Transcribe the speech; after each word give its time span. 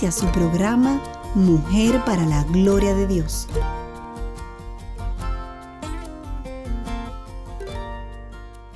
Inicia 0.00 0.18
su 0.18 0.32
programa 0.32 0.98
Mujer 1.34 2.02
para 2.06 2.24
la 2.24 2.42
Gloria 2.44 2.94
de 2.94 3.06
Dios. 3.06 3.46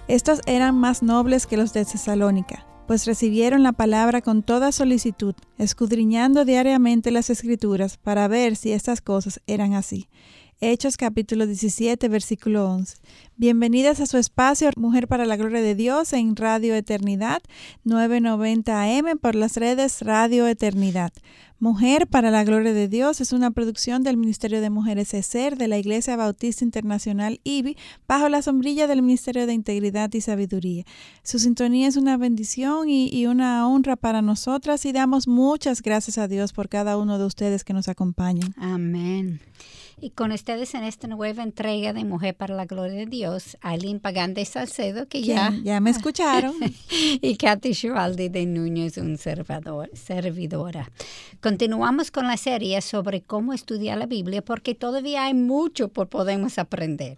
Estos 0.06 0.42
eran 0.44 0.78
más 0.78 1.02
nobles 1.02 1.46
que 1.46 1.56
los 1.56 1.72
de 1.72 1.86
Tesalónica, 1.86 2.66
pues 2.86 3.06
recibieron 3.06 3.62
la 3.62 3.72
palabra 3.72 4.20
con 4.20 4.42
toda 4.42 4.70
solicitud, 4.70 5.34
escudriñando 5.56 6.44
diariamente 6.44 7.10
las 7.10 7.30
escrituras 7.30 7.96
para 7.96 8.28
ver 8.28 8.54
si 8.54 8.72
estas 8.72 9.00
cosas 9.00 9.40
eran 9.46 9.72
así. 9.72 10.10
Hechos 10.66 10.96
capítulo 10.96 11.46
17, 11.46 12.08
versículo 12.08 12.70
11. 12.70 12.96
Bienvenidas 13.36 14.00
a 14.00 14.06
su 14.06 14.16
espacio 14.16 14.70
Mujer 14.76 15.08
para 15.08 15.26
la 15.26 15.36
Gloria 15.36 15.60
de 15.60 15.74
Dios 15.74 16.14
en 16.14 16.36
Radio 16.36 16.74
Eternidad 16.74 17.42
990 17.84 18.82
AM 18.82 19.18
por 19.18 19.34
las 19.34 19.58
redes 19.58 20.00
Radio 20.00 20.46
Eternidad. 20.46 21.12
Mujer 21.58 22.06
para 22.06 22.30
la 22.30 22.44
Gloria 22.44 22.72
de 22.72 22.88
Dios 22.88 23.20
es 23.20 23.34
una 23.34 23.50
producción 23.50 24.02
del 24.04 24.16
Ministerio 24.16 24.62
de 24.62 24.70
Mujeres 24.70 25.12
ESER 25.12 25.58
de 25.58 25.68
la 25.68 25.76
Iglesia 25.76 26.16
Bautista 26.16 26.64
Internacional 26.64 27.42
IBI 27.44 27.76
bajo 28.08 28.30
la 28.30 28.40
sombrilla 28.40 28.86
del 28.86 29.02
Ministerio 29.02 29.46
de 29.46 29.52
Integridad 29.52 30.10
y 30.14 30.22
Sabiduría. 30.22 30.84
Su 31.22 31.40
sintonía 31.40 31.88
es 31.88 31.96
una 31.96 32.16
bendición 32.16 32.88
y, 32.88 33.26
una 33.26 33.68
honra 33.68 33.96
para 33.96 34.22
nosotras 34.22 34.86
y 34.86 34.92
damos 34.92 35.28
muchas 35.28 35.82
gracias 35.82 36.16
a 36.16 36.26
Dios 36.26 36.54
por 36.54 36.70
cada 36.70 36.96
uno 36.96 37.18
de 37.18 37.26
ustedes 37.26 37.64
que 37.64 37.74
nos 37.74 37.88
acompañan. 37.88 38.54
Amén. 38.56 39.42
Y 40.00 40.10
con 40.10 40.32
ustedes 40.32 40.74
en 40.74 40.84
esta 40.84 41.06
nueva 41.06 41.42
entrega 41.42 41.92
de 41.92 42.04
Mujer 42.04 42.34
para 42.34 42.54
la 42.54 42.66
Gloria 42.66 42.98
de 42.98 43.06
Dios, 43.06 43.56
Aileen 43.60 44.00
Pagán 44.00 44.34
de 44.34 44.44
Salcedo, 44.44 45.06
que 45.08 45.22
ya, 45.22 45.52
ya 45.62 45.80
me 45.80 45.90
escucharon, 45.90 46.54
y 47.20 47.36
Katy 47.36 47.72
Chivaldi 47.72 48.28
de 48.28 48.46
Núñez, 48.46 48.98
un 48.98 49.16
servidor, 49.18 49.90
servidora. 49.94 50.90
Continuamos 51.40 52.10
con 52.10 52.26
la 52.26 52.36
serie 52.36 52.80
sobre 52.80 53.22
cómo 53.22 53.52
estudiar 53.52 53.98
la 53.98 54.06
Biblia 54.06 54.42
porque 54.42 54.74
todavía 54.74 55.24
hay 55.24 55.34
mucho 55.34 55.88
por 55.88 56.08
podemos 56.08 56.58
aprender. 56.58 57.16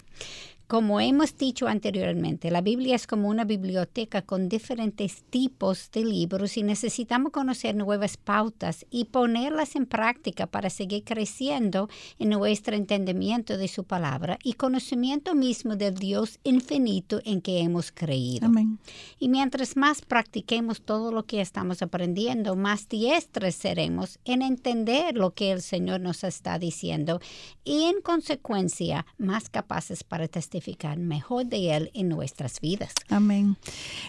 Como 0.66 0.98
hemos 0.98 1.36
dicho 1.36 1.68
anteriormente, 1.68 2.50
la 2.50 2.60
Biblia 2.60 2.96
es 2.96 3.06
como 3.06 3.28
una 3.28 3.44
biblioteca 3.44 4.22
con 4.22 4.48
diferentes 4.48 5.22
tipos 5.30 5.92
de 5.92 6.04
libros 6.04 6.56
y 6.56 6.64
necesitamos 6.64 7.30
conocer 7.30 7.76
nuevas 7.76 8.16
pautas 8.16 8.84
y 8.90 9.04
ponerlas 9.04 9.76
en 9.76 9.86
práctica 9.86 10.48
para 10.48 10.68
seguir 10.68 11.04
creciendo 11.04 11.88
en 12.18 12.30
nuestro 12.30 12.74
entendimiento 12.74 13.58
de 13.58 13.68
su 13.68 13.84
palabra 13.84 14.40
y 14.42 14.54
conocimiento 14.54 15.36
mismo 15.36 15.76
del 15.76 15.94
Dios 15.94 16.40
infinito 16.42 17.20
en 17.24 17.42
que 17.42 17.60
hemos 17.60 17.92
creído. 17.92 18.46
Amén. 18.46 18.80
Y 19.20 19.28
mientras 19.28 19.76
más 19.76 20.02
practiquemos 20.02 20.80
todo 20.80 21.12
lo 21.12 21.26
que 21.26 21.40
estamos 21.40 21.80
aprendiendo, 21.80 22.56
más 22.56 22.88
diestros 22.88 23.54
seremos 23.54 24.18
en 24.24 24.42
entender 24.42 25.16
lo 25.16 25.32
que 25.32 25.52
el 25.52 25.62
Señor 25.62 26.00
nos 26.00 26.24
está 26.24 26.58
diciendo 26.58 27.20
y 27.64 27.84
en 27.84 28.00
consecuencia 28.00 29.06
más 29.16 29.48
capaces 29.48 30.02
para 30.02 30.26
testificar 30.26 30.55
mejor 31.08 31.46
de 31.46 31.76
Él 31.76 31.90
en 31.94 32.08
nuestras 32.08 32.60
vidas. 32.60 32.92
Amén. 33.08 33.56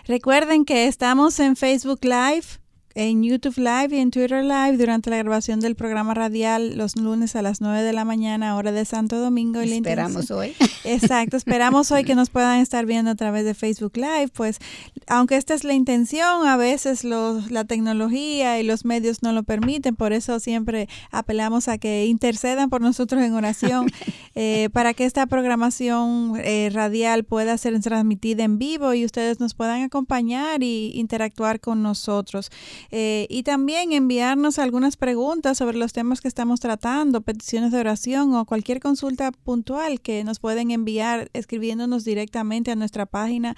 Recuerden 0.05 0.65
que 0.65 0.87
estamos 0.87 1.39
en 1.39 1.55
Facebook 1.55 1.99
Live 2.03 2.59
en 2.97 3.21
YouTube 3.21 3.57
Live 3.57 3.89
y 3.91 3.99
en 3.99 4.09
Twitter 4.09 4.43
Live 4.43 4.77
durante 4.77 5.11
la 5.11 5.17
grabación 5.17 5.59
del 5.59 5.75
programa 5.75 6.15
radial 6.15 6.75
los 6.75 6.95
lunes 6.95 7.35
a 7.35 7.43
las 7.43 7.61
9 7.61 7.83
de 7.83 7.93
la 7.93 8.05
mañana, 8.05 8.55
hora 8.55 8.71
de 8.71 8.85
Santo 8.85 9.19
Domingo. 9.19 9.61
Y 9.61 9.71
esperamos 9.71 10.31
hoy. 10.31 10.55
Exacto, 10.83 11.37
esperamos 11.37 11.91
hoy 11.91 12.03
que 12.03 12.15
nos 12.15 12.31
puedan 12.31 12.59
estar 12.59 12.87
viendo 12.87 13.11
a 13.11 13.15
través 13.15 13.45
de 13.45 13.53
Facebook 13.53 13.97
Live. 13.97 14.29
Pues, 14.33 14.57
aunque 15.05 15.35
esta 15.35 15.53
es 15.53 15.63
la 15.63 15.75
intención, 15.75 16.47
a 16.47 16.57
veces 16.57 17.03
los, 17.03 17.51
la 17.51 17.65
tecnología 17.65 18.59
y 18.59 18.63
los 18.63 18.83
medios 18.83 19.21
no 19.21 19.31
lo 19.31 19.43
permiten, 19.43 19.95
por 19.95 20.11
eso 20.11 20.39
siempre 20.39 20.89
apelamos 21.11 21.67
a 21.67 21.77
que 21.77 22.07
intercedan 22.07 22.71
por 22.71 22.81
nosotros 22.81 23.21
en 23.21 23.35
oración 23.35 23.91
eh, 24.33 24.69
para 24.73 24.95
que 24.95 25.05
esta 25.05 25.27
programación 25.27 26.33
eh, 26.43 26.71
radial 26.73 27.25
pueda 27.25 27.59
ser 27.59 27.79
transmitida 27.79 28.43
en 28.43 28.57
vivo 28.57 28.95
y 28.95 29.05
ustedes 29.05 29.39
nos 29.39 29.53
puedan 29.53 29.83
acompañar 29.83 30.63
y 30.63 30.93
interactuar 30.95 31.59
con 31.59 31.83
nosotros. 31.83 32.49
Eh, 32.91 33.27
y 33.29 33.43
también 33.43 33.91
enviarnos 33.91 34.59
algunas 34.59 34.97
preguntas 34.97 35.57
sobre 35.57 35.77
los 35.77 35.93
temas 35.93 36.21
que 36.21 36.27
estamos 36.27 36.59
tratando, 36.59 37.21
peticiones 37.21 37.71
de 37.71 37.79
oración 37.79 38.33
o 38.35 38.45
cualquier 38.45 38.79
consulta 38.79 39.31
puntual 39.31 40.01
que 40.01 40.23
nos 40.23 40.39
pueden 40.39 40.71
enviar 40.71 41.29
escribiéndonos 41.33 42.05
directamente 42.05 42.71
a 42.71 42.75
nuestra 42.75 43.05
página 43.05 43.55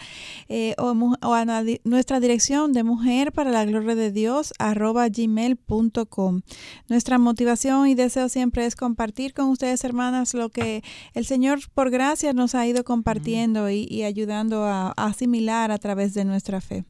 eh, 0.48 0.76
o, 0.78 0.94
a 1.34 1.64
nuestra 1.84 2.20
dirección 2.20 2.74
de 2.74 2.84
mujer 2.84 3.32
para 3.32 3.52
la 3.52 3.66
gloria 3.66 3.96
de 3.96 4.12
Dios 4.12 4.54
arroba 4.60 5.08
gmail.com. 5.10 6.42
Nuestra 6.88 7.18
motivación 7.18 7.88
y 7.88 7.96
deseo 7.96 8.30
siempre 8.30 8.66
es 8.66 8.76
compartir 8.76 9.34
con 9.34 9.50
ustedes, 9.50 9.84
hermanas, 9.84 10.34
lo 10.34 10.50
que 10.50 10.84
el 11.14 11.26
Señor 11.26 11.60
por 11.74 11.90
gracia 11.90 12.34
nos 12.34 12.56
ha 12.56 12.66
ido 12.66 12.84
compartiendo 12.84 13.70
y, 13.70 13.88
y 13.90 14.04
ayudando 14.04 14.66
a 14.66 14.92
asimilar 14.92 15.72
a 15.72 15.78
través 15.78 16.14
de 16.14 16.26
nuestra 16.26 16.62
fe. 16.62 16.86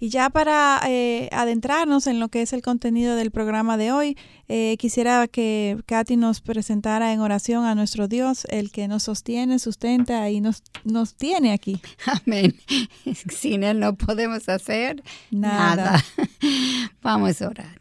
Y 0.00 0.08
ya 0.08 0.30
para 0.30 0.80
eh, 0.86 1.28
adentrarnos 1.32 2.06
en 2.06 2.20
lo 2.20 2.28
que 2.28 2.42
es 2.42 2.52
el 2.52 2.62
contenido 2.62 3.16
del 3.16 3.30
programa 3.30 3.76
de 3.76 3.92
hoy, 3.92 4.16
eh, 4.48 4.76
quisiera 4.78 5.26
que 5.28 5.78
Katy 5.86 6.16
nos 6.16 6.40
presentara 6.40 7.12
en 7.12 7.20
oración 7.20 7.64
a 7.64 7.74
nuestro 7.74 8.08
Dios, 8.08 8.46
el 8.50 8.70
que 8.70 8.88
nos 8.88 9.04
sostiene, 9.04 9.58
sustenta 9.58 10.28
y 10.30 10.40
nos, 10.40 10.62
nos 10.84 11.14
tiene 11.14 11.52
aquí. 11.52 11.80
Amén. 12.26 12.54
Sin 13.30 13.64
Él 13.64 13.80
no 13.80 13.94
podemos 13.94 14.48
hacer 14.48 15.02
nada. 15.30 15.76
nada. 15.76 16.04
Vamos 17.02 17.40
a 17.42 17.48
orar. 17.48 17.78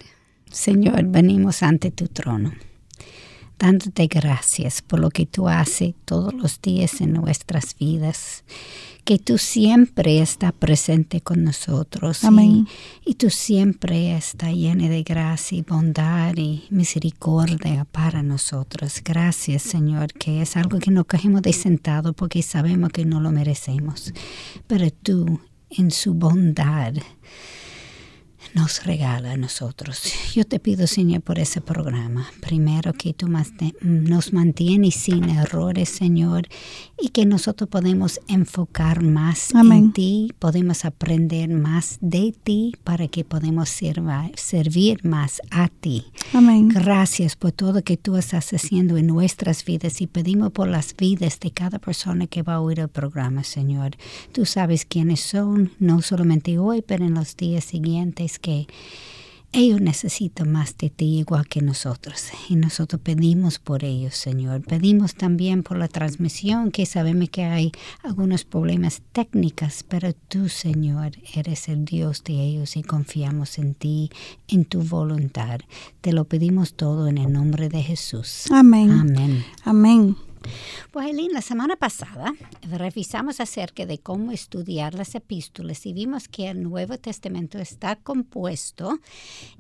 Señor, 0.51 1.03
venimos 1.05 1.63
ante 1.63 1.91
tu 1.91 2.07
trono 2.07 2.53
dándote 3.63 4.07
gracias 4.07 4.81
por 4.81 4.99
lo 4.99 5.09
que 5.09 5.25
tú 5.25 5.47
haces 5.47 5.93
todos 6.03 6.33
los 6.33 6.61
días 6.61 6.99
en 6.99 7.13
nuestras 7.13 7.77
vidas 7.77 8.43
que 9.03 9.19
tú 9.19 9.38
siempre 9.38 10.19
estás 10.19 10.53
presente 10.53 11.22
con 11.22 11.44
nosotros. 11.44 12.24
Amén. 12.24 12.68
Y, 13.06 13.12
y, 13.12 13.14
tú 13.16 13.30
siempre 13.30 14.16
estás 14.16 14.53
llena 14.53 14.88
de 14.88 15.03
gracia 15.03 15.58
y 15.58 15.62
bondad 15.62 16.36
y 16.38 16.64
misericordia 16.69 17.86
para 17.86 18.24
nosotros. 18.24 19.02
Gracias, 19.03 19.64
Señor, 19.64 20.14
que 20.14 20.41
es 20.41 20.56
algo 20.56 20.80
que 20.80 20.91
no 20.91 21.06
cogemos 21.06 21.41
de 21.41 21.53
sentado 21.53 22.14
porque 22.14 22.41
sabemos 22.41 22.91
que 22.91 23.06
no 23.06 23.19
lo 23.19 23.31
merecemos. 23.31 24.14
Pero 24.68 24.90
tú, 24.91 25.41
en 25.70 25.91
su 25.91 26.14
bondad, 26.14 26.94
nos 28.53 28.85
regala 28.85 29.33
a 29.33 29.37
nosotros. 29.37 30.03
Yo 30.33 30.45
te 30.45 30.59
pido, 30.59 30.87
Señor, 30.87 31.21
por 31.21 31.39
ese 31.39 31.61
programa. 31.61 32.27
Primero, 32.41 32.93
que 32.93 33.13
tú 33.13 33.27
nos 33.81 34.33
mantienes 34.33 34.95
sin 34.95 35.29
errores, 35.29 35.89
Señor, 35.89 36.47
y 36.99 37.09
que 37.09 37.25
nosotros 37.25 37.69
podemos 37.69 38.19
enfocar 38.27 39.03
más 39.03 39.53
Amén. 39.55 39.77
en 39.77 39.93
ti, 39.93 40.33
podemos 40.39 40.85
aprender 40.85 41.49
más 41.49 41.97
de 42.01 42.33
ti 42.43 42.73
para 42.83 43.07
que 43.07 43.23
podamos 43.23 43.69
sirva, 43.69 44.29
servir 44.35 45.03
más 45.03 45.41
a 45.51 45.67
ti. 45.67 46.05
Amén. 46.34 46.69
Gracias 46.69 47.35
por 47.35 47.51
todo 47.51 47.84
que 47.84 47.97
tú 47.97 48.17
estás 48.17 48.53
haciendo 48.53 48.97
en 48.97 49.07
nuestras 49.07 49.66
vidas 49.66 50.01
y 50.01 50.07
pedimos 50.07 50.51
por 50.51 50.67
las 50.67 50.96
vidas 50.96 51.39
de 51.39 51.51
cada 51.51 51.79
persona 51.79 52.28
que 52.28 52.43
va 52.43 52.55
a 52.55 52.61
oír 52.61 52.79
el 52.79 52.89
programa, 52.89 53.43
Señor. 53.43 53.91
Tú 54.31 54.46
sabes 54.46 54.85
quiénes 54.85 55.19
son, 55.19 55.72
no 55.79 56.01
solamente 56.01 56.57
hoy, 56.57 56.81
pero 56.81 57.05
en 57.05 57.13
los 57.16 57.35
días 57.35 57.63
siguientes 57.63 58.33
que 58.40 58.68
ellos 59.56 59.82
necesitan 59.82 60.52
más 60.52 60.76
de 60.78 60.90
ti 60.90 61.20
igual 61.20 61.47
que 61.47 61.62
nosotros. 61.62 62.32
Y 62.50 62.56
nosotros 62.56 63.00
pedimos 63.02 63.59
por 63.59 63.84
ellos, 63.84 64.16
Señor. 64.16 64.62
Pedimos 64.64 65.14
también 65.14 65.62
por 65.62 65.78
la 65.78 65.88
transmisión, 65.88 66.72
que 66.72 66.88
sabemos 66.88 67.30
que 67.30 67.44
hay 67.44 67.72
algunos 68.02 68.46
problemas 68.46 69.03
técnicos, 69.12 69.85
pero 69.88 70.14
tú, 70.14 70.50
Señor, 70.50 71.12
eres 71.35 71.70
el 71.70 71.85
Dios 71.85 72.24
de 72.24 72.34
ellos 72.34 72.76
y 72.76 72.82
confiamos 72.82 73.59
en 73.59 73.76
ti, 73.76 74.09
en 74.47 74.66
tu 74.66 74.82
voluntad. 74.82 75.59
Te 76.02 76.14
lo 76.14 76.26
pedimos 76.26 76.74
todo 76.74 77.08
en 77.08 77.20
el 77.20 77.32
nombre 77.32 77.70
de 77.70 77.84
Jesús. 77.84 78.52
Amén. 78.52 78.90
Amén. 78.90 79.46
Amén. 79.64 80.18
Pues 80.91 81.07
Eileen, 81.07 81.34
la 81.34 81.41
semana 81.41 81.75
pasada 81.75 82.34
revisamos 82.61 83.40
acerca 83.40 83.85
de 83.85 83.99
cómo 83.99 84.31
estudiar 84.31 84.93
las 84.93 85.16
epístolas 85.16 85.85
y 85.85 85.93
vimos 85.93 86.28
que 86.28 86.49
el 86.49 86.63
Nuevo 86.63 86.97
Testamento 86.97 87.59
está 87.59 87.95
compuesto 87.95 88.99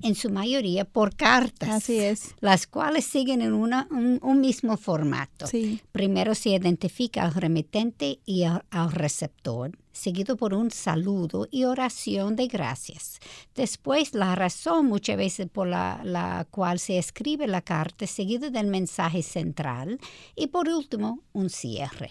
en 0.01 0.15
su 0.15 0.29
mayoría 0.29 0.85
por 0.85 1.15
cartas. 1.15 1.69
Así 1.69 1.99
es. 1.99 2.35
Las 2.39 2.67
cuales 2.67 3.05
siguen 3.05 3.41
en 3.41 3.53
una, 3.53 3.87
un, 3.91 4.19
un 4.21 4.41
mismo 4.41 4.77
formato. 4.77 5.47
Sí. 5.47 5.81
Primero 5.91 6.35
se 6.35 6.49
identifica 6.49 7.23
al 7.23 7.33
remitente 7.33 8.19
y 8.25 8.43
al, 8.43 8.63
al 8.69 8.91
receptor 8.91 9.71
seguido 9.93 10.35
por 10.35 10.53
un 10.53 10.71
saludo 10.71 11.47
y 11.49 11.63
oración 11.63 12.35
de 12.35 12.47
gracias. 12.47 13.19
Después, 13.55 14.13
la 14.13 14.35
razón 14.35 14.87
muchas 14.87 15.15
veces 15.15 15.47
por 15.49 15.67
la, 15.67 16.01
la, 16.03 16.45
cual 16.49 16.79
se 16.79 16.97
escribe 16.97 17.47
la 17.47 17.61
carta, 17.61 18.05
seguido 18.07 18.49
del 18.51 18.67
mensaje 18.67 19.23
central 19.23 19.99
y 20.35 20.47
por 20.47 20.67
último, 20.67 21.19
un 21.31 21.49
cierre. 21.49 22.09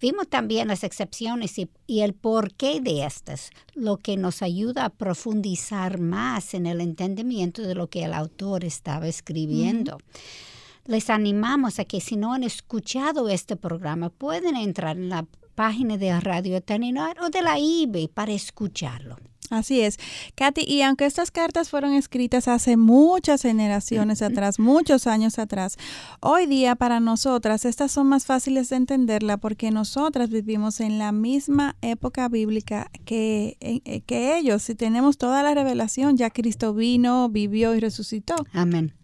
Vimos 0.00 0.28
también 0.28 0.68
las 0.68 0.84
excepciones 0.84 1.58
y, 1.58 1.68
y 1.86 2.00
el 2.00 2.14
porqué 2.14 2.80
de 2.80 3.04
estas, 3.04 3.50
lo 3.74 3.96
que 3.96 4.16
nos 4.16 4.40
ayuda 4.42 4.86
a 4.86 4.90
profundizar 4.90 5.98
más 5.98 6.54
en 6.54 6.66
el 6.66 6.80
entendimiento 6.80 7.62
de 7.62 7.74
lo 7.74 7.88
que 7.88 8.04
el 8.04 8.14
autor 8.14 8.64
estaba 8.64 9.08
escribiendo. 9.08 9.96
Mm 9.96 9.98
-hmm. 9.98 10.56
Les 10.86 11.10
animamos 11.10 11.80
a 11.80 11.84
que 11.84 12.00
si 12.00 12.16
no 12.16 12.32
han 12.32 12.44
escuchado 12.44 13.28
este 13.28 13.56
programa, 13.56 14.08
pueden 14.08 14.54
entrar 14.54 14.96
en 14.96 15.08
la 15.08 15.26
página 15.56 15.96
de 15.96 16.20
Radio 16.20 16.56
Eternidad 16.56 17.16
o 17.20 17.30
de 17.30 17.42
la 17.42 17.58
IBE 17.58 18.08
para 18.14 18.32
escucharlo. 18.32 19.16
Así 19.50 19.80
es. 19.80 19.98
Katy, 20.34 20.62
y 20.66 20.82
aunque 20.82 21.06
estas 21.06 21.30
cartas 21.30 21.70
fueron 21.70 21.94
escritas 21.94 22.48
hace 22.48 22.76
muchas 22.76 23.42
generaciones 23.42 24.22
atrás, 24.22 24.58
muchos 24.58 25.06
años 25.06 25.38
atrás, 25.38 25.76
hoy 26.20 26.46
día 26.46 26.74
para 26.74 27.00
nosotras 27.00 27.64
estas 27.64 27.92
son 27.92 28.08
más 28.08 28.26
fáciles 28.26 28.70
de 28.70 28.76
entenderla 28.76 29.36
porque 29.36 29.70
nosotras 29.70 30.30
vivimos 30.30 30.80
en 30.80 30.98
la 30.98 31.12
misma 31.12 31.76
época 31.80 32.28
bíblica 32.28 32.90
que, 33.04 33.56
eh, 33.60 34.00
que 34.02 34.36
ellos. 34.36 34.68
Y 34.68 34.74
tenemos 34.74 35.16
toda 35.18 35.42
la 35.42 35.54
revelación, 35.54 36.16
ya 36.16 36.30
Cristo 36.30 36.74
vino, 36.74 37.28
vivió 37.28 37.74
y 37.74 37.80
resucitó. 37.80 38.34
Amén. 38.52 38.94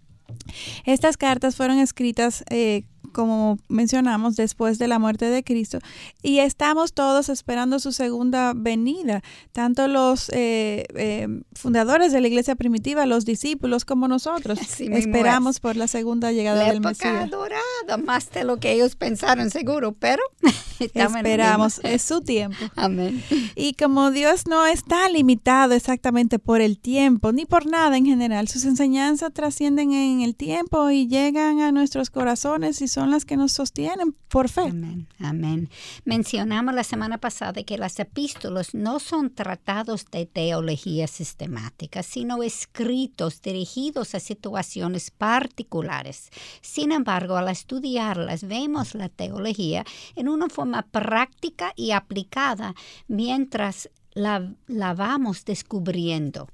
Estas 0.84 1.16
cartas 1.16 1.56
fueron 1.56 1.78
escritas 1.78 2.44
eh, 2.50 2.84
como 3.12 3.58
mencionamos, 3.68 4.36
después 4.36 4.78
de 4.78 4.88
la 4.88 4.98
muerte 4.98 5.26
de 5.26 5.44
Cristo. 5.44 5.78
Y 6.22 6.38
estamos 6.38 6.92
todos 6.92 7.28
esperando 7.28 7.78
su 7.78 7.92
segunda 7.92 8.52
venida, 8.54 9.22
tanto 9.52 9.88
los 9.88 10.28
eh, 10.30 10.86
eh, 10.94 11.28
fundadores 11.54 12.12
de 12.12 12.20
la 12.20 12.28
iglesia 12.28 12.56
primitiva, 12.56 13.06
los 13.06 13.24
discípulos, 13.24 13.84
como 13.84 14.08
nosotros. 14.08 14.58
Así 14.62 14.88
esperamos 14.90 15.60
por 15.60 15.76
la 15.76 15.86
segunda 15.86 16.32
llegada 16.32 16.64
la 16.64 16.72
del 16.72 16.80
Mesías. 16.80 17.30
dorada, 17.30 17.96
más 18.04 18.30
de 18.30 18.44
lo 18.44 18.56
que 18.58 18.72
ellos 18.72 18.96
pensaron, 18.96 19.50
seguro, 19.50 19.92
pero 19.92 20.22
esperamos, 20.94 21.80
es 21.82 22.02
su 22.02 22.20
tiempo. 22.20 22.56
Amén. 22.76 23.22
Y 23.54 23.74
como 23.74 24.10
Dios 24.10 24.46
no 24.46 24.66
está 24.66 25.08
limitado 25.08 25.74
exactamente 25.74 26.38
por 26.38 26.60
el 26.60 26.78
tiempo, 26.78 27.32
ni 27.32 27.46
por 27.46 27.66
nada 27.66 27.96
en 27.96 28.06
general, 28.06 28.48
sus 28.48 28.64
enseñanzas 28.64 29.32
trascienden 29.32 29.92
en 29.92 30.22
el 30.22 30.34
tiempo 30.34 30.90
y 30.90 31.06
llegan 31.06 31.60
a 31.60 31.72
nuestros 31.72 32.10
corazones 32.10 32.80
y 32.82 32.88
son 32.88 33.10
las 33.10 33.24
que 33.24 33.36
nos 33.36 33.52
sostienen 33.52 34.14
por 34.28 34.48
fe. 34.48 34.62
Amén. 34.62 35.06
Amén. 35.18 35.68
Mencionamos 36.04 36.74
la 36.74 36.84
semana 36.84 37.18
pasada 37.18 37.62
que 37.62 37.78
las 37.78 37.98
epístolas 37.98 38.74
no 38.74 38.98
son 38.98 39.34
tratados 39.34 40.06
de 40.10 40.26
teología 40.26 41.06
sistemática, 41.06 42.02
sino 42.02 42.42
escritos 42.42 43.42
dirigidos 43.42 44.14
a 44.14 44.20
situaciones 44.20 45.10
particulares. 45.10 46.30
Sin 46.60 46.92
embargo, 46.92 47.36
al 47.36 47.48
estudiarlas, 47.48 48.44
vemos 48.44 48.94
la 48.94 49.08
teología 49.08 49.84
en 50.16 50.28
una 50.28 50.48
forma 50.48 50.61
práctica 50.90 51.72
y 51.76 51.92
aplicada 51.92 52.74
mientras 53.08 53.90
la, 54.12 54.54
la 54.66 54.94
vamos 54.94 55.44
descubriendo 55.44 56.48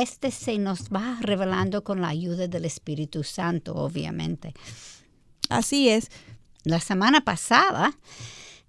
este 0.00 0.32
se 0.32 0.58
nos 0.58 0.88
va 0.88 1.18
revelando 1.20 1.84
con 1.84 2.00
la 2.00 2.08
ayuda 2.08 2.48
del 2.48 2.64
Espíritu 2.64 3.22
Santo, 3.22 3.74
obviamente. 3.74 4.52
Así 5.48 5.88
es. 5.88 6.10
La 6.64 6.80
semana 6.80 7.20
pasada 7.20 7.96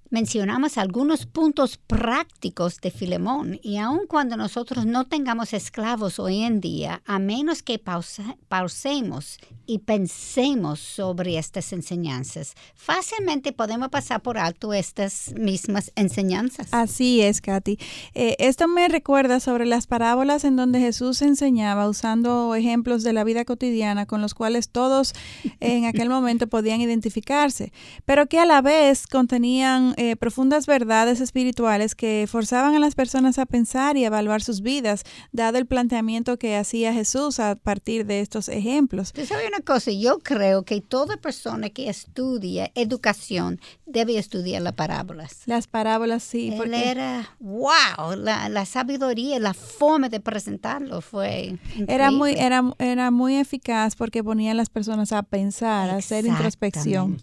mencionamos 0.10 0.78
algunos 0.78 1.26
puntos 1.26 1.78
prácticos 1.78 2.80
de 2.82 2.92
Filemón 2.92 3.60
y 3.64 3.78
aun 3.78 4.08
cuando 4.08 4.38
nosotros 4.38 4.86
no 4.86 5.06
tengamos 5.06 5.54
esclavos 5.54 6.20
hoy 6.20 6.42
en 6.42 6.62
día, 6.62 7.02
a 7.06 7.20
menos 7.20 7.64
que 7.64 7.80
pausa, 7.80 8.38
pausemos 8.48 9.40
y 9.66 9.80
pensemos 9.80 10.80
sobre 10.80 11.38
estas 11.38 11.74
enseñanzas, 11.74 12.54
fácilmente 12.76 13.52
podemos 13.52 13.90
pasar 13.90 14.22
por 14.22 14.38
alto 14.38 14.74
estas 14.74 15.34
mismas 15.38 15.92
enseñanzas. 15.96 16.68
Así 16.72 17.22
es, 17.22 17.42
Katy. 17.42 17.78
Eh, 18.14 18.36
esto 18.40 18.68
me 18.68 18.88
recuerda 18.88 19.40
sobre 19.40 19.66
las 19.66 19.88
parábolas 19.88 20.44
en 20.44 20.56
donde 20.56 20.80
Jesús 20.80 21.22
enseñaba 21.22 21.90
usando 21.90 22.54
ejemplos 22.56 23.04
de 23.04 23.14
la 23.14 23.24
vida 23.24 23.46
cotidiana 23.46 24.06
con 24.06 24.22
los 24.22 24.34
cuales 24.34 24.70
todos 24.70 25.14
en 25.60 25.86
aquel 25.86 26.10
momento 26.10 26.48
podían 26.48 26.82
identificarse, 26.82 27.72
pero 28.06 28.28
que 28.28 28.40
a 28.40 28.46
la 28.46 28.62
vez 28.62 29.08
contenían 29.08 29.95
eh, 29.98 30.16
profundas 30.16 30.66
verdades 30.66 31.22
espirituales 31.22 31.96
que 31.96 32.28
forzaban 32.30 32.76
a 32.76 32.80
las 32.80 32.96
personas 32.96 33.40
a 33.40 33.46
pensar 33.46 33.98
y 33.98 34.06
evaluar 34.06 34.42
sus 34.42 34.62
vidas, 34.62 35.04
dado 35.32 35.58
el 35.58 35.66
planteamiento 35.66 36.38
que 36.38 36.56
hacía 36.56 36.94
Jesús 36.94 37.40
a 37.40 37.56
partir 37.56 38.06
de 38.06 38.20
estos 38.20 38.50
ejemplos. 38.50 39.14
¿Tú 39.14 39.26
sabes 39.26 39.48
una 39.48 39.62
cosa? 39.62 39.92
Yo 39.92 40.20
creo 40.20 40.64
que 40.64 40.82
toda 40.82 41.18
persona 41.18 41.70
que 41.70 41.90
estudia 41.90 42.72
educación 42.76 43.60
debe 43.86 44.18
estudiar 44.18 44.62
las 44.62 44.74
parábolas. 44.74 45.42
Las 45.46 45.68
parábolas, 45.68 46.24
sí. 46.24 46.50
Él 46.50 46.58
porque... 46.58 46.90
era, 46.90 47.36
wow, 47.40 48.16
la, 48.18 48.50
la, 48.50 48.66
sabiduría, 48.66 49.40
la 49.40 49.54
forma 49.54 50.10
de 50.10 50.20
presentarlo 50.20 51.02
fue 51.02 51.58
increíble. 51.76 51.94
Era 51.94 52.12
muy, 52.12 52.34
era, 52.34 52.64
era 52.80 53.12
muy 53.12 53.36
eficaz 53.36 53.96
porque 53.96 54.24
ponía 54.24 54.52
a 54.52 54.56
las 54.56 54.70
personas 54.70 55.12
a 55.12 55.24
pensar, 55.24 55.90
a 55.90 55.98
hacer 55.98 56.26
introspección. 56.26 57.18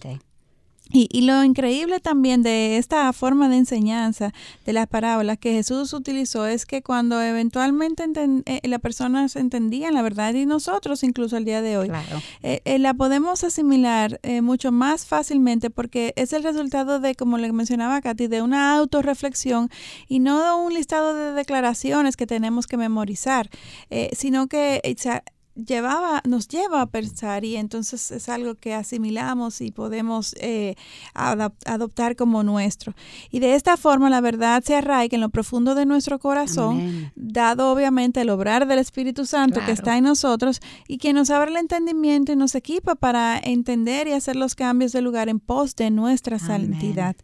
Y, 0.93 1.09
y, 1.11 1.23
lo 1.23 1.43
increíble 1.45 2.01
también 2.01 2.43
de 2.43 2.77
esta 2.77 3.13
forma 3.13 3.49
de 3.49 3.57
enseñanza 3.57 4.33
de 4.67 4.73
las 4.73 4.87
parábolas 4.87 5.39
que 5.39 5.53
Jesús 5.53 5.93
utilizó 5.93 6.47
es 6.47 6.67
que 6.67 6.83
cuando 6.83 7.21
eventualmente 7.21 8.05
eh, 8.47 8.69
las 8.69 8.81
personas 8.81 9.37
entendían 9.37 9.95
la 9.95 10.03
verdad 10.03 10.35
y 10.35 10.47
nosotros 10.47 11.03
incluso 11.03 11.37
al 11.37 11.45
día 11.45 11.63
de 11.63 11.79
hoy, 11.79 11.89
claro. 11.89 12.21
eh, 12.43 12.61
eh, 12.65 12.79
la 12.79 12.95
podemos 12.95 13.45
asimilar 13.45 14.21
eh, 14.23 14.43
mucho 14.43 14.73
más 14.73 15.07
fácilmente 15.07 15.71
porque 15.71 16.13
es 16.17 16.33
el 16.33 16.43
resultado 16.43 17.01
de, 17.01 17.15
como 17.15 17.39
le 17.39 17.53
mencionaba 17.53 18.01
Katy, 18.01 18.27
de 18.27 18.43
una 18.43 18.77
autorreflexión 18.77 19.71
y 20.09 20.21
no 20.21 20.43
de 20.43 20.65
un 20.65 20.75
listado 20.75 21.15
de 21.15 21.33
declaraciones 21.33 22.17
que 22.17 22.27
tenemos 22.27 22.67
que 22.67 22.77
memorizar, 22.77 23.49
eh, 23.91 24.11
sino 24.17 24.47
que 24.47 24.81
llevaba, 25.55 26.23
nos 26.27 26.49
lleva 26.49 26.81
a 26.83 26.87
pensar 26.87 27.45
y 27.45 27.57
entonces 27.57 28.11
es 28.11 28.29
algo 28.29 28.55
que 28.55 28.75
asimilamos 28.75 29.61
y 29.61 29.71
podemos 29.71 30.35
eh, 30.41 30.75
adoptar 31.15 32.17
como 32.17 32.43
nuestro. 32.43 32.95
Y 33.31 33.39
de 33.41 33.55
esta 33.55 33.77
forma 33.77 34.11
la 34.11 34.21
verdad 34.21 34.63
se 34.65 34.77
arraiga 34.77 35.15
en 35.15 35.21
lo 35.21 35.29
profundo 35.29 35.75
de 35.75 35.87
nuestro 35.87 36.19
corazón, 36.19 36.81
Amén. 36.81 37.13
dado 37.17 37.71
obviamente 37.73 38.21
el 38.21 38.31
obrar 38.31 38.67
del 38.67 38.79
Espíritu 38.79 39.27
Santo 39.27 39.55
Claro. 39.55 39.67
que 39.67 39.73
está 39.73 39.97
en 39.99 40.05
nosotros 40.05 40.61
y 40.89 40.99
que 40.99 41.13
nos 41.13 41.31
abre 41.31 41.51
el 41.51 41.57
entendimiento 41.57 42.33
y 42.33 42.37
nos 42.37 42.55
equipa 42.55 42.95
para 42.95 43.39
entender 43.39 44.09
y 44.09 44.13
hacer 44.13 44.37
los 44.37 44.55
cambios 44.55 44.93
de 44.93 45.03
lugar 45.03 45.29
en 45.29 45.41
pos 45.41 45.77
de 45.77 45.91
nuestra 45.91 46.37
Amén. 46.37 46.71
santidad. 46.73 47.17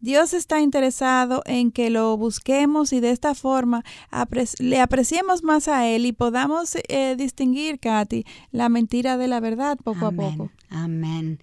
Dios 0.00 0.34
está 0.34 0.60
interesado 0.60 1.42
en 1.46 1.70
que 1.72 1.90
lo 1.90 2.16
busquemos 2.16 2.92
y 2.92 3.00
de 3.00 3.10
esta 3.10 3.34
forma 3.34 3.84
apre 4.10 4.44
le 4.58 4.80
apreciemos 4.80 5.42
más 5.42 5.66
a 5.68 5.86
Él 5.88 6.06
y 6.06 6.12
podamos 6.12 6.76
eh, 6.88 7.14
distinguir, 7.16 7.75
Katy, 7.78 8.24
la 8.52 8.68
mentira 8.68 9.16
de 9.16 9.28
la 9.28 9.40
verdad 9.40 9.78
poco 9.82 10.06
Amén. 10.06 10.26
a 10.26 10.30
poco. 10.36 10.50
Amén. 10.68 11.40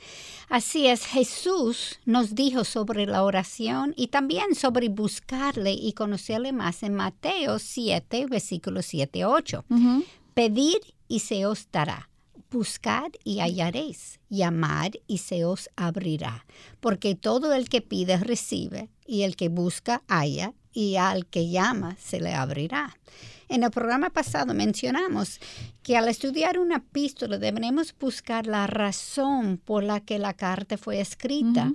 Así 0.50 0.88
es, 0.88 1.06
Jesús 1.06 2.00
nos 2.06 2.36
dijo 2.36 2.64
sobre 2.64 3.06
la 3.06 3.24
oración 3.24 3.94
y 3.96 4.08
también 4.08 4.56
sobre 4.56 4.90
buscarle 4.90 5.74
y 5.74 5.94
conocerle 5.94 6.52
más 6.52 6.84
en 6.84 6.94
Mateo 6.94 7.60
7, 7.60 8.26
versículos 8.28 8.86
7 8.86 9.26
8. 9.26 9.66
Uh 9.70 9.76
-huh. 9.76 10.06
Pedir 10.34 10.80
y 11.08 11.20
se 11.20 11.46
os 11.46 11.68
dará. 11.72 12.10
Buscad 12.52 13.12
y 13.24 13.40
hallaréis. 13.40 14.20
Llamad 14.30 14.92
y 15.08 15.20
se 15.20 15.44
os 15.46 15.70
abrirá. 15.76 16.46
Porque 16.80 17.16
todo 17.16 17.54
el 17.54 17.68
que 17.68 17.82
pide 17.82 18.18
recibe, 18.18 18.90
y 19.08 19.24
el 19.24 19.36
que 19.36 19.50
busca 19.50 20.04
halla, 20.08 20.54
y 20.74 20.96
al 20.98 21.26
que 21.26 21.50
llama 21.50 21.96
se 22.02 22.20
le 22.20 22.34
abrirá. 22.34 22.98
En 23.50 23.64
el 23.64 23.72
programa 23.72 24.10
pasado 24.10 24.54
mencionamos 24.54 25.40
que 25.84 25.96
al 25.98 26.08
estudiar 26.10 26.58
una 26.58 26.78
epístola 26.78 27.38
debemos 27.38 27.94
buscar 28.00 28.48
la 28.48 28.66
razón 28.68 29.58
por 29.64 29.84
la 29.84 30.00
que 30.00 30.18
la 30.18 30.34
carta 30.34 30.78
fue 30.78 31.00
escrita. 31.00 31.72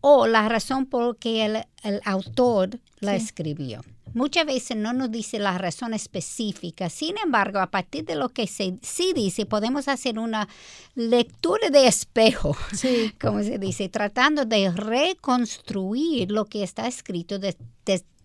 O 0.00 0.28
la 0.28 0.48
razón 0.48 0.86
por 0.86 1.16
que 1.18 1.44
el, 1.44 1.56
el 1.82 2.00
autor 2.04 2.78
la 3.00 3.16
escribió. 3.16 3.82
Muchas 4.14 4.46
veces 4.46 4.76
no 4.76 4.92
nos 4.92 5.10
dice 5.10 5.40
la 5.40 5.58
razón 5.58 5.92
específica, 5.92 6.88
sin 6.88 7.18
embargo, 7.18 7.58
a 7.58 7.66
partir 7.70 8.04
de 8.04 8.14
lo 8.14 8.28
que 8.28 8.46
se, 8.46 8.78
sí 8.80 9.12
dice, 9.12 9.44
podemos 9.44 9.88
hacer 9.88 10.20
una 10.20 10.48
lectura 10.94 11.68
de 11.70 11.88
espejo, 11.88 12.56
Sí. 12.72 13.12
como 13.20 13.42
se 13.42 13.58
dice, 13.58 13.88
tratando 13.88 14.44
de 14.44 14.70
reconstruir 14.70 16.30
lo 16.30 16.44
que 16.46 16.62
está 16.62 16.86
escrito 16.86 17.38
de- 17.40 17.56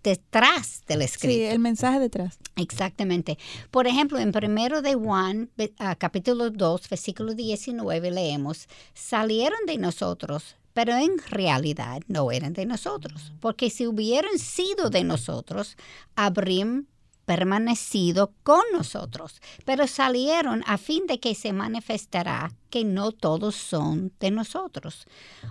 detrás 0.04 0.84
del 0.88 1.02
escrito. 1.02 1.34
Sí, 1.34 1.44
el 1.44 1.60
mensaje 1.60 2.00
detrás. 2.00 2.38
Exactamente. 2.56 3.38
Por 3.72 3.88
ejemplo, 3.88 4.20
en 4.20 4.32
primero 4.32 4.82
de 4.82 4.94
Juan, 4.96 5.50
ah, 5.80 5.96
capítulo 5.96 6.50
2, 6.50 6.90
versículo 6.90 7.34
19, 7.34 8.12
leemos, 8.12 8.68
salieron 8.94 9.60
de 9.66 9.78
nosotros, 9.78 10.58
pero 10.74 10.94
en 10.94 11.18
realidad 11.30 12.02
no 12.08 12.32
eran 12.32 12.54
de 12.54 12.66
nosotros, 12.66 13.34
porque 13.40 13.70
si 13.70 13.88
hubieran 13.88 14.38
sido 14.38 14.90
de 14.90 15.04
nosotros, 15.04 15.78
habrían 16.16 16.88
permanecido 17.26 18.34
con 18.44 18.62
nosotros, 18.74 19.42
pero 19.66 19.88
salieron 19.88 20.64
a 20.68 20.78
fin 20.78 21.08
de 21.08 21.20
que 21.20 21.36
se 21.36 21.54
manifestará 21.54 22.52
que 22.70 22.84
no 22.84 23.12
todos 23.12 23.56
son 23.56 24.12
de 24.20 24.32
nosotros. 24.32 25.06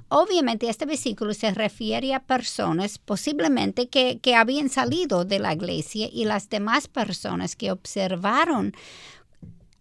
Obviamente 0.08 0.68
este 0.68 0.86
versículo 0.86 1.34
se 1.34 1.52
refiere 1.52 2.14
a 2.14 2.20
personas 2.20 2.98
posiblemente 2.98 3.88
que, 3.88 4.18
que 4.18 4.34
habían 4.34 4.68
salido 4.68 5.24
de 5.24 5.38
la 5.38 5.52
iglesia 5.52 6.08
y 6.12 6.24
las 6.24 6.48
demás 6.50 6.88
personas 6.88 7.54
que 7.54 7.70
observaron 7.70 8.74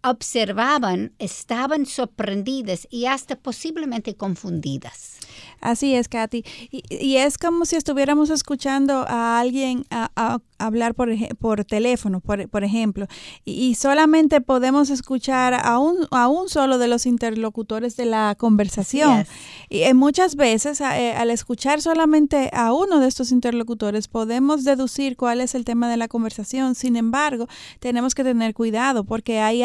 observaban 0.03 1.13
estaban 1.19 1.85
sorprendidas 1.85 2.87
y 2.89 3.05
hasta 3.05 3.35
posiblemente 3.35 4.15
confundidas. 4.15 5.17
Así 5.61 5.93
es, 5.95 6.07
Katy. 6.07 6.43
Y, 6.71 6.83
y 6.89 7.17
es 7.17 7.37
como 7.37 7.65
si 7.65 7.75
estuviéramos 7.75 8.29
escuchando 8.31 9.05
a 9.07 9.39
alguien 9.39 9.85
a, 9.91 10.09
a 10.15 10.39
hablar 10.57 10.95
por, 10.95 11.09
por 11.37 11.65
teléfono, 11.65 12.19
por, 12.19 12.47
por 12.49 12.63
ejemplo, 12.63 13.07
y, 13.45 13.51
y 13.69 13.75
solamente 13.75 14.41
podemos 14.41 14.89
escuchar 14.89 15.53
a 15.53 15.77
un, 15.79 16.07
a 16.11 16.27
un 16.27 16.49
solo 16.49 16.77
de 16.77 16.87
los 16.87 17.05
interlocutores 17.05 17.95
de 17.95 18.05
la 18.05 18.35
conversación. 18.37 19.25
Y 19.69 19.83
eh, 19.83 19.93
muchas 19.93 20.35
veces, 20.35 20.81
a- 20.81 20.99
eh, 20.99 21.13
al 21.13 21.29
escuchar 21.29 21.81
solamente 21.81 22.49
a 22.53 22.73
uno 22.73 22.99
de 22.99 23.07
estos 23.07 23.31
interlocutores, 23.31 24.07
podemos 24.07 24.63
deducir 24.63 25.15
cuál 25.15 25.41
es 25.41 25.53
el 25.55 25.63
tema 25.63 25.89
de 25.89 25.97
la 25.97 26.07
conversación. 26.07 26.75
Sin 26.75 26.95
embargo, 26.95 27.47
tenemos 27.79 28.15
que 28.15 28.23
tener 28.23 28.53
cuidado 28.53 29.03
porque 29.03 29.39
hay, 29.39 29.63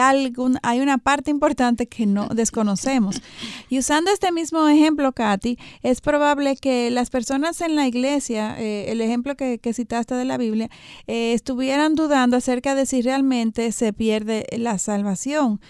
hay 0.63 0.81
una 0.81 0.99
parte 0.99 1.31
importante 1.31 1.87
que 1.87 2.07
no 2.07 2.29
desconocemos. 2.29 3.21
Y 3.69 3.79
usando 3.79 4.11
este 4.11 4.33
mismo 4.33 4.69
ejemplo, 4.69 5.13
Katy, 5.13 5.59
es 5.83 6.01
probable 6.01 6.57
que 6.57 6.91
las 6.91 7.11
personas 7.11 7.61
en 7.61 7.77
la 7.77 7.87
iglesia, 7.87 8.57
eh, 8.59 8.91
el 8.91 9.01
ejemplo 9.01 9.37
que, 9.37 9.59
que 9.59 9.73
citaste 9.73 10.15
de 10.15 10.25
la 10.25 10.39
Biblia, 10.39 10.71
eh, 11.07 11.33
estuvieran 11.33 11.95
dudando 11.95 12.37
acerca 12.37 12.75
de 12.75 12.87
si 12.87 13.03
realmente 13.03 13.73
se 13.73 13.93
pierde 13.93 14.47
la 14.57 14.79
salvación. 14.79 15.61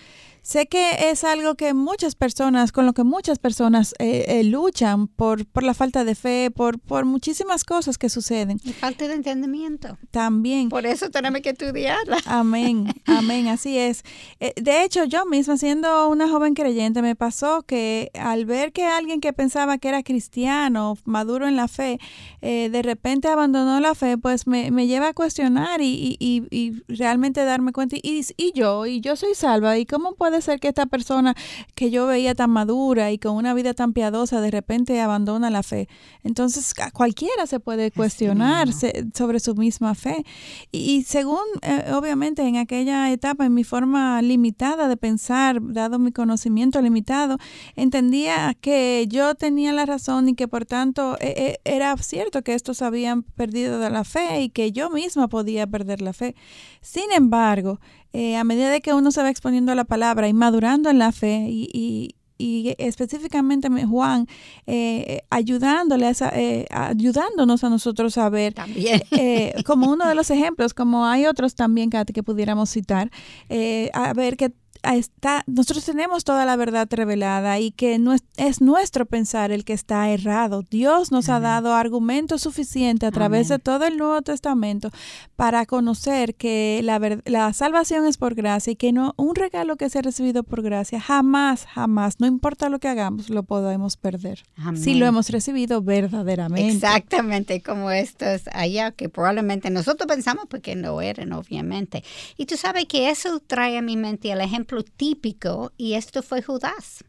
Sé 0.46 0.68
que 0.68 1.10
es 1.10 1.24
algo 1.24 1.56
que 1.56 1.74
muchas 1.74 2.14
personas, 2.14 2.70
con 2.70 2.86
lo 2.86 2.92
que 2.92 3.02
muchas 3.02 3.40
personas 3.40 3.96
eh, 3.98 4.26
eh, 4.28 4.44
luchan 4.44 5.08
por, 5.08 5.44
por 5.44 5.64
la 5.64 5.74
falta 5.74 6.04
de 6.04 6.14
fe, 6.14 6.52
por, 6.54 6.78
por 6.78 7.04
muchísimas 7.04 7.64
cosas 7.64 7.98
que 7.98 8.08
suceden. 8.08 8.60
Y 8.62 8.72
falta 8.72 9.08
de 9.08 9.14
entendimiento. 9.14 9.98
También. 10.12 10.68
Por 10.68 10.86
eso 10.86 11.10
tenemos 11.10 11.40
que 11.40 11.50
estudiarla. 11.50 12.18
Amén, 12.26 12.86
amén, 13.06 13.48
así 13.48 13.76
es. 13.76 14.04
Eh, 14.38 14.52
De 14.54 14.84
hecho, 14.84 15.02
yo 15.02 15.26
misma, 15.26 15.56
siendo 15.56 16.08
una 16.08 16.28
joven 16.28 16.54
creyente, 16.54 17.02
me 17.02 17.16
pasó 17.16 17.62
que 17.62 18.12
al 18.14 18.44
ver 18.46 18.72
que 18.72 18.84
alguien 18.84 19.20
que 19.20 19.32
pensaba 19.32 19.78
que 19.78 19.88
era 19.88 20.04
cristiano, 20.04 20.96
maduro 21.06 21.48
en 21.48 21.56
la 21.56 21.66
fe, 21.66 21.98
eh, 22.40 22.68
de 22.70 22.82
repente 22.82 23.26
abandonó 23.26 23.80
la 23.80 23.96
fe, 23.96 24.16
pues 24.16 24.46
me, 24.46 24.70
me 24.70 24.86
lleva 24.86 25.08
a 25.08 25.12
cuestionar 25.12 25.80
y, 25.80 26.16
y- 26.20 26.46
y- 26.50 26.56
y 26.56 26.82
realmente 26.86 27.44
darme 27.44 27.72
cuenta, 27.72 27.96
y, 27.96 28.24
y 28.36 28.52
yo, 28.54 28.86
y 28.86 29.00
yo 29.00 29.16
soy 29.16 29.34
salva, 29.34 29.76
¿y 29.76 29.86
cómo 29.86 30.14
puede 30.36 30.42
ser 30.42 30.60
que 30.60 30.68
esta 30.68 30.84
persona 30.84 31.34
que 31.74 31.90
yo 31.90 32.06
veía 32.06 32.34
tan 32.34 32.50
madura 32.50 33.10
y 33.10 33.18
con 33.18 33.36
una 33.36 33.54
vida 33.54 33.72
tan 33.72 33.94
piadosa, 33.94 34.42
de 34.42 34.50
repente 34.50 35.00
abandona 35.00 35.48
la 35.48 35.62
fe? 35.62 35.88
Entonces, 36.24 36.74
cualquiera 36.92 37.46
se 37.46 37.58
puede 37.58 37.90
cuestionar 37.90 38.68
sobre 39.14 39.40
su 39.40 39.54
misma 39.54 39.94
fe. 39.94 40.24
Y, 40.72 40.96
y 40.96 41.02
según, 41.04 41.40
eh, 41.62 41.90
obviamente, 41.92 42.42
en 42.42 42.56
aquella 42.56 43.10
etapa, 43.10 43.46
en 43.46 43.54
mi 43.54 43.64
forma 43.64 44.20
limitada 44.20 44.88
de 44.88 44.98
pensar, 44.98 45.58
dado 45.72 45.98
mi 45.98 46.12
conocimiento 46.12 46.82
limitado, 46.82 47.38
entendía 47.74 48.54
que 48.60 49.06
yo 49.08 49.34
tenía 49.36 49.72
la 49.72 49.86
razón 49.86 50.28
y 50.28 50.34
que 50.34 50.48
por 50.48 50.66
tanto 50.66 51.16
eh, 51.20 51.34
eh, 51.36 51.58
era 51.64 51.96
cierto 51.96 52.42
que 52.42 52.52
estos 52.52 52.82
habían 52.82 53.22
perdido 53.22 53.78
de 53.78 53.88
la 53.88 54.04
fe 54.04 54.42
y 54.42 54.50
que 54.50 54.70
yo 54.70 54.90
misma 54.90 55.28
podía 55.28 55.66
perder 55.66 56.02
la 56.02 56.12
fe. 56.12 56.34
Sin 56.82 57.10
embargo, 57.12 57.80
eh, 58.18 58.36
a 58.36 58.44
medida 58.44 58.70
de 58.70 58.80
que 58.80 58.92
uno 58.94 59.10
se 59.10 59.20
va 59.22 59.28
exponiendo 59.30 59.72
a 59.72 59.74
la 59.74 59.84
palabra 59.84 60.26
y 60.28 60.32
madurando 60.32 60.88
en 60.90 60.98
la 60.98 61.12
fe 61.12 61.46
y, 61.48 61.68
y- 61.72 62.14
y 62.38 62.74
específicamente 62.78 63.70
me- 63.70 63.86
Juan 63.86 64.26
eh, 64.66 65.20
ayudándole 65.30 66.04
a 66.06 66.10
esa- 66.10 66.32
eh, 66.34 66.66
ayudándonos 66.70 67.64
a 67.64 67.70
nosotros 67.70 68.18
a 68.18 68.28
ver 68.28 68.52
También. 68.54 69.00
eh, 69.12 69.54
como 69.64 69.90
uno 69.90 70.06
de 70.06 70.14
los 70.14 70.30
ejemplos, 70.30 70.74
como 70.74 71.06
hay 71.06 71.24
otros 71.26 71.54
también, 71.54 71.88
Katy, 71.90 72.12
que 72.12 72.22
pudiéramos 72.22 72.68
citar, 72.70 73.10
eh, 73.48 73.90
a 73.94 74.12
ver 74.12 74.36
que 74.36 74.52
está, 74.94 75.42
nosotros 75.46 75.84
tenemos 75.84 76.24
toda 76.24 76.44
la 76.44 76.56
verdad 76.56 76.86
revelada 76.90 77.58
y 77.58 77.72
que 77.72 77.98
no 77.98 78.12
es, 78.12 78.22
es 78.36 78.60
nuestro 78.60 79.06
pensar 79.06 79.50
el 79.50 79.64
que 79.64 79.72
está 79.72 80.08
errado. 80.10 80.62
Dios 80.70 81.10
nos 81.10 81.28
ha 81.28 81.40
dado 81.40 81.74
argumentos 81.74 82.42
suficientes 82.42 83.08
a 83.08 83.12
través 83.12 83.48
de 83.48 83.58
todo 83.58 83.84
el 83.84 83.96
Nuevo 83.96 84.22
Testamento 84.22 84.90
para 85.34 85.66
conocer 85.66 86.34
que 86.34 86.80
la, 86.84 87.00
la 87.24 87.52
salvación 87.52 88.06
es 88.06 88.18
por 88.18 88.34
gracia 88.34 88.72
y 88.72 88.76
que 88.76 88.92
no 88.92 89.14
un 89.16 89.34
regalo 89.34 89.76
que 89.76 89.90
se 89.90 89.98
ha 89.98 90.02
recibido 90.02 90.42
por 90.42 90.62
gracia 90.62 91.00
jamás, 91.00 91.66
jamás, 91.66 92.20
no 92.20 92.26
importa 92.26 92.68
lo 92.68 92.78
que 92.78 92.88
hagamos, 92.88 93.30
lo 93.30 93.42
podemos 93.42 93.96
perder. 93.96 94.44
Si 94.74 94.94
lo 94.94 95.06
hemos 95.06 95.30
recibido 95.30 95.82
verdaderamente. 95.82 96.74
Exactamente, 96.74 97.62
como 97.62 97.90
estos 97.90 98.42
allá 98.52 98.92
que 98.92 99.08
probablemente 99.08 99.70
nosotros 99.70 100.06
pensamos 100.06 100.46
porque 100.48 100.74
no 100.74 101.00
eran, 101.00 101.32
obviamente. 101.32 102.04
Y 102.36 102.46
tú 102.46 102.56
sabes 102.56 102.86
que 102.86 103.10
eso 103.10 103.40
trae 103.40 103.78
a 103.78 103.82
mi 103.82 103.96
mente 103.96 104.30
el 104.30 104.40
ejemplo 104.40 104.75
típico, 104.82 105.72
y 105.76 105.94
esto 105.94 106.22
fue 106.22 106.42
Judas. 106.42 107.04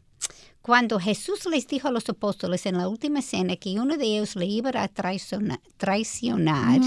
Cuando 0.62 0.98
Jesús 1.00 1.46
les 1.46 1.66
dijo 1.66 1.88
a 1.88 1.90
los 1.90 2.08
apóstoles 2.10 2.66
en 2.66 2.76
la 2.76 2.88
última 2.88 3.22
cena 3.22 3.56
que 3.56 3.80
uno 3.80 3.96
de 3.96 4.04
ellos 4.04 4.36
le 4.36 4.44
iba 4.44 4.68
a 4.70 4.88
traiciona- 4.88 5.60
traicionar, 5.78 6.80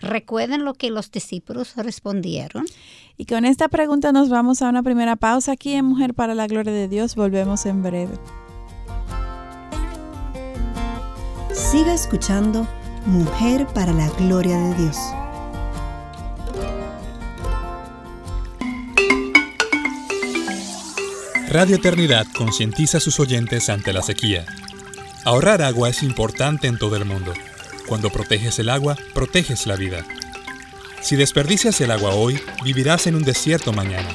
¿recuerdan 0.00 0.64
lo 0.64 0.72
que 0.72 0.90
los 0.90 1.10
discípulos 1.10 1.74
respondieron? 1.76 2.64
Y 3.18 3.26
con 3.26 3.44
esta 3.44 3.68
pregunta 3.68 4.12
nos 4.12 4.30
vamos 4.30 4.62
a 4.62 4.70
una 4.70 4.82
primera 4.82 5.16
pausa 5.16 5.52
aquí 5.52 5.74
en 5.74 5.84
Mujer 5.84 6.14
para 6.14 6.34
la 6.34 6.46
Gloria 6.46 6.72
de 6.72 6.88
Dios. 6.88 7.14
Volvemos 7.14 7.66
en 7.66 7.82
breve. 7.82 8.14
Siga 11.52 11.92
escuchando 11.92 12.66
Mujer 13.04 13.66
para 13.74 13.92
la 13.92 14.08
Gloria 14.10 14.56
de 14.56 14.74
Dios. 14.82 14.96
Radio 21.50 21.74
Eternidad 21.74 22.28
concientiza 22.32 22.98
a 22.98 23.00
sus 23.00 23.18
oyentes 23.18 23.70
ante 23.70 23.92
la 23.92 24.02
sequía. 24.02 24.46
Ahorrar 25.24 25.62
agua 25.62 25.88
es 25.88 26.04
importante 26.04 26.68
en 26.68 26.78
todo 26.78 26.94
el 26.94 27.04
mundo. 27.04 27.34
Cuando 27.88 28.08
proteges 28.08 28.60
el 28.60 28.68
agua, 28.68 28.96
proteges 29.14 29.66
la 29.66 29.74
vida. 29.74 30.06
Si 31.02 31.16
desperdicias 31.16 31.80
el 31.80 31.90
agua 31.90 32.14
hoy, 32.14 32.40
vivirás 32.62 33.08
en 33.08 33.16
un 33.16 33.24
desierto 33.24 33.72
mañana. 33.72 34.08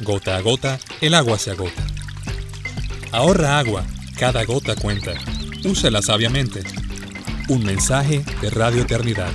Gota 0.00 0.38
a 0.38 0.40
gota, 0.40 0.80
el 1.02 1.12
agua 1.12 1.38
se 1.38 1.50
agota. 1.50 1.86
Ahorra 3.12 3.58
agua, 3.58 3.84
cada 4.18 4.42
gota 4.44 4.74
cuenta. 4.74 5.12
Úsala 5.64 6.00
sabiamente. 6.00 6.62
Un 7.48 7.62
mensaje 7.62 8.24
de 8.40 8.48
Radio 8.48 8.84
Eternidad. 8.84 9.32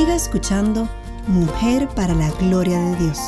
Siga 0.00 0.14
escuchando 0.14 0.88
Mujer 1.26 1.86
para 1.94 2.14
la 2.14 2.30
Gloria 2.30 2.78
de 2.78 2.96
Dios. 2.96 3.18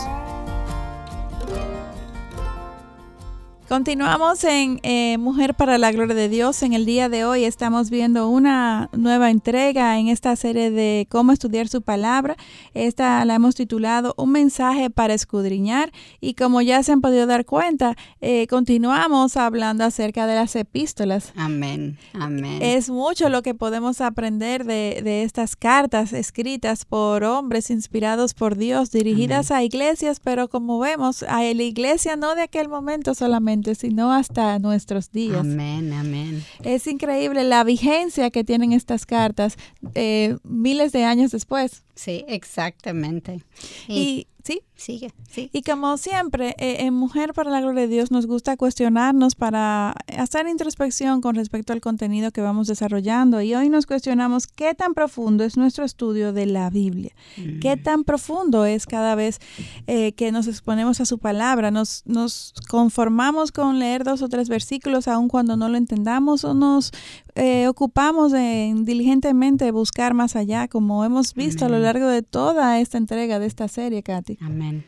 Continuamos 3.73 4.45
en 4.45 4.81
eh, 4.83 5.17
Mujer 5.17 5.55
para 5.55 5.79
la 5.79 5.91
Gloria 5.93 6.15
de 6.15 6.29
Dios. 6.29 6.63
En 6.63 6.75
el 6.75 6.85
día 6.85 7.09
de 7.09 7.25
hoy 7.25 7.45
estamos 7.45 7.89
viendo 7.89 8.29
una 8.29 8.91
nueva 8.93 9.31
entrega 9.31 9.99
en 9.99 10.09
esta 10.09 10.37
serie 10.37 10.71
de 10.71 11.07
cómo 11.09 11.33
estudiar 11.33 11.69
su 11.69 11.81
palabra. 11.81 12.37
Esta 12.75 13.25
la 13.25 13.35
hemos 13.35 13.55
titulado 13.55 14.13
Un 14.19 14.33
mensaje 14.33 14.91
para 14.91 15.15
escudriñar 15.15 15.91
y 16.21 16.35
como 16.35 16.61
ya 16.61 16.83
se 16.83 16.93
han 16.93 17.01
podido 17.01 17.27
dar 17.27 17.47
cuenta, 17.47 17.97
eh, 18.21 18.47
continuamos 18.47 19.39
hablando 19.39 19.85
acerca 19.85 20.27
de 20.27 20.35
las 20.35 20.55
epístolas. 20.55 21.33
Amén, 21.35 21.97
amén. 22.13 22.59
Es 22.61 22.91
mucho 22.91 23.31
lo 23.31 23.41
que 23.41 23.55
podemos 23.55 24.03
aprender 24.03 24.67
de, 24.67 25.01
de 25.03 25.23
estas 25.23 25.57
cartas 25.57 26.13
escritas 26.13 26.85
por 26.85 27.25
hombres 27.25 27.71
inspirados 27.71 28.35
por 28.35 28.57
Dios, 28.57 28.91
dirigidas 28.91 29.51
a 29.51 29.65
iglesias, 29.65 30.21
pero 30.21 30.49
como 30.49 30.79
vemos, 30.79 31.23
a 31.23 31.41
la 31.41 31.63
iglesia 31.63 32.17
no 32.17 32.35
de 32.35 32.43
aquel 32.43 32.69
momento 32.69 33.15
solamente 33.15 33.62
sino 33.75 34.13
hasta 34.13 34.59
nuestros 34.59 35.11
días. 35.11 35.41
Amén, 35.41 35.93
amén. 35.93 36.45
Es 36.65 36.87
increíble 36.87 37.45
la 37.45 37.65
vigencia 37.65 38.31
que 38.31 38.45
tienen 38.45 38.73
estas 38.73 39.07
cartas 39.07 39.57
eh, 39.95 40.37
miles 40.45 40.93
de 40.93 41.05
años 41.05 41.31
después. 41.31 41.83
Sí, 41.95 42.25
exactamente. 42.27 43.45
Y, 43.87 44.27
sí, 44.43 44.63
sigue, 44.75 45.13
sí. 45.31 45.51
Y 45.53 45.63
como 45.63 45.99
siempre, 45.99 46.55
eh, 46.59 46.79
en 46.81 46.95
Mujer 46.95 47.35
para 47.35 47.51
la 47.51 47.61
Gloria 47.61 47.83
de 47.83 47.89
Dios 47.89 48.11
nos 48.11 48.27
gusta 48.27 48.57
cuestionarnos 48.57 49.35
para 49.35 49.95
hacer 50.19 50.49
introspección 50.49 51.21
con 51.21 51.35
respecto 51.35 51.73
al 51.75 51.81
contenido 51.83 52.31
que 52.31 52.41
vamos 52.41 52.67
desarrollando. 52.67 53.43
Y 53.43 53.55
hoy 53.55 53.69
nos 53.69 53.85
cuestionamos 53.87 54.47
qué 54.47 54.75
tan 54.75 54.95
profundo 54.95 55.45
es 55.45 55.57
nuestro 55.59 55.85
estudio 55.85 56.33
de 56.33 56.47
la 56.47 56.71
Biblia. 56.71 57.13
Qué 57.61 57.77
Mm. 57.77 57.83
tan 57.83 58.05
profundo 58.05 58.65
es 58.65 58.87
cada 58.87 59.15
vez 59.15 59.39
eh, 59.87 60.13
que 60.13 60.33
nos 60.33 60.47
exponemos 60.49 61.01
a 61.01 61.05
su 61.05 61.19
palabra. 61.19 61.71
Nos, 61.71 62.03
nos 62.07 62.55
conformamos 62.69 63.53
con 63.53 63.79
leer 63.79 64.03
dos 64.03 64.23
o 64.23 64.29
tres 64.29 64.49
versículos 64.49 65.09
aun 65.09 65.29
cuando 65.29 65.57
no 65.59 65.69
lo 65.69 65.77
entendamos 65.77 66.45
o 66.45 66.55
nos 66.55 66.91
eh, 67.35 67.69
ocupamos 67.69 68.33
en 68.33 68.85
diligentemente 68.85 69.71
buscar 69.71 70.15
más 70.15 70.37
allá, 70.37 70.69
como 70.69 71.05
hemos 71.05 71.35
visto 71.35 71.65
a 71.67 71.69
lo 71.69 71.79
largo 71.79 72.09
de 72.09 72.23
toda 72.23 72.81
esta 72.81 72.99
entrega 72.99 73.39
de 73.39 73.47
esta 73.47 73.69
serie, 73.69 74.03
Katy. 74.03 74.39
Amén. 74.41 74.85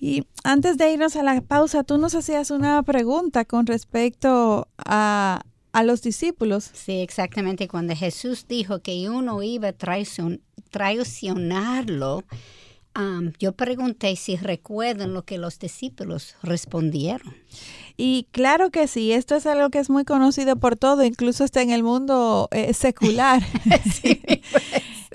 Y 0.00 0.24
antes 0.42 0.76
de 0.76 0.92
irnos 0.92 1.16
a 1.16 1.22
la 1.22 1.40
pausa, 1.40 1.82
tú 1.82 1.96
nos 1.98 2.14
hacías 2.14 2.50
una 2.50 2.82
pregunta 2.82 3.44
con 3.44 3.66
respecto 3.66 4.68
a, 4.78 5.42
a 5.72 5.82
los 5.82 6.02
discípulos. 6.02 6.70
Sí, 6.74 7.00
exactamente. 7.00 7.68
Cuando 7.68 7.94
Jesús 7.96 8.46
dijo 8.46 8.80
que 8.80 9.08
uno 9.08 9.42
iba 9.42 9.68
a 9.68 9.72
traicion- 9.76 10.40
traicionarlo, 10.70 12.24
yo 13.38 13.52
pregunté 13.52 14.14
si 14.16 14.36
recuerdan 14.36 15.14
lo 15.14 15.24
que 15.24 15.38
los 15.38 15.58
discípulos 15.58 16.36
respondieron. 16.42 17.34
Y 17.96 18.26
claro 18.32 18.70
que 18.70 18.88
sí, 18.88 19.12
esto 19.12 19.36
es 19.36 19.46
algo 19.46 19.70
que 19.70 19.78
es 19.78 19.88
muy 19.88 20.04
conocido 20.04 20.56
por 20.56 20.76
todo, 20.76 21.04
incluso 21.04 21.44
está 21.44 21.62
en 21.62 21.70
el 21.70 21.82
mundo 21.84 22.48
eh, 22.50 22.74
secular. 22.74 23.42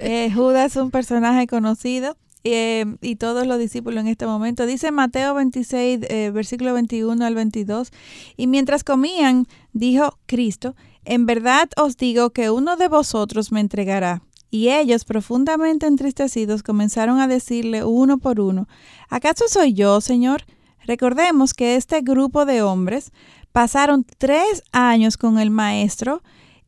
Eh, 0.02 0.32
Judas 0.34 0.78
es 0.78 0.82
un 0.82 0.92
personaje 0.92 1.46
conocido. 1.46 2.16
eh, 2.46 2.86
y 3.02 3.18
todos 3.18 3.46
los 3.46 3.60
discípulos 3.60 4.00
en 4.00 4.08
este 4.08 4.26
momento. 4.26 4.66
Dice 4.66 4.92
Mateo 4.92 5.34
26, 5.34 6.00
eh, 6.10 6.32
versículo 6.34 6.74
21 6.74 7.26
al 7.26 7.36
22. 7.36 7.92
Y 8.38 8.48
mientras 8.48 8.86
comían, 8.86 9.46
dijo 9.74 10.18
Cristo, 10.26 10.74
en 11.04 11.26
verdad 11.26 11.70
os 11.76 11.98
digo 11.98 12.30
que 12.30 12.50
uno 12.50 12.78
de 12.78 12.88
vosotros 12.88 13.52
me 13.52 13.60
entregará. 13.60 14.22
Y 14.52 14.70
ellos, 14.70 15.04
profundamente 15.04 15.86
entristecidos, 15.86 16.64
comenzaron 16.64 17.20
a 17.20 17.28
decirle 17.28 17.84
uno 17.84 18.18
por 18.20 18.40
uno, 18.40 18.68
¿acaso 19.10 19.46
soy 19.50 19.74
yo, 19.74 20.00
Señor? 20.02 20.46
Recordemos 20.86 21.54
que 21.54 21.76
este 21.76 22.02
grupo 22.02 22.46
de 22.46 22.62
hombres 22.62 23.12
pasaron 23.52 24.06
tres 24.18 24.64
años 24.72 25.18
con 25.18 25.40
el 25.40 25.50
maestro 25.50 26.22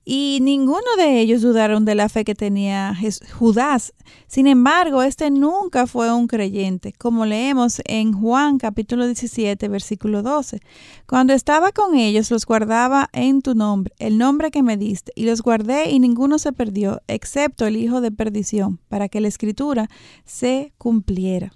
y 0.04 0.40
ninguno 0.42 0.96
de 0.98 1.20
ellos 1.20 1.42
dudaron 1.42 1.86
de 1.86 1.94
la 1.94 2.10
fe 2.10 2.24
que 2.24 2.34
tenía 2.34 2.98
Judas. 3.38 3.94
Sin 4.28 4.48
embargo, 4.48 5.04
este 5.04 5.30
nunca 5.30 5.86
fue 5.86 6.12
un 6.12 6.28
creyente, 6.28 6.92
como 6.94 7.26
leemos 7.26 7.82
en 7.86 8.12
Juan 8.14 8.58
capítulo 8.58 9.06
17, 9.06 9.68
versículo 9.68 10.24
12. 10.24 10.60
Cuando 11.08 11.34
estaba 11.34 11.72
con 11.72 11.96
ellos, 11.96 12.32
los 12.32 12.46
guardaba 12.46 13.10
en 13.14 13.42
tu 13.42 13.54
nombre, 13.54 13.94
el 14.00 14.18
nombre 14.18 14.50
que 14.50 14.64
me 14.64 14.76
diste, 14.76 15.12
y 15.16 15.26
los 15.26 15.44
guardé 15.44 15.92
y 15.92 16.00
ninguno 16.00 16.40
se 16.40 16.52
perdió, 16.52 17.02
excepto 17.08 17.68
el 17.68 17.78
hijo 17.78 18.02
de 18.02 18.12
perdición, 18.12 18.80
para 18.90 19.08
que 19.08 19.22
la 19.22 19.28
escritura 19.28 19.88
se 20.26 20.74
cumpliera. 20.80 21.54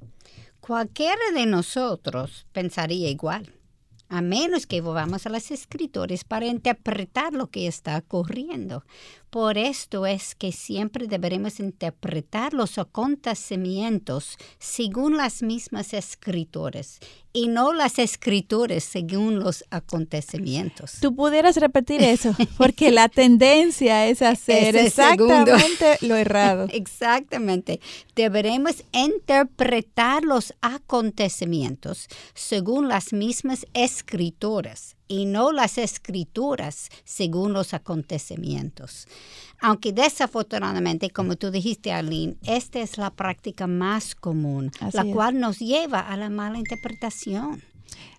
Cualquiera 0.65 1.21
de 1.35 1.45
nosotros 1.45 2.47
pensaría 2.51 3.07
igual, 3.07 3.53
a 4.09 4.21
menos 4.21 4.65
que 4.65 4.81
volvamos 4.81 5.27
a 5.27 5.29
las 5.29 5.51
escritores 5.51 6.23
para 6.23 6.47
interpretar 6.47 7.33
lo 7.33 7.51
que 7.51 7.67
está 7.67 7.95
ocurriendo. 7.99 8.83
Por 9.29 9.59
esto 9.59 10.07
es 10.07 10.33
que 10.33 10.51
siempre 10.51 11.05
deberemos 11.05 11.59
interpretar 11.59 12.55
los 12.55 12.79
acontecimientos 12.79 14.37
según 14.57 15.17
las 15.17 15.43
mismas 15.43 15.93
escritores 15.93 16.99
y 17.35 17.49
no 17.49 17.73
las 17.73 17.99
escritores 17.99 18.85
según 18.85 19.41
los 19.41 19.65
acontecimientos. 19.69 20.93
Tú 21.01 21.13
pudieras 21.13 21.57
repetir 21.57 22.01
eso, 22.01 22.33
porque 22.57 22.91
la 22.91 23.09
tendencia 23.09 24.07
es 24.07 24.21
hacer 24.21 24.73
Ese 24.77 24.89
segundo. 24.89 25.33
exactamente 25.33 25.97
lo 26.07 26.15
errado. 26.15 26.67
Exactamente. 26.71 27.81
Deberemos 28.15 28.85
interpretar 28.93 30.23
los 30.23 30.53
acontecimientos 30.61 32.07
según 32.33 32.87
las 32.87 33.11
mismas 33.11 33.65
escritoras 33.73 34.94
y 35.07 35.25
no 35.25 35.51
las 35.51 35.77
escrituras 35.77 36.89
según 37.03 37.53
los 37.53 37.73
acontecimientos. 37.73 39.07
Aunque 39.61 39.93
desafortunadamente, 39.93 41.09
como 41.09 41.35
tú 41.35 41.51
dijiste, 41.51 41.91
Arlene, 41.91 42.35
esta 42.43 42.79
es 42.79 42.97
la 42.97 43.11
práctica 43.11 43.67
más 43.67 44.15
común, 44.15 44.71
Así 44.79 44.97
la 44.97 45.03
es. 45.03 45.13
cual 45.13 45.39
nos 45.39 45.59
lleva 45.59 45.99
a 45.99 46.17
la 46.17 46.29
mala 46.29 46.57
interpretación. 46.57 47.63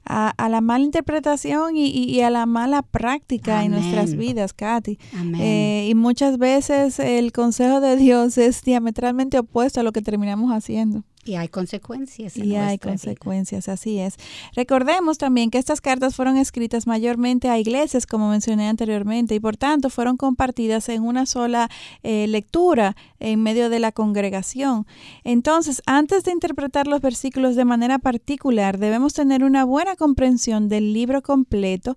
A, 0.09 0.31
a 0.31 0.49
la 0.49 0.61
mala 0.61 0.85
interpretación 0.85 1.77
y, 1.77 1.87
y- 1.89 2.21
a 2.21 2.31
la 2.31 2.47
mala 2.47 2.83
práctica 2.83 3.65
en 3.65 3.73
nuestras 3.73 4.07
Amén. 4.13 4.19
vidas, 4.21 4.53
Katy. 4.53 4.99
Amén. 5.19 5.41
Eh, 5.41 5.89
y 5.91 5.95
muchas 5.95 6.39
veces 6.39 6.99
el 7.01 7.33
consejo 7.33 7.81
de 7.81 7.97
Dios 7.97 8.39
es 8.39 8.63
diametralmente 8.63 9.39
opuesto 9.39 9.81
a 9.81 9.83
lo 9.83 9.93
que 9.93 10.03
terminamos 10.03 10.51
haciendo. 10.53 11.03
y 11.27 11.35
hay 11.35 11.49
consecuencias. 11.49 12.37
en 12.37 12.45
Y 12.45 12.55
hay 12.55 12.67
nuestra 12.67 12.77
vida. 12.77 12.93
consecuencias, 12.93 13.69
así 13.69 13.99
es. 13.99 14.15
Recordemos 14.55 15.19
también 15.19 15.51
que 15.51 15.59
estas 15.59 15.81
cartas 15.81 16.15
fueron 16.15 16.37
escritas 16.37 16.87
mayormente 16.87 17.49
a 17.49 17.59
iglesias, 17.59 18.07
como 18.07 18.31
mencioné 18.31 18.69
anteriormente, 18.69 19.35
y 19.35 19.41
por 19.41 19.57
tanto 19.57 19.91
fueron 19.91 20.17
compartidas 20.17 20.89
en 20.89 21.03
una 21.03 21.27
sola 21.27 21.69
eh, 22.05 22.29
lectura 22.29 22.95
en 23.19 23.43
medio 23.43 23.69
de 23.71 23.81
la 23.81 23.91
congregación. 23.91 24.87
Entonces, 25.25 25.83
antes 25.87 26.23
de 26.23 26.31
interpretar 26.31 26.87
los 26.87 27.01
versículos 27.01 27.57
de 27.57 27.65
manera 27.65 27.99
particular, 27.99 28.79
debemos 28.79 29.13
tener 29.13 29.43
una 29.43 29.65
buena 29.65 29.96
comprensión 29.97 30.69
del 30.69 30.93
libro 30.93 31.23
completo 31.23 31.97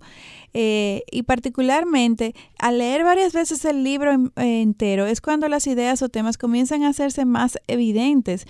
eh, 0.52 1.02
y 1.10 1.22
particularmente 1.22 2.34
al 2.58 2.78
leer 2.78 3.04
varias 3.04 3.32
veces 3.32 3.64
el 3.64 3.84
libro 3.84 4.12
en- 4.12 4.32
entero 4.36 5.06
es 5.06 5.20
cuando 5.20 5.48
las 5.48 5.66
ideas 5.66 6.02
o 6.02 6.08
temas 6.08 6.38
comienzan 6.38 6.82
a 6.82 6.88
hacerse 6.88 7.24
más 7.24 7.58
evidentes. 7.66 8.46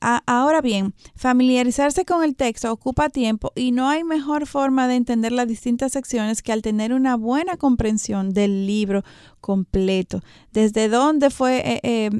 Ahora 0.00 0.60
bien, 0.60 0.94
familiarizarse 1.16 2.04
con 2.04 2.22
el 2.22 2.36
texto 2.36 2.70
ocupa 2.70 3.08
tiempo 3.08 3.50
y 3.56 3.72
no 3.72 3.88
hay 3.88 4.04
mejor 4.04 4.46
forma 4.46 4.86
de 4.86 4.94
entender 4.94 5.32
las 5.32 5.48
distintas 5.48 5.90
secciones 5.90 6.40
que 6.40 6.52
al 6.52 6.62
tener 6.62 6.92
una 6.92 7.16
buena 7.16 7.56
comprensión 7.56 8.32
del 8.32 8.64
libro 8.64 9.02
completo. 9.40 10.20
Desde 10.52 10.88
dónde 10.88 11.30
fue, 11.30 11.58
eh, 11.58 11.80
eh, 11.82 12.10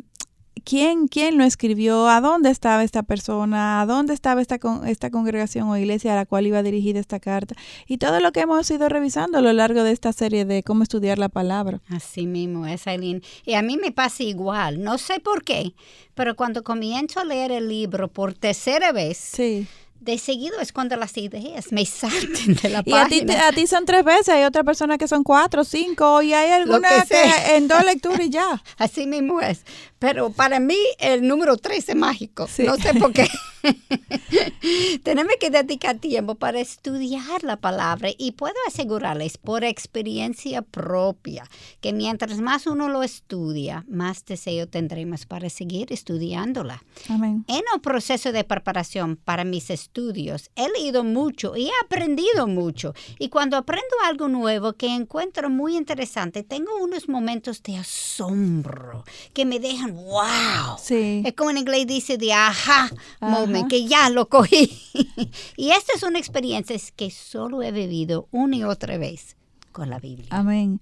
quién, 0.64 1.08
quién 1.08 1.38
lo 1.38 1.44
escribió, 1.44 2.08
a 2.08 2.20
dónde 2.20 2.50
estaba 2.50 2.82
esta 2.84 3.02
persona, 3.02 3.80
a 3.80 3.86
dónde 3.86 4.14
estaba 4.14 4.40
esta, 4.40 4.58
con- 4.58 4.86
esta 4.86 5.10
congregación 5.10 5.68
o 5.68 5.76
iglesia 5.76 6.12
a 6.12 6.16
la 6.16 6.26
cual 6.26 6.46
iba 6.46 6.62
dirigida 6.62 7.00
esta 7.00 7.20
carta 7.20 7.54
y 7.86 7.98
todo 7.98 8.20
lo 8.20 8.32
que 8.32 8.40
hemos 8.40 8.70
ido 8.70 8.88
revisando 8.88 9.38
a 9.38 9.40
lo 9.40 9.52
largo 9.52 9.82
de 9.82 9.92
esta 9.92 10.12
serie 10.12 10.44
de 10.44 10.62
cómo 10.62 10.82
estudiar 10.82 11.18
la 11.18 11.28
palabra. 11.28 11.80
Así 11.90 12.26
mismo 12.26 12.66
es, 12.66 12.86
Aileen. 12.86 13.22
Y 13.44 13.54
a 13.54 13.62
mí 13.62 13.76
me 13.76 13.92
pasa 13.92 14.22
igual, 14.22 14.82
no 14.82 14.98
sé 14.98 15.20
por 15.20 15.42
qué, 15.44 15.72
pero 16.14 16.36
cuando 16.36 16.62
comienzo 16.62 17.20
a 17.20 17.24
leer 17.24 17.52
el 17.52 17.68
libro 17.68 18.08
por 18.08 18.34
tercera 18.34 18.92
vez, 18.92 19.18
Sí. 19.18 19.66
de 20.00 20.16
seguido 20.16 20.60
es 20.60 20.72
cuando 20.72 20.96
las 20.96 21.16
ideas 21.16 21.72
me 21.72 21.84
salten 21.86 22.54
de 22.54 22.68
la 22.68 22.82
Y 22.86 22.92
a 22.92 23.06
ti, 23.08 23.20
página. 23.22 23.48
a 23.48 23.52
ti 23.52 23.66
son 23.66 23.84
tres 23.84 24.04
veces, 24.04 24.28
hay 24.28 24.44
otra 24.44 24.62
persona 24.64 24.96
que 24.96 25.08
son 25.08 25.24
cuatro, 25.24 25.64
cinco, 25.64 26.22
y 26.22 26.32
hay 26.32 26.50
alguna 26.52 26.88
que 27.02 27.08
que, 27.08 27.56
en 27.56 27.66
dos 27.68 27.84
lecturas 27.84 28.20
y 28.26 28.30
ya. 28.30 28.62
Así 28.78 29.06
mismo 29.06 29.40
es. 29.40 29.64
Pero 29.98 30.30
para 30.30 30.60
mí 30.60 30.78
el 30.98 31.26
número 31.26 31.56
tres 31.56 31.88
es 31.88 31.96
mágico. 31.96 32.48
No 32.58 32.76
sé 32.76 32.94
por 32.94 33.12
qué. 33.12 33.28
Tenemos 35.02 35.34
que 35.40 35.50
dedicar 35.50 35.98
tiempo 35.98 36.36
para 36.36 36.60
estudiar 36.60 37.42
la 37.42 37.56
palabra 37.56 38.10
y 38.16 38.32
puedo 38.32 38.54
asegurarles 38.66 39.38
por 39.38 39.64
experiencia 39.64 40.62
propia 40.62 41.44
que 41.80 41.92
mientras 41.92 42.40
más 42.40 42.66
uno 42.66 42.88
lo 42.88 43.02
estudia, 43.02 43.84
más 43.88 44.24
deseo 44.24 44.68
tendremos 44.68 45.26
para 45.26 45.50
seguir 45.50 45.92
estudiándola. 45.92 46.82
Amén. 47.08 47.44
En 47.48 47.62
el 47.74 47.80
proceso 47.80 48.32
de 48.32 48.44
preparación 48.44 49.16
para 49.16 49.44
mis 49.44 49.70
estudios, 49.70 50.50
he 50.54 50.68
leído 50.68 51.04
mucho 51.04 51.56
y 51.56 51.66
he 51.66 51.72
aprendido 51.84 52.46
mucho. 52.46 52.94
Y 53.18 53.28
cuando 53.28 53.56
aprendo 53.56 53.88
algo 54.04 54.28
nuevo 54.28 54.74
que 54.74 54.94
encuentro 54.94 55.50
muy 55.50 55.76
interesante, 55.76 56.42
tengo 56.42 56.76
unos 56.82 57.08
momentos 57.08 57.62
de 57.62 57.76
asombro 57.76 59.04
que 59.32 59.44
me 59.44 59.58
dejan, 59.58 59.87
wow. 59.92 60.76
Sí. 60.82 61.22
Es 61.24 61.34
como 61.34 61.50
en 61.50 61.58
inglés 61.58 61.86
dice 61.86 62.18
de 62.18 62.32
aha, 62.32 62.90
moment, 63.20 63.68
que 63.68 63.86
ya 63.86 64.10
lo 64.10 64.28
cogí. 64.28 64.80
y 65.56 65.70
esta 65.70 65.92
es 65.94 66.02
una 66.02 66.18
experiencia 66.18 66.76
que 66.96 67.10
solo 67.10 67.62
he 67.62 67.72
vivido 67.72 68.28
una 68.30 68.56
y 68.56 68.64
otra 68.64 68.98
vez 68.98 69.36
con 69.72 69.90
la 69.90 69.98
Biblia. 69.98 70.28
Amén. 70.30 70.80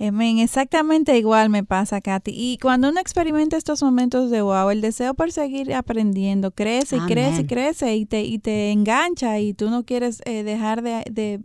Amén. 0.00 0.38
Exactamente 0.38 1.18
igual 1.18 1.50
me 1.50 1.62
pasa, 1.62 2.00
Katy. 2.00 2.32
Y 2.34 2.56
cuando 2.56 2.88
uno 2.88 3.00
experimenta 3.00 3.58
estos 3.58 3.82
momentos 3.82 4.30
de 4.30 4.40
wow, 4.40 4.70
el 4.70 4.80
deseo 4.80 5.12
por 5.12 5.30
seguir 5.30 5.74
aprendiendo 5.74 6.52
crece 6.52 6.96
y 6.96 7.00
crece 7.00 7.42
y 7.42 7.46
crece 7.46 7.96
y 7.96 8.06
te, 8.06 8.22
y 8.22 8.38
te 8.38 8.70
engancha 8.72 9.38
y 9.40 9.52
tú 9.52 9.68
no 9.68 9.84
quieres 9.84 10.22
eh, 10.24 10.42
dejar 10.42 10.82
de... 10.82 11.40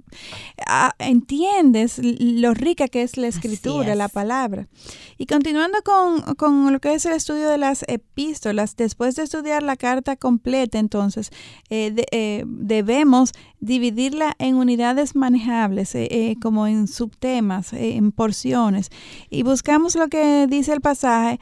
Ah, 0.65 0.93
entiendes 0.99 1.99
lo 2.01 2.53
rica 2.53 2.87
que 2.87 3.01
es 3.01 3.17
la 3.17 3.27
escritura, 3.27 3.93
la 3.93 4.07
palabra. 4.07 4.69
Y 5.17 5.25
continuando 5.25 5.79
con, 5.83 6.21
con, 6.35 6.71
lo 6.71 6.79
que 6.79 6.93
es 6.93 7.05
el 7.05 7.13
estudio 7.13 7.49
de 7.49 7.57
las 7.57 7.83
epístolas, 7.89 8.77
después 8.77 9.15
de 9.15 9.23
estudiar 9.23 9.63
la 9.63 9.75
carta 9.75 10.15
completa, 10.15 10.79
entonces, 10.79 11.29
eh, 11.69 11.93
eh, 12.11 12.43
debemos 12.47 13.33
dividirla 13.65 14.35
en 14.39 14.55
unidades 14.55 15.15
manejables, 15.15 15.97
como 16.41 16.67
en 16.67 16.87
subtemas, 16.87 17.73
en 17.73 18.11
porciones. 18.11 18.89
Y 19.29 19.43
buscamos 19.43 19.95
lo 19.95 20.07
que 20.07 20.47
dice 20.47 20.73
el 20.73 20.81
pasaje. 20.81 21.39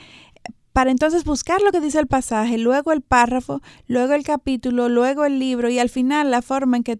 Para 0.71 0.89
entonces 0.89 1.23
buscar 1.23 1.61
lo 1.61 1.71
que 1.71 1.81
dice 1.81 1.99
el 1.99 2.07
pasaje, 2.07 2.57
luego 2.57 2.91
el 2.91 3.01
párrafo, 3.01 3.61
luego 3.85 4.13
el 4.13 4.23
capítulo, 4.23 4.89
luego 4.89 5.23
el 5.25 5.37
libro 5.37 5.69
y 5.69 5.77
al 5.77 5.89
final 5.89 6.31
la 6.31 6.41
forma 6.41 6.77
en 6.77 6.83
que 6.83 6.99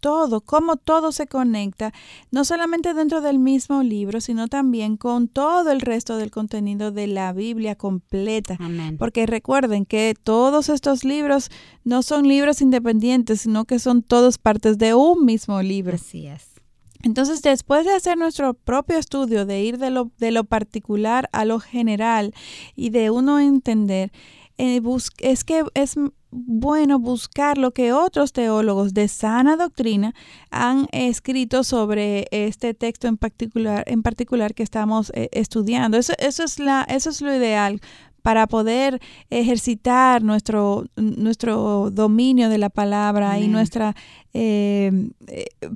todo, 0.00 0.40
cómo 0.40 0.76
todo 0.76 1.12
se 1.12 1.26
conecta, 1.26 1.92
no 2.30 2.44
solamente 2.44 2.94
dentro 2.94 3.20
del 3.20 3.38
mismo 3.38 3.82
libro, 3.82 4.20
sino 4.20 4.48
también 4.48 4.96
con 4.96 5.28
todo 5.28 5.70
el 5.70 5.80
resto 5.80 6.16
del 6.16 6.30
contenido 6.30 6.92
de 6.92 7.06
la 7.06 7.32
Biblia 7.32 7.74
completa. 7.74 8.58
Porque 8.98 9.26
recuerden 9.26 9.84
que 9.84 10.14
todos 10.22 10.68
estos 10.68 11.04
libros 11.04 11.50
no 11.84 12.02
son 12.02 12.26
libros 12.28 12.62
independientes, 12.62 13.42
sino 13.42 13.64
que 13.64 13.78
son 13.78 14.02
todos 14.02 14.38
partes 14.38 14.78
de 14.78 14.94
un 14.94 15.24
mismo 15.24 15.62
libro. 15.62 15.96
Así 15.96 16.26
es. 16.26 16.56
Entonces, 17.02 17.42
después 17.42 17.84
de 17.84 17.92
hacer 17.92 18.16
nuestro 18.18 18.54
propio 18.54 18.98
estudio, 18.98 19.46
de 19.46 19.62
ir 19.62 19.78
de 19.78 19.90
lo, 19.90 20.10
de 20.18 20.32
lo 20.32 20.44
particular 20.44 21.28
a 21.32 21.44
lo 21.44 21.60
general 21.60 22.34
y 22.74 22.90
de 22.90 23.10
uno 23.10 23.38
entender, 23.38 24.10
eh, 24.58 24.80
es 25.20 25.44
que 25.44 25.64
es 25.74 25.94
bueno 26.30 26.98
buscar 26.98 27.56
lo 27.56 27.72
que 27.72 27.92
otros 27.92 28.32
teólogos 28.32 28.92
de 28.94 29.08
sana 29.08 29.56
doctrina 29.56 30.14
han 30.50 30.86
escrito 30.92 31.64
sobre 31.64 32.26
este 32.30 32.74
texto 32.74 33.08
en 33.08 33.16
particular, 33.16 33.84
en 33.86 34.02
particular 34.02 34.54
que 34.54 34.62
estamos 34.62 35.10
eh, 35.14 35.28
estudiando. 35.32 35.96
Eso, 35.96 36.12
eso, 36.18 36.44
es 36.44 36.58
la, 36.58 36.82
eso 36.88 37.10
es 37.10 37.22
lo 37.22 37.34
ideal 37.34 37.80
para 38.26 38.48
poder 38.48 39.00
ejercitar 39.30 40.20
nuestro, 40.24 40.86
nuestro 40.96 41.90
dominio 41.92 42.48
de 42.48 42.58
la 42.58 42.70
palabra 42.70 43.38
y 43.38 43.46
nuestro 43.46 43.94
eh, 44.38 44.92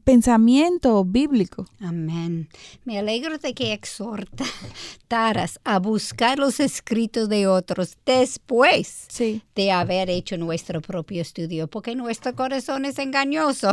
pensamiento 0.04 1.02
bíblico. 1.02 1.66
Amén. 1.80 2.50
Me 2.84 2.98
alegro 2.98 3.38
de 3.38 3.54
que 3.54 3.72
exhortaras 3.72 5.58
a 5.64 5.78
buscar 5.78 6.38
los 6.38 6.60
escritos 6.60 7.30
de 7.30 7.46
otros 7.46 7.96
después 8.04 9.08
de 9.54 9.72
haber 9.72 10.10
hecho 10.10 10.36
nuestro 10.36 10.82
propio 10.82 11.22
estudio, 11.22 11.68
porque 11.68 11.94
nuestro 11.96 12.34
corazón 12.34 12.84
es 12.84 12.98
engañoso 12.98 13.72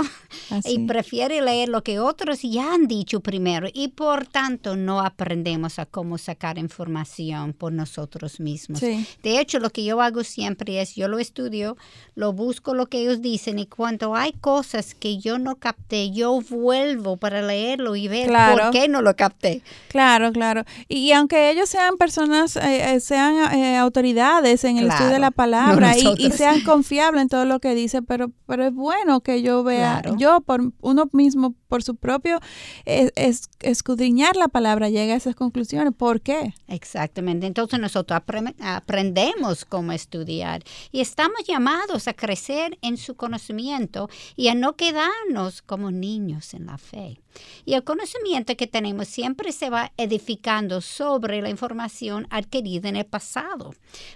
y 0.64 0.80
prefiere 0.88 1.42
leer 1.42 1.68
lo 1.68 1.84
que 1.84 2.00
otros 2.00 2.42
ya 2.44 2.74
han 2.74 2.88
dicho 2.88 3.20
primero 3.20 3.68
y 3.74 3.90
por 3.90 4.26
tanto 4.26 4.78
no 4.78 5.02
aprendemos 5.02 5.80
a 5.80 5.86
cómo 5.86 6.18
sacar 6.18 6.58
información 6.58 7.52
por 7.52 7.74
nosotros 7.74 8.40
mismos. 8.40 8.80
De 8.80 9.40
hecho, 9.40 9.60
lo 9.60 9.70
que 9.70 9.84
yo 9.84 10.02
hago 10.02 10.24
siempre 10.24 10.82
es, 10.82 10.96
yo 10.96 11.10
lo 11.10 11.20
estudio, 11.20 11.76
lo 12.16 12.32
busco 12.32 12.74
lo 12.74 12.88
que 12.88 13.02
ellos 13.02 13.22
dicen 13.22 13.60
y 13.60 13.66
cuando 13.66 14.16
hay 14.16 14.32
cosas 14.32 14.77
que 14.94 15.18
yo 15.18 15.40
no 15.40 15.56
capté, 15.56 16.12
yo 16.12 16.42
vuelvo 16.42 17.18
para 17.18 17.42
leerlo 17.42 17.96
y 17.96 18.08
ver 18.08 18.30
por 18.30 18.72
qué 18.72 18.88
no 18.88 19.02
lo 19.02 19.16
capté. 19.16 19.62
Claro, 19.90 20.32
claro. 20.32 20.64
Y, 20.88 21.12
aunque 21.12 21.50
ellos 21.50 21.70
sean 21.70 21.98
personas, 21.98 22.56
eh, 22.56 22.94
eh, 22.94 23.00
sean 23.00 23.54
eh, 23.54 23.78
autoridades 23.78 24.64
en 24.64 24.78
el 24.78 24.88
estudio 24.88 25.12
de 25.12 25.20
la 25.20 25.32
palabra 25.38 25.96
y, 25.98 26.32
sean 26.32 26.62
confiables 26.62 27.24
en 27.24 27.30
todo 27.30 27.46
lo 27.46 27.60
que 27.60 27.74
dice, 27.76 28.02
pero, 28.02 28.32
pero 28.46 28.66
es 28.66 28.74
bueno 28.74 29.22
que 29.22 29.42
yo 29.42 29.64
vea, 29.64 30.02
yo 30.18 30.42
por 30.42 30.62
uno 30.82 31.10
mismo, 31.14 31.56
por 31.68 31.84
su 31.84 31.96
propio 31.96 32.40
es, 32.86 33.50
escudriñar 33.60 34.36
la 34.36 34.48
palabra, 34.48 34.90
llega 34.90 35.14
a 35.14 35.18
esas 35.18 35.36
conclusiones. 35.36 35.94
¿Por 35.94 36.22
qué? 36.22 36.54
Exactamente. 36.68 37.48
Entonces 37.48 37.80
nosotros 37.80 38.22
aprendemos 38.60 39.66
cómo 39.66 39.92
estudiar 39.92 40.64
y 40.92 41.02
estamos 41.02 41.44
llamados 41.48 42.08
a 42.08 42.14
crecer 42.14 42.78
en 42.82 42.98
su 42.98 43.16
conocimiento 43.16 44.10
y 44.36 44.48
a 44.48 44.56
no 44.56 44.76
quedarnos 44.76 45.62
como 45.62 45.92
niños 45.92 46.54
en 46.54 46.66
la 46.68 46.78
fe. 46.78 47.20
Y 47.66 47.74
el 47.74 47.84
conocimiento 47.84 48.56
que 48.56 48.68
tenemos 48.68 49.08
siempre 49.08 49.52
se 49.52 49.70
va 49.70 49.92
edificando 49.98 50.82
sobre 50.82 51.42
la 51.42 51.50
información 51.50 52.28
adquirida 52.30 52.90
en 52.90 52.96
el 52.96 53.06
pasado. 53.06 53.74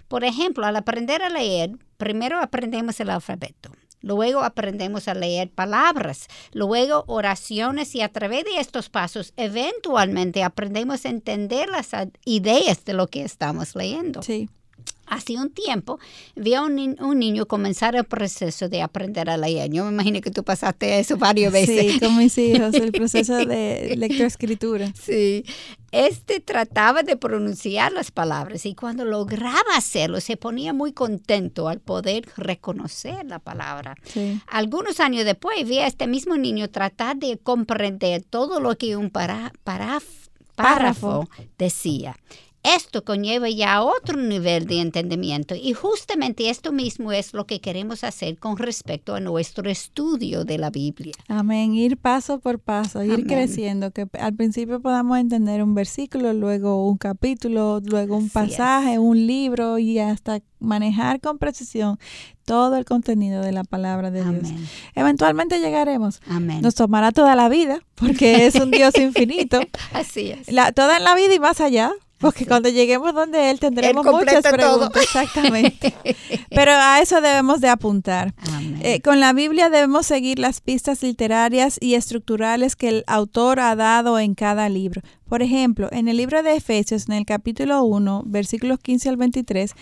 Por 0.07 0.23
ejemplo, 0.23 0.65
al 0.65 0.75
aprender 0.75 1.21
a 1.21 1.29
leer, 1.29 1.71
primero 1.97 2.39
aprendemos 2.39 2.99
el 2.99 3.09
alfabeto. 3.09 3.71
Luego 4.01 4.41
aprendemos 4.41 5.07
a 5.07 5.13
leer 5.13 5.49
palabras, 5.51 6.27
luego 6.51 7.03
oraciones 7.07 7.95
y 7.95 8.01
a 8.01 8.09
través 8.09 8.45
de 8.45 8.59
estos 8.59 8.89
pasos 8.89 9.33
eventualmente 9.37 10.43
aprendemos 10.43 11.05
a 11.05 11.09
entender 11.09 11.69
las 11.69 11.91
ideas 12.25 12.83
de 12.85 12.93
lo 12.93 13.07
que 13.07 13.23
estamos 13.23 13.75
leyendo. 13.75 14.21
Sí 14.21 14.49
hace 15.11 15.35
un 15.35 15.51
tiempo 15.51 15.99
vi 16.35 16.53
a 16.55 16.63
un, 16.63 16.95
un, 16.99 17.19
niño 17.19 17.45
comenzar 17.45 17.95
el 17.95 18.05
proceso 18.05 18.69
de 18.69 18.81
aprender 18.81 19.29
a 19.29 19.35
leer. 19.35 19.69
Yo 19.69 19.83
me 19.83 19.91
imagino 19.91 20.21
que 20.21 20.31
tú 20.31 20.43
pasaste 20.43 20.99
eso 20.99 21.17
varias 21.17 21.51
veces. 21.51 21.93
Sí, 21.93 21.99
con 21.99 22.17
mis 22.17 22.37
hijos, 22.37 22.73
el 22.73 22.91
proceso 22.93 23.35
de 23.45 23.93
lectoescritura. 23.97 24.91
Sí. 24.99 25.43
Este 25.91 26.39
trataba 26.39 27.03
de 27.03 27.17
pronunciar 27.17 27.91
las 27.91 28.11
palabras 28.11 28.65
y 28.65 28.73
cuando 28.73 29.03
lograba 29.03 29.75
hacerlo 29.75 30.21
se 30.21 30.37
ponía 30.37 30.71
muy 30.71 30.93
contento 30.93 31.67
al 31.67 31.81
poder 31.81 32.23
reconocer 32.37 33.25
la 33.25 33.39
palabra. 33.39 33.95
Sí. 34.05 34.39
Algunos 34.47 35.01
años 35.01 35.25
después 35.25 35.67
vi 35.67 35.79
a 35.79 35.87
este 35.87 36.07
mismo 36.07 36.37
niño 36.37 36.69
tratar 36.69 37.17
de 37.17 37.37
comprender 37.37 38.23
todo 38.23 38.61
lo 38.61 38.77
que 38.77 38.95
un 38.95 39.09
para, 39.09 39.51
párrafo 40.55 41.27
decía. 41.57 42.15
Esto 42.63 43.03
conlleva 43.03 43.49
ya 43.49 43.81
otro 43.81 44.21
nivel 44.21 44.67
de 44.67 44.81
entendimiento 44.81 45.55
y 45.55 45.73
justamente 45.73 46.49
esto 46.49 46.71
mismo 46.71 47.11
es 47.11 47.33
lo 47.33 47.47
que 47.47 47.59
queremos 47.59 48.03
hacer 48.03 48.37
con 48.37 48.57
respecto 48.57 49.15
a 49.15 49.19
nuestro 49.19 49.69
estudio 49.69 50.45
de 50.45 50.57
la 50.59 50.69
Biblia. 50.69 51.13
Amén, 51.27 51.73
ir 51.73 51.97
paso 51.97 52.39
por 52.39 52.59
paso, 52.59 53.03
ir 53.03 53.25
creciendo, 53.25 53.91
que 53.91 54.07
al 54.19 54.35
principio 54.35 54.79
podamos 54.79 55.17
entender 55.17 55.63
un 55.63 55.73
versículo, 55.73 56.33
luego 56.33 56.87
un 56.87 56.97
capítulo, 56.97 57.81
luego 57.83 58.15
un 58.15 58.29
pasaje, 58.29 58.99
un 58.99 59.25
libro 59.25 59.79
y 59.79 59.97
hasta 59.99 60.41
manejar 60.59 61.19
con 61.19 61.39
precisión 61.39 61.97
todo 62.45 62.77
el 62.77 62.85
contenido 62.85 63.41
de 63.41 63.51
la 63.51 63.63
palabra 63.63 64.11
de 64.11 64.23
Dios. 64.23 64.49
Eventualmente 64.93 65.59
llegaremos. 65.59 66.21
Amén. 66.27 66.61
Nos 66.61 66.75
tomará 66.75 67.11
toda 67.11 67.35
la 67.35 67.49
vida 67.49 67.79
porque 67.95 68.45
es 68.45 68.55
un 68.55 68.71
Dios 68.71 68.95
infinito. 68.99 69.59
Así 69.93 70.31
es. 70.31 70.47
toda 70.75 70.99
la 70.99 71.15
vida 71.15 71.33
y 71.33 71.39
más 71.39 71.59
allá. 71.61 71.91
Porque 72.21 72.45
cuando 72.45 72.69
lleguemos 72.69 73.13
donde 73.13 73.49
Él 73.49 73.59
tendremos 73.59 74.05
muchas 74.05 74.43
preguntas. 74.43 75.03
Exactamente. 75.03 75.93
Pero 76.49 76.71
a 76.71 77.01
eso 77.01 77.19
debemos 77.19 77.59
de 77.59 77.69
apuntar. 77.69 78.33
Eh, 78.81 79.01
con 79.01 79.19
la 79.19 79.33
Biblia 79.33 79.69
debemos 79.69 80.05
seguir 80.05 80.39
las 80.39 80.61
pistas 80.61 81.01
literarias 81.01 81.77
y 81.81 81.95
estructurales 81.95 82.75
que 82.75 82.89
el 82.89 83.03
autor 83.07 83.59
ha 83.59 83.75
dado 83.75 84.19
en 84.19 84.35
cada 84.35 84.69
libro. 84.69 85.01
Por 85.27 85.41
ejemplo, 85.41 85.87
en 85.91 86.07
el 86.07 86.17
libro 86.17 86.43
de 86.43 86.55
Efesios, 86.55 87.07
en 87.07 87.15
el 87.15 87.25
capítulo 87.25 87.83
1, 87.83 88.23
versículos 88.25 88.79
15 88.79 89.09
al 89.09 89.17
23, 89.17 89.73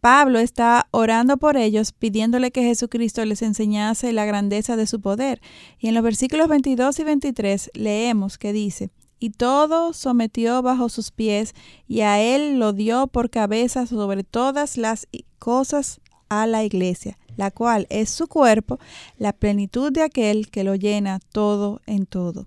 Pablo 0.00 0.38
está 0.38 0.86
orando 0.92 1.38
por 1.38 1.56
ellos, 1.56 1.92
pidiéndole 1.92 2.52
que 2.52 2.62
Jesucristo 2.62 3.24
les 3.24 3.42
enseñase 3.42 4.12
la 4.12 4.26
grandeza 4.26 4.76
de 4.76 4.86
su 4.86 5.00
poder. 5.00 5.40
Y 5.78 5.88
en 5.88 5.94
los 5.94 6.04
versículos 6.04 6.48
22 6.48 7.00
y 7.00 7.04
23 7.04 7.70
leemos 7.74 8.38
que 8.38 8.52
dice, 8.52 8.90
y 9.18 9.30
todo 9.30 9.92
sometió 9.92 10.62
bajo 10.62 10.88
sus 10.88 11.10
pies, 11.10 11.54
y 11.86 12.00
a 12.00 12.20
él 12.20 12.58
lo 12.58 12.72
dio 12.72 13.06
por 13.06 13.30
cabeza 13.30 13.86
sobre 13.86 14.24
todas 14.24 14.76
las 14.76 15.08
cosas 15.38 16.00
a 16.28 16.46
la 16.46 16.64
iglesia, 16.64 17.18
la 17.36 17.50
cual 17.50 17.86
es 17.90 18.10
su 18.10 18.28
cuerpo, 18.28 18.78
la 19.18 19.32
plenitud 19.32 19.92
de 19.92 20.02
aquel 20.02 20.50
que 20.50 20.64
lo 20.64 20.74
llena 20.74 21.20
todo 21.32 21.80
en 21.86 22.06
todo. 22.06 22.46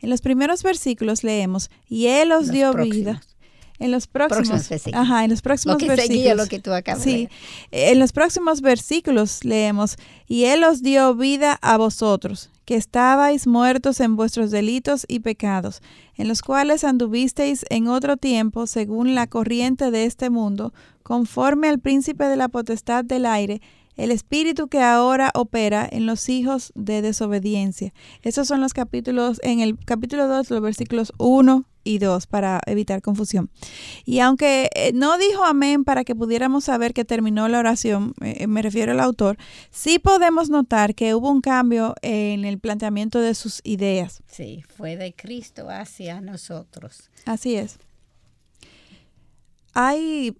En 0.00 0.10
los 0.10 0.20
primeros 0.20 0.62
versículos 0.62 1.24
leemos, 1.24 1.70
y 1.88 2.06
él 2.06 2.32
os 2.32 2.50
dio 2.50 2.72
vida. 2.72 3.20
En 3.80 3.92
los 3.92 4.08
próximos, 4.08 4.68
ajá, 4.92 5.22
en 5.22 5.30
los 5.30 5.40
próximos 5.40 5.78
versículos. 5.78 6.36
lo 6.36 6.46
que 6.46 6.58
tú 6.58 6.72
acabas 6.72 7.00
sí, 7.00 7.28
en 7.70 8.00
los 8.00 8.10
próximos 8.10 8.60
versículos 8.60 9.44
leemos, 9.44 9.96
y 10.26 10.44
él 10.44 10.64
os 10.64 10.82
dio 10.82 11.14
vida 11.14 11.56
a 11.62 11.76
vosotros, 11.76 12.50
que 12.68 12.76
estabais 12.76 13.46
muertos 13.46 13.98
en 13.98 14.14
vuestros 14.14 14.50
delitos 14.50 15.06
y 15.08 15.20
pecados, 15.20 15.80
en 16.16 16.28
los 16.28 16.42
cuales 16.42 16.84
anduvisteis 16.84 17.64
en 17.70 17.88
otro 17.88 18.18
tiempo 18.18 18.66
según 18.66 19.14
la 19.14 19.26
corriente 19.26 19.90
de 19.90 20.04
este 20.04 20.28
mundo, 20.28 20.74
conforme 21.02 21.70
al 21.70 21.78
príncipe 21.78 22.24
de 22.24 22.36
la 22.36 22.48
potestad 22.48 23.06
del 23.06 23.24
aire, 23.24 23.62
el 23.96 24.10
espíritu 24.10 24.68
que 24.68 24.82
ahora 24.82 25.30
opera 25.34 25.88
en 25.90 26.04
los 26.04 26.28
hijos 26.28 26.70
de 26.74 27.00
desobediencia. 27.00 27.94
Esos 28.20 28.46
son 28.48 28.60
los 28.60 28.74
capítulos, 28.74 29.40
en 29.42 29.60
el 29.60 29.78
capítulo 29.82 30.28
2, 30.28 30.50
los 30.50 30.60
versículos 30.60 31.14
1 31.16 31.64
y 31.88 31.98
2, 31.98 32.26
para 32.26 32.60
evitar 32.66 33.00
confusión. 33.00 33.50
Y 34.04 34.20
aunque 34.20 34.68
eh, 34.74 34.92
no 34.92 35.16
dijo 35.16 35.44
amén 35.44 35.84
para 35.84 36.04
que 36.04 36.14
pudiéramos 36.14 36.64
saber 36.64 36.92
que 36.92 37.04
terminó 37.04 37.48
la 37.48 37.58
oración, 37.58 38.14
eh, 38.20 38.46
me 38.46 38.60
refiero 38.62 38.92
al 38.92 39.00
autor, 39.00 39.38
sí 39.70 39.98
podemos 39.98 40.50
notar 40.50 40.94
que 40.94 41.14
hubo 41.14 41.30
un 41.30 41.40
cambio 41.40 41.94
en 42.02 42.44
el 42.44 42.58
planteamiento 42.58 43.20
de 43.20 43.34
sus 43.34 43.60
ideas. 43.64 44.22
Sí, 44.26 44.62
fue 44.76 44.96
de 44.96 45.14
Cristo 45.14 45.68
hacia 45.70 46.20
nosotros. 46.20 47.10
Así 47.24 47.54
es. 47.56 47.78
Hay 49.72 50.36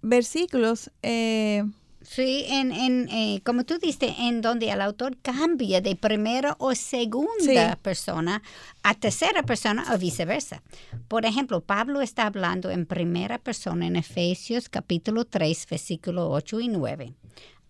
versículos 0.00 0.90
eh, 1.02 1.62
Sí, 2.04 2.44
en, 2.48 2.72
en 2.72 3.08
eh, 3.08 3.40
como 3.44 3.64
tú 3.64 3.78
dices, 3.78 4.14
en 4.18 4.40
donde 4.40 4.70
el 4.70 4.80
autor 4.80 5.16
cambia 5.22 5.80
de 5.80 5.96
primera 5.96 6.56
o 6.58 6.74
segunda 6.74 7.76
persona 7.76 8.42
a 8.82 8.94
tercera 8.94 9.42
persona 9.42 9.84
o 9.94 9.98
viceversa. 9.98 10.62
Por 11.08 11.26
ejemplo, 11.26 11.60
Pablo 11.60 12.00
está 12.00 12.26
hablando 12.26 12.70
en 12.70 12.86
primera 12.86 13.38
persona 13.38 13.86
en 13.86 13.96
Efesios 13.96 14.68
capítulo 14.68 15.24
3, 15.24 15.66
versículo 15.70 16.30
8 16.30 16.60
y 16.60 16.68
9. 16.68 17.14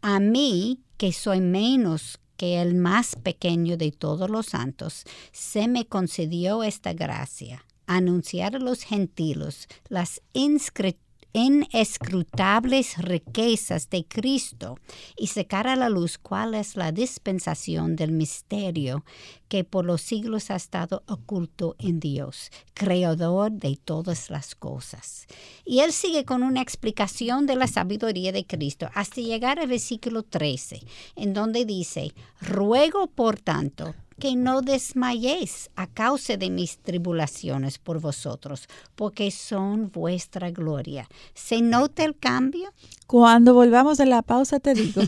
A 0.02 0.20
mí, 0.20 0.80
que 0.96 1.12
soy 1.12 1.40
menos 1.40 2.18
que 2.36 2.60
el 2.60 2.74
más 2.74 3.16
pequeño 3.16 3.76
de 3.76 3.92
todos 3.92 4.28
los 4.28 4.46
santos, 4.46 5.04
se 5.30 5.68
me 5.68 5.86
concedió 5.86 6.64
esta 6.64 6.92
gracia, 6.92 7.64
anunciar 7.86 8.56
a 8.56 8.58
los 8.58 8.82
gentiles 8.82 9.68
las 9.88 10.20
inscripciones 10.32 11.01
inescrutables 11.32 12.98
riquezas 12.98 13.88
de 13.88 14.04
Cristo 14.04 14.78
y 15.16 15.28
sacar 15.28 15.66
a 15.66 15.76
la 15.76 15.88
luz 15.88 16.18
cuál 16.18 16.54
es 16.54 16.76
la 16.76 16.92
dispensación 16.92 17.96
del 17.96 18.12
misterio 18.12 19.04
que 19.48 19.64
por 19.64 19.84
los 19.84 20.02
siglos 20.02 20.50
ha 20.50 20.56
estado 20.56 21.02
oculto 21.06 21.76
en 21.78 22.00
Dios, 22.00 22.50
creador 22.74 23.52
de 23.52 23.78
todas 23.82 24.30
las 24.30 24.54
cosas. 24.54 25.26
Y 25.64 25.80
él 25.80 25.92
sigue 25.92 26.24
con 26.24 26.42
una 26.42 26.62
explicación 26.62 27.46
de 27.46 27.56
la 27.56 27.66
sabiduría 27.66 28.32
de 28.32 28.46
Cristo 28.46 28.90
hasta 28.94 29.20
llegar 29.20 29.58
al 29.58 29.68
versículo 29.68 30.22
13, 30.22 30.80
en 31.16 31.34
donde 31.34 31.64
dice, 31.64 32.12
ruego 32.40 33.06
por 33.06 33.40
tanto 33.40 33.94
que 34.22 34.36
no 34.36 34.62
desmayéis 34.62 35.68
a 35.74 35.88
causa 35.88 36.36
de 36.36 36.48
mis 36.48 36.78
tribulaciones 36.78 37.80
por 37.80 37.98
vosotros, 37.98 38.68
porque 38.94 39.32
son 39.32 39.90
vuestra 39.90 40.52
gloria. 40.52 41.08
¿Se 41.34 41.60
nota 41.60 42.04
el 42.04 42.16
cambio? 42.16 42.72
Cuando 43.08 43.52
volvamos 43.52 43.98
de 43.98 44.06
la 44.06 44.22
pausa 44.22 44.60
te 44.60 44.74
digo. 44.74 45.02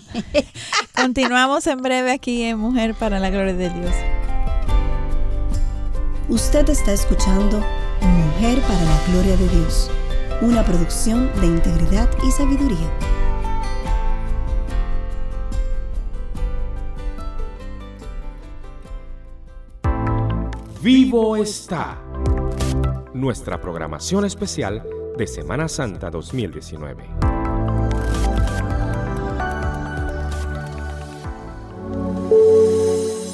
Continuamos 0.96 1.64
en 1.68 1.78
breve 1.80 2.10
aquí 2.10 2.42
en 2.42 2.58
Mujer 2.58 2.96
para 2.96 3.20
la 3.20 3.30
Gloria 3.30 3.54
de 3.54 3.70
Dios. 3.70 3.94
Usted 6.28 6.68
está 6.68 6.92
escuchando 6.92 7.64
Mujer 8.00 8.60
para 8.62 8.82
la 8.82 9.00
Gloria 9.12 9.36
de 9.36 9.48
Dios, 9.48 9.92
una 10.42 10.64
producción 10.64 11.30
de 11.40 11.46
integridad 11.46 12.10
y 12.26 12.32
sabiduría. 12.32 13.23
Vivo 20.84 21.34
está 21.34 21.98
nuestra 23.14 23.58
programación 23.58 24.26
especial 24.26 24.82
de 25.16 25.26
Semana 25.26 25.66
Santa 25.66 26.10
2019. 26.10 27.04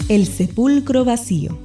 El 0.09 0.27
sepulcro 0.29 1.05
vacío. 1.05 1.59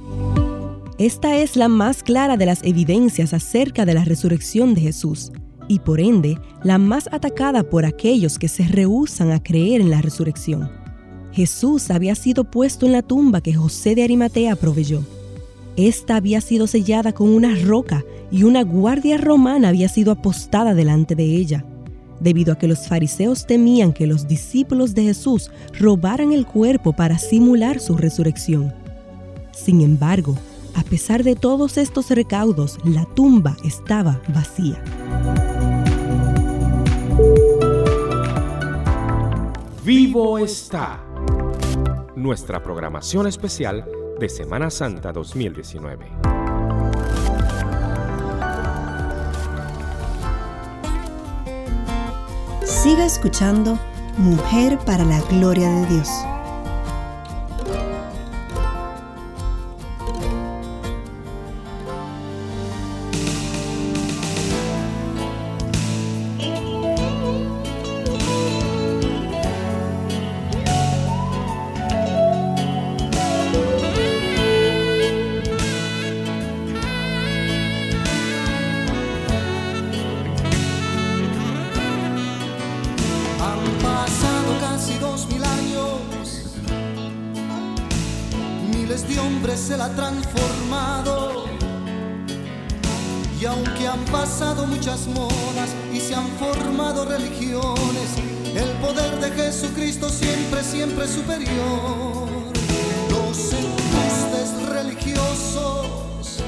Esta 0.98 1.36
es 1.36 1.54
la 1.54 1.68
más 1.68 2.02
clara 2.02 2.36
de 2.36 2.46
las 2.46 2.64
evidencias 2.64 3.32
acerca 3.32 3.86
de 3.86 3.94
la 3.94 4.04
resurrección 4.04 4.74
de 4.74 4.80
Jesús 4.80 5.30
y 5.68 5.78
por 5.78 6.00
ende 6.00 6.36
la 6.64 6.78
más 6.78 7.08
atacada 7.12 7.62
por 7.62 7.84
aquellos 7.84 8.40
que 8.40 8.48
se 8.48 8.64
rehúsan 8.64 9.30
a 9.30 9.40
creer 9.40 9.80
en 9.82 9.90
la 9.90 10.02
resurrección. 10.02 10.68
Jesús 11.30 11.92
había 11.92 12.16
sido 12.16 12.42
puesto 12.42 12.86
en 12.86 12.92
la 12.92 13.02
tumba 13.02 13.40
que 13.40 13.54
José 13.54 13.94
de 13.94 14.02
Arimatea 14.02 14.56
proveyó 14.56 15.04
esta 15.76 16.16
había 16.16 16.40
sido 16.40 16.66
sellada 16.66 17.12
con 17.12 17.28
una 17.28 17.54
roca 17.54 18.04
y 18.30 18.44
una 18.44 18.64
guardia 18.64 19.18
romana 19.18 19.68
había 19.68 19.88
sido 19.88 20.10
apostada 20.10 20.74
delante 20.74 21.14
de 21.14 21.24
ella, 21.24 21.64
debido 22.20 22.52
a 22.52 22.58
que 22.58 22.66
los 22.66 22.88
fariseos 22.88 23.46
temían 23.46 23.92
que 23.92 24.06
los 24.06 24.26
discípulos 24.26 24.94
de 24.94 25.04
Jesús 25.04 25.50
robaran 25.78 26.32
el 26.32 26.46
cuerpo 26.46 26.92
para 26.92 27.18
simular 27.18 27.78
su 27.78 27.96
resurrección. 27.96 28.72
Sin 29.52 29.82
embargo, 29.82 30.36
a 30.74 30.82
pesar 30.82 31.22
de 31.24 31.36
todos 31.36 31.78
estos 31.78 32.10
recaudos, 32.10 32.78
la 32.84 33.04
tumba 33.14 33.56
estaba 33.64 34.20
vacía. 34.28 34.82
Vivo 39.84 40.38
está 40.38 41.00
nuestra 42.16 42.62
programación 42.62 43.26
especial 43.26 43.84
de 44.18 44.28
Semana 44.28 44.70
Santa 44.70 45.12
2019. 45.12 46.06
Siga 52.64 53.04
escuchando 53.04 53.78
Mujer 54.16 54.78
para 54.86 55.04
la 55.04 55.20
Gloria 55.22 55.68
de 55.68 55.86
Dios. 55.86 56.08
hombre 89.46 89.56
se 89.56 89.76
la 89.76 89.84
ha 89.84 89.94
transformado. 89.94 91.44
Y 93.40 93.44
aunque 93.44 93.86
han 93.86 94.04
pasado 94.06 94.66
muchas 94.66 95.06
modas 95.06 95.70
y 95.92 96.00
se 96.00 96.14
han 96.14 96.26
formado 96.38 97.04
religiones, 97.04 98.08
el 98.54 98.70
poder 98.80 99.20
de 99.20 99.30
Jesucristo 99.30 100.08
siempre, 100.08 100.64
siempre 100.64 101.04
es 101.04 101.10
superior. 101.12 102.26
Los 103.10 103.52
embustes 103.52 104.68
religiosos 104.68 106.40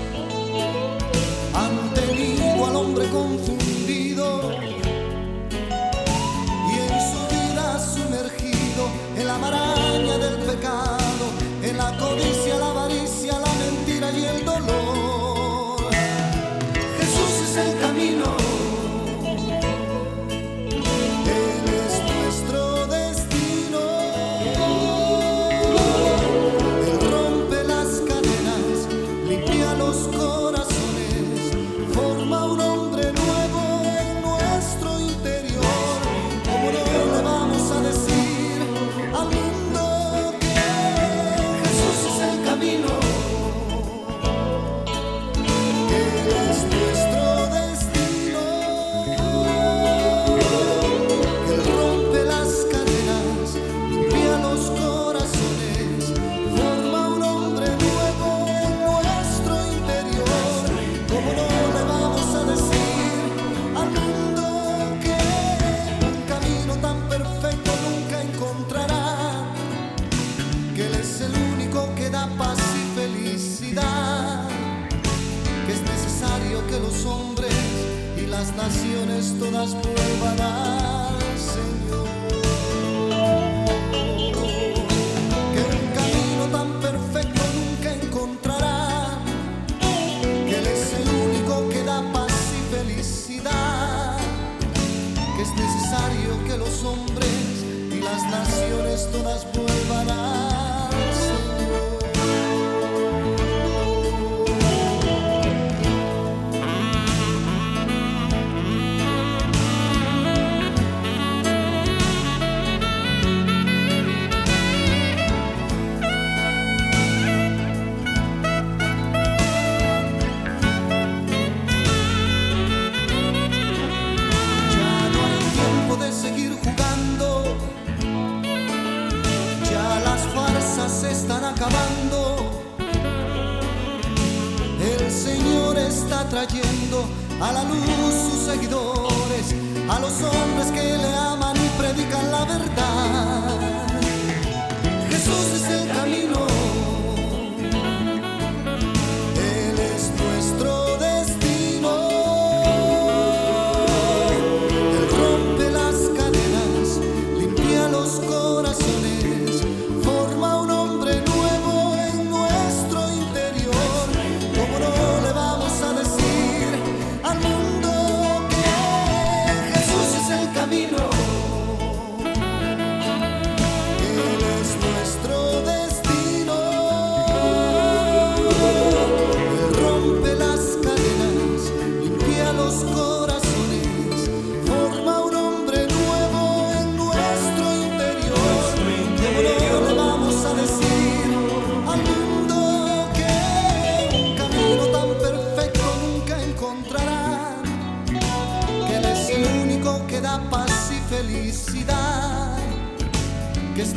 han 1.55 1.95
tenido 1.95 2.67
al 2.67 2.77
hombre 2.77 3.09
confundido 3.11 4.51
y 6.71 6.79
en 6.87 6.95
su 7.11 7.21
vida 7.35 7.79
sumergido 7.79 8.89
en 9.17 9.27
la 9.27 9.39
maraña 9.39 10.19
del 10.19 10.37
pecado, 10.47 11.25
en 11.63 11.77
la 11.77 11.97
codicia, 11.99 12.59
la 12.59 12.79
tiempo. 14.19 14.48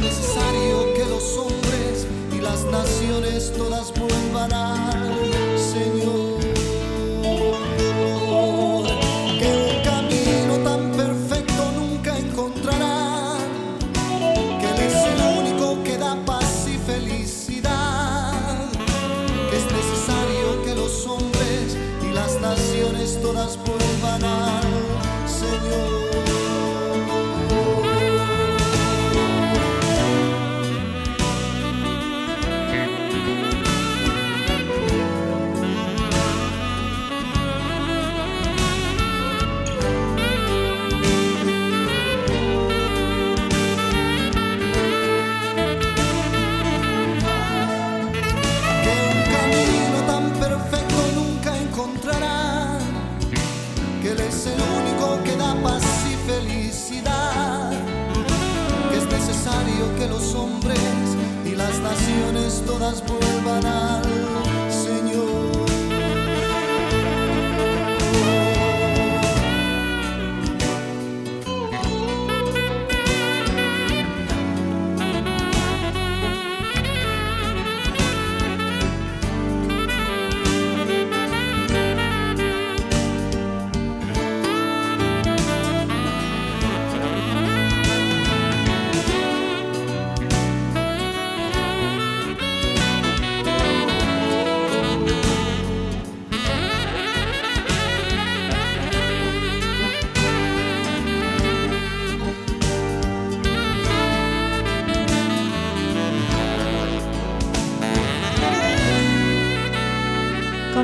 Que 0.02 0.41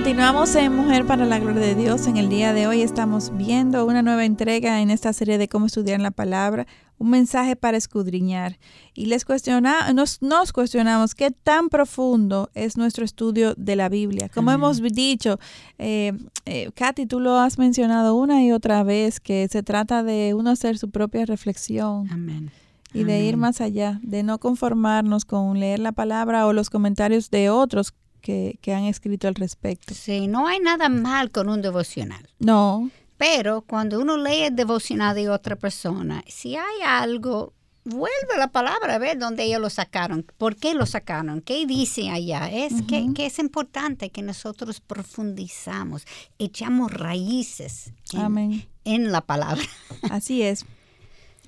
Continuamos 0.07 0.55
en 0.55 0.73
Mujer 0.73 1.05
para 1.05 1.25
la 1.25 1.37
Gloria 1.37 1.59
de 1.59 1.75
Dios. 1.75 2.07
En 2.07 2.15
el 2.15 2.29
día 2.29 2.53
de 2.53 2.65
hoy 2.65 2.81
estamos 2.81 3.35
viendo 3.35 3.85
una 3.85 4.01
nueva 4.01 4.23
entrega 4.23 4.79
en 4.79 4.89
esta 4.89 5.11
serie 5.11 5.37
de 5.37 5.49
cómo 5.49 5.65
estudiar 5.65 5.99
la 5.99 6.11
palabra, 6.11 6.65
un 6.97 7.09
mensaje 7.09 7.57
para 7.57 7.75
escudriñar. 7.75 8.57
Y 8.93 9.07
les 9.07 9.25
cuestiona, 9.25 9.91
nos, 9.91 10.21
nos 10.21 10.53
cuestionamos 10.53 11.13
qué 11.13 11.31
tan 11.31 11.67
profundo 11.67 12.49
es 12.53 12.77
nuestro 12.77 13.03
estudio 13.03 13.53
de 13.57 13.75
la 13.75 13.89
Biblia. 13.89 14.29
Como 14.33 14.49
hemos 14.51 14.81
dicho, 14.81 15.39
eh, 15.77 16.13
eh, 16.45 16.71
Katy, 16.73 17.05
tú 17.05 17.19
lo 17.19 17.37
has 17.37 17.57
mencionado 17.57 18.15
una 18.15 18.41
y 18.45 18.53
otra 18.53 18.83
vez, 18.83 19.19
que 19.19 19.45
se 19.51 19.61
trata 19.61 20.03
de 20.03 20.33
uno 20.33 20.51
hacer 20.51 20.77
su 20.77 20.89
propia 20.89 21.25
reflexión 21.25 22.09
Amén. 22.09 22.49
y 22.93 23.03
de 23.03 23.25
ir 23.25 23.35
más 23.35 23.59
allá, 23.59 23.99
de 24.01 24.23
no 24.23 24.39
conformarnos 24.39 25.25
con 25.25 25.59
leer 25.59 25.79
la 25.79 25.91
palabra 25.91 26.47
o 26.47 26.53
los 26.53 26.69
comentarios 26.69 27.29
de 27.29 27.49
otros 27.49 27.93
que, 28.27 28.59
que 28.61 28.73
han 28.73 28.83
escrito 28.83 29.29
al 29.29 29.35
respecto. 29.35 29.93
Sí, 29.93 30.27
no 30.27 30.47
hay 30.47 30.59
nada 30.59 30.89
mal 30.89 31.31
con 31.31 31.47
un 31.47 31.61
devocional. 31.61 32.27
No, 32.39 32.91
Pero 33.15 33.61
cuando 33.61 34.01
uno 34.01 34.17
lee 34.17 34.43
el 34.43 34.55
devocional 34.55 35.15
de 35.15 35.29
otra 35.29 35.55
persona, 35.55 36.21
si 36.27 36.57
hay 36.57 36.81
algo, 36.85 37.53
vuelve 37.85 38.33
a 38.35 38.37
la 38.37 38.49
palabra 38.49 38.95
a 38.95 38.97
ver 38.97 39.17
dónde 39.17 39.45
ellos 39.45 39.61
lo 39.61 39.69
sacaron, 39.69 40.25
por 40.37 40.57
qué 40.57 40.73
lo 40.73 40.85
sacaron, 40.85 41.39
qué 41.39 41.65
dice 41.65 42.09
allá. 42.09 42.51
Es 42.51 42.73
que, 42.81 43.13
que 43.15 43.27
es 43.27 43.39
importante 43.39 44.09
que 44.09 44.21
nosotros 44.21 44.81
profundizamos, 44.81 46.05
echamos 46.37 46.91
raíces 46.91 47.93
en, 48.11 48.19
amén. 48.19 48.67
en 48.83 49.13
la 49.13 49.21
palabra. 49.21 49.63
Así 50.11 50.41
es. 50.43 50.65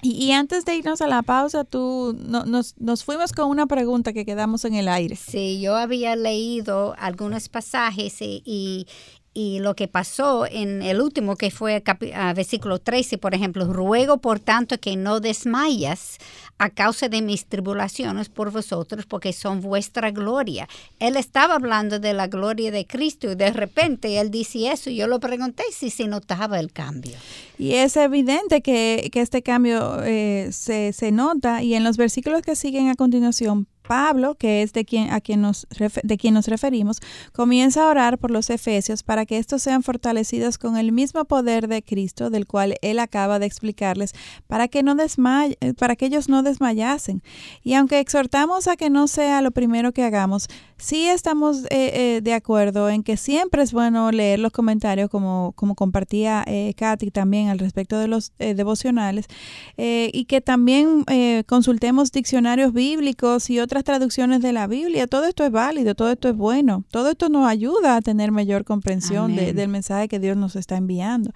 Y, 0.02 0.32
antes 0.32 0.66
de 0.66 0.76
irnos 0.76 1.02
a 1.02 1.08
la 1.08 1.22
pausa, 1.24 1.64
tú 1.64 2.16
no- 2.20 2.46
nos, 2.46 2.76
nos 2.80 3.04
fuimos 3.04 3.32
con 3.34 3.50
una 3.50 3.66
pregunta 3.68 4.14
que 4.14 4.26
quedamos 4.26 4.64
en 4.66 4.76
el 4.76 4.88
aire. 4.88 5.16
Sí, 5.16 5.60
yo 5.60 5.76
había 5.76 6.16
leído 6.16 6.96
algunos 6.98 7.50
pasajes 7.50 8.22
y, 8.22 8.88
y, 9.34 9.60
lo 9.60 9.76
que 9.76 9.88
pasó 9.88 10.46
en 10.46 10.82
el 10.82 11.02
último, 11.02 11.36
que 11.36 11.52
fue 11.52 11.84
capi- 11.84 12.12
ah, 12.14 12.34
versículo 12.34 12.80
13, 12.80 13.18
por 13.18 13.34
ejemplo, 13.34 13.66
ruego 13.72 14.18
por 14.18 14.40
tanto 14.40 14.78
que 14.80 14.96
no 14.96 15.20
desmayas 15.20 16.18
a 16.60 16.70
causa 16.70 17.08
de 17.10 17.22
mis 17.22 17.46
tribulaciones 17.46 18.30
por 18.30 18.52
vosotros, 18.52 19.06
porque 19.06 19.34
son 19.34 19.62
vuestra 19.62 20.12
gloria. 20.12 20.68
Él 21.00 21.16
estaba 21.16 21.56
hablando 21.56 22.00
de 22.00 22.14
la 22.14 22.28
gloria 22.28 22.70
de 22.70 22.86
Cristo 22.86 23.32
y 23.32 23.36
de 23.36 23.52
repente 23.52 24.20
él 24.20 24.30
dice 24.30 24.72
eso. 24.72 24.90
Yo 24.90 25.08
lo 25.08 25.20
pregunté 25.20 25.64
si 25.72 25.90
se 25.90 26.08
notaba 26.08 26.60
el 26.60 26.72
cambio. 26.72 27.16
Y 27.58 27.74
es 27.74 27.96
evidente 27.96 28.62
que, 28.62 29.10
que 29.12 29.22
este 29.22 29.42
cambio 29.42 30.04
eh, 30.04 30.50
se, 30.52 30.94
se 30.94 31.12
nota 31.12 31.64
y 31.64 31.74
en 31.76 31.84
los 31.84 31.98
versículos 31.98 32.42
que 32.42 32.56
siguen 32.56 32.90
a 32.90 32.96
continuación, 32.96 33.68
Pablo, 33.90 34.36
que 34.36 34.62
es 34.62 34.72
de 34.72 34.86
quien, 34.86 35.10
a 35.10 35.20
quien 35.20 35.42
nos, 35.42 35.66
de 36.04 36.18
quien 36.20 36.36
nos 36.36 36.46
referimos, 36.46 37.00
comienza 37.34 37.86
a 37.86 37.90
orar 37.90 38.20
por 38.20 38.30
los 38.30 38.52
efesios 38.52 39.02
para 39.02 39.26
que 39.26 39.40
estos 39.40 39.64
sean 39.64 39.82
fortalecidos 39.82 40.60
con 40.60 40.78
el 40.78 40.92
mismo 40.92 41.26
poder 41.26 41.68
de 41.68 41.82
Cristo, 41.82 42.30
del 42.30 42.46
cual 42.46 42.76
él 42.84 43.00
acaba 43.00 43.40
de 43.40 43.48
explicarles, 43.48 44.14
para 44.46 44.68
que, 44.68 44.84
no 44.84 44.94
desmay- 44.94 45.58
para 45.76 45.96
que 45.96 46.06
ellos 46.06 46.30
no 46.30 46.44
desmayasen. 46.44 47.24
Y 47.64 47.74
aunque 47.74 48.00
exhortamos 48.00 48.68
a 48.68 48.76
que 48.76 48.92
no 48.92 49.08
sea 49.08 49.42
lo 49.42 49.50
primero 49.50 49.92
que 49.92 50.04
hagamos, 50.04 50.46
sí 50.78 51.08
estamos 51.08 51.64
eh, 51.64 51.70
eh, 51.72 52.22
de 52.22 52.34
acuerdo 52.34 52.90
en 52.92 53.02
que 53.02 53.18
siempre 53.18 53.64
es 53.64 53.74
bueno 53.74 54.12
leer 54.12 54.38
los 54.38 54.52
comentarios 54.52 55.10
como, 55.10 55.54
como 55.56 55.74
compartía 55.74 56.44
eh, 56.46 56.76
Katy 56.78 57.10
también 57.10 57.50
al 57.50 57.58
respecto 57.58 57.98
de 57.98 58.08
los 58.08 58.34
devocionales 58.38 59.26
y 59.78 60.26
que 60.26 60.42
también 60.42 61.06
consultemos 61.48 62.12
diccionarios 62.12 62.72
bíblicos 62.72 63.50
y 63.50 63.60
otras 63.60 63.79
traducciones 63.84 64.42
de 64.42 64.54
la 64.54 64.68
Biblia. 64.68 65.08
Todo 65.08 65.26
esto 65.26 65.44
es 65.44 65.52
válido, 65.52 65.96
todo 65.96 66.12
esto 66.12 66.30
es 66.30 66.36
bueno, 66.36 66.84
todo 66.92 67.10
esto 67.12 67.30
nos 67.30 67.48
ayuda 67.48 67.96
a 67.96 68.02
tener 68.02 68.32
mayor 68.32 68.64
comprensión 68.64 69.36
de- 69.36 69.54
del 69.54 69.68
mensaje 69.70 70.08
que 70.08 70.20
Dios 70.20 70.38
nos 70.38 70.56
está 70.56 70.78
enviando. 70.78 71.32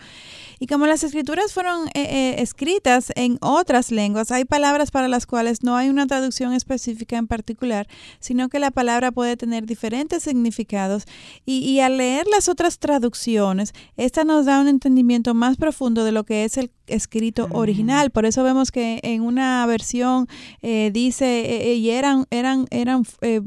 Y 0.59 0.67
como 0.67 0.85
las 0.87 1.03
escrituras 1.03 1.53
fueron 1.53 1.87
eh, 1.89 1.91
eh, 1.95 2.35
escritas 2.41 3.11
en 3.15 3.37
otras 3.41 3.91
lenguas, 3.91 4.31
hay 4.31 4.45
palabras 4.45 4.91
para 4.91 5.07
las 5.07 5.25
cuales 5.25 5.63
no 5.63 5.75
hay 5.75 5.89
una 5.89 6.07
traducción 6.07 6.53
específica 6.53 7.17
en 7.17 7.27
particular, 7.27 7.87
sino 8.19 8.47
que 8.49 8.59
la 8.59 8.71
palabra 8.71 9.11
puede 9.11 9.35
tener 9.35 9.65
diferentes 9.65 10.23
significados. 10.23 11.03
Y, 11.45 11.57
y 11.59 11.79
al 11.81 11.97
leer 11.97 12.27
las 12.27 12.47
otras 12.47 12.79
traducciones, 12.79 13.73
esta 13.97 14.23
nos 14.23 14.45
da 14.45 14.61
un 14.61 14.67
entendimiento 14.67 15.33
más 15.33 15.57
profundo 15.57 16.03
de 16.05 16.11
lo 16.11 16.23
que 16.23 16.45
es 16.45 16.57
el 16.57 16.71
escrito 16.87 17.47
original. 17.51 18.09
Por 18.11 18.25
eso 18.25 18.43
vemos 18.43 18.71
que 18.71 18.99
en 19.03 19.21
una 19.21 19.65
versión 19.65 20.27
eh, 20.61 20.91
dice, 20.93 21.25
eh, 21.41 21.71
eh, 21.71 21.75
y 21.75 21.89
eran, 21.91 22.25
eran, 22.29 22.65
eran 22.71 23.03
eh, 23.21 23.41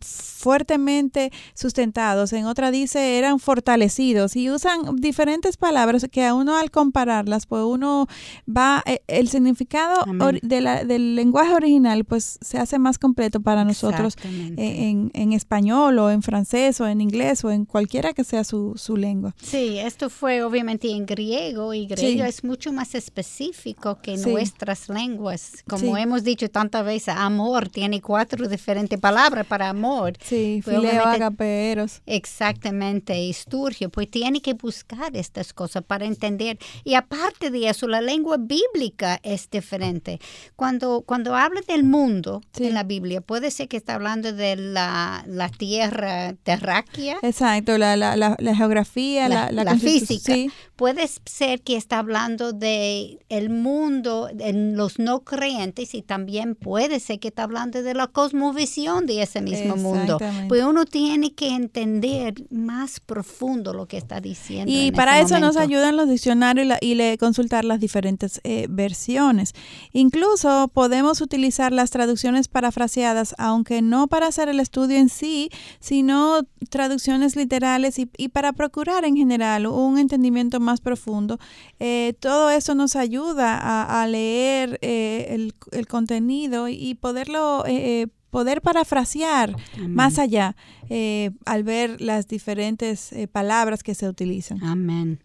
fuertemente 0.00 1.30
sustentados, 1.54 2.32
en 2.32 2.46
otra 2.46 2.70
dice 2.70 3.18
eran 3.18 3.38
fortalecidos 3.38 4.36
y 4.36 4.50
usan 4.50 4.96
diferentes 4.96 5.56
palabras 5.56 6.06
que 6.10 6.24
a 6.24 6.34
uno 6.34 6.56
al 6.56 6.70
compararlas, 6.70 7.46
pues 7.46 7.62
uno 7.64 8.06
va, 8.48 8.82
eh, 8.86 9.00
el 9.06 9.28
significado 9.28 10.04
de 10.42 10.60
la- 10.60 10.84
del 10.84 11.14
lenguaje 11.16 11.54
original 11.54 12.04
pues 12.04 12.38
se 12.40 12.58
hace 12.58 12.78
más 12.78 12.98
completo 12.98 13.40
para 13.40 13.64
nosotros 13.64 14.14
eh, 14.24 14.88
en, 14.90 15.10
en 15.14 15.32
español 15.32 15.98
o 15.98 16.10
en 16.10 16.22
francés 16.22 16.80
o 16.80 16.86
en 16.86 17.00
inglés 17.00 17.44
o 17.44 17.50
en 17.50 17.64
cualquiera 17.64 18.12
que 18.12 18.24
sea 18.24 18.44
su, 18.44 18.74
su 18.76 18.96
lengua. 18.96 19.34
Sí, 19.42 19.78
esto 19.78 20.10
fue 20.10 20.42
obviamente 20.42 20.90
en 20.90 21.06
griego 21.06 21.74
y 21.74 21.86
griego 21.86 21.98
Sí. 22.24 22.28
es 22.28 22.44
mucho 22.44 22.67
más 22.72 22.94
específico 22.94 24.00
que 24.02 24.16
Sí. 24.18 24.28
nuestras 24.30 24.88
lenguas. 24.88 25.64
Como 25.68 25.96
Sí. 25.96 26.02
hemos 26.02 26.24
dicho 26.24 26.48
tantas 26.50 26.84
veces, 26.84 27.14
amor 27.16 27.68
tiene 27.68 28.00
cuatro 28.00 28.48
diferentes 28.48 28.98
palabras 28.98 29.46
para 29.46 29.68
amor. 29.68 30.14
Sí, 30.22 30.60
Pues, 30.64 30.76
fileo, 30.76 30.90
obviamente- 30.90 31.24
agape, 31.24 31.70
eros. 31.72 32.02
Exactamente, 32.06 33.18
y 33.20 33.32
Sturgio, 33.32 33.90
pues 33.90 34.10
tiene 34.10 34.40
que 34.40 34.54
buscar 34.54 35.16
estas 35.16 35.52
cosas 35.52 35.82
para 35.84 36.06
entender. 36.06 36.58
Y 36.84 36.94
aparte 36.94 37.50
de 37.50 37.68
eso, 37.68 37.86
la 37.88 38.00
lengua 38.00 38.36
bíblica 38.38 39.18
es 39.22 39.50
diferente. 39.50 40.20
Cuando, 40.56 41.02
cuando 41.02 41.34
habla 41.34 41.60
del 41.66 41.84
mundo 41.84 42.40
Sí. 42.52 42.66
en 42.66 42.74
la 42.74 42.84
Biblia, 42.84 43.20
puede 43.20 43.50
ser 43.50 43.68
que 43.68 43.76
está 43.76 43.94
hablando 43.94 44.32
de 44.32 44.56
la, 44.56 45.24
la 45.26 45.48
tierra 45.48 46.34
terráquea. 46.42 47.18
Exacto, 47.22 47.76
la, 47.76 47.96
la, 47.96 48.16
la, 48.16 48.36
la 48.38 48.54
geografía, 48.56 49.28
la, 49.28 49.50
la, 49.50 49.64
la, 49.64 49.76
física. 49.76 50.34
Puede 50.76 51.08
ser 51.26 51.60
que 51.62 51.76
está 51.76 51.98
hablando 51.98 52.52
de 52.58 53.18
el 53.28 53.50
mundo 53.50 54.28
en 54.38 54.76
los 54.76 54.98
no 54.98 55.20
creyentes 55.20 55.94
y 55.94 56.02
también 56.02 56.54
puede 56.54 57.00
ser 57.00 57.18
que 57.20 57.28
está 57.28 57.44
hablando 57.44 57.82
de 57.82 57.94
la 57.94 58.06
cosmovisión 58.06 59.06
de 59.06 59.22
ese 59.22 59.40
mismo 59.40 59.76
mundo. 59.76 60.18
Pues 60.48 60.62
uno 60.64 60.84
tiene 60.84 61.32
que 61.34 61.48
entender 61.54 62.34
más 62.50 63.00
profundo 63.00 63.72
lo 63.72 63.86
que 63.86 63.96
está 63.96 64.20
diciendo. 64.20 64.70
Y 64.72 64.88
en 64.88 64.94
para 64.94 65.16
ese 65.20 65.34
eso 65.34 65.40
nos 65.40 65.56
ayudan 65.56 65.96
los 65.96 66.08
diccionarios 66.08 66.64
y, 66.64 66.68
la- 66.68 66.78
y 66.80 66.94
le, 66.94 67.18
consultar 67.18 67.64
las 67.64 67.80
diferentes 67.80 68.40
eh, 68.44 68.66
versiones. 68.68 69.52
Incluso 69.92 70.68
podemos 70.72 71.20
utilizar 71.20 71.72
las 71.72 71.90
traducciones 71.90 72.48
parafraseadas, 72.48 73.34
aunque 73.38 73.82
no 73.82 74.06
para 74.08 74.26
hacer 74.28 74.48
el 74.48 74.60
estudio 74.60 74.96
en 74.96 75.08
sí, 75.08 75.50
sino 75.80 76.40
traducciones 76.70 77.36
literales 77.36 77.98
y, 77.98 78.08
y 78.16 78.28
para 78.28 78.52
procurar 78.52 79.04
en 79.04 79.16
general 79.16 79.66
un 79.66 79.98
entendimiento 79.98 80.60
más 80.60 80.80
profundo. 80.80 81.38
Eh, 81.80 82.14
todo 82.20 82.47
eso 82.50 82.74
nos 82.74 82.96
ayuda 82.96 83.58
a, 83.58 84.02
a 84.02 84.06
leer 84.06 84.78
eh, 84.82 85.26
el, 85.30 85.54
el 85.72 85.86
contenido 85.86 86.68
y 86.68 86.94
poderlo... 86.94 87.64
eh, 87.66 88.02
eh, 88.02 88.06
poder 88.30 88.60
parafrasear 88.60 89.56
más 89.88 90.18
allá 90.18 90.54
eh, 90.90 91.30
al 91.46 91.64
ver 91.64 91.98
las 92.02 92.28
diferentes 92.28 93.10
palabras 93.32 93.82
que 93.82 93.94
se 93.94 94.06
utilizan. 94.06 94.62
Amén. 94.62 95.18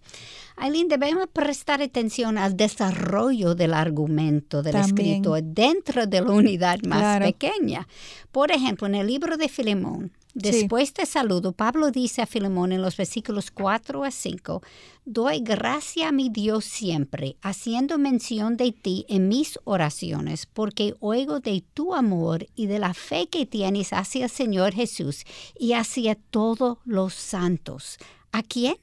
Aileen, 0.55 0.87
debemos 0.87 1.27
prestar 1.27 1.81
atención 1.81 2.37
al 2.37 2.55
desarrollo 2.55 3.55
del 3.55 3.73
argumento 3.73 4.63
del 4.63 4.71
También. 4.75 5.07
escritor 5.17 5.43
dentro 5.43 6.07
de 6.07 6.21
la 6.21 6.31
unidad 6.31 6.79
más 6.87 6.99
Claro. 6.99 7.25
pequeña. 7.25 7.87
Por 8.31 8.51
ejemplo, 8.51 8.87
en 8.87 8.95
el 8.95 9.07
libro 9.07 9.35
de 9.35 9.49
Filemón, 9.49 10.13
después 10.33 10.93
de 10.93 11.05
saludo, 11.05 11.51
Pablo 11.51 11.91
dice 11.91 12.21
a 12.21 12.25
Filemón 12.25 12.71
en 12.71 12.81
los 12.81 12.97
versículos 12.97 13.51
4 13.51 14.03
a 14.03 14.11
5, 14.11 14.61
doy 15.05 15.41
gracia 15.41 16.09
a 16.09 16.11
mi 16.11 16.29
Dios 16.29 16.65
siempre, 16.65 17.37
haciendo 17.41 17.97
mención 17.97 18.57
de 18.57 18.71
ti 18.71 19.05
en 19.09 19.27
mis 19.27 19.59
oraciones, 19.63 20.45
porque 20.45 20.95
oigo 20.99 21.39
de 21.39 21.63
tu 21.73 21.93
amor 21.93 22.47
y 22.55 22.67
de 22.67 22.79
la 22.79 22.93
fe 22.93 23.27
que 23.27 23.45
tienes 23.45 23.93
hacia 23.93 24.25
el 24.25 24.31
Señor 24.31 24.73
Jesús 24.73 25.25
y 25.57 25.73
hacia 25.73 26.15
todos 26.15 26.77
los 26.85 27.13
santos. 27.13 27.97
¿A 28.31 28.43
quién? 28.43 28.77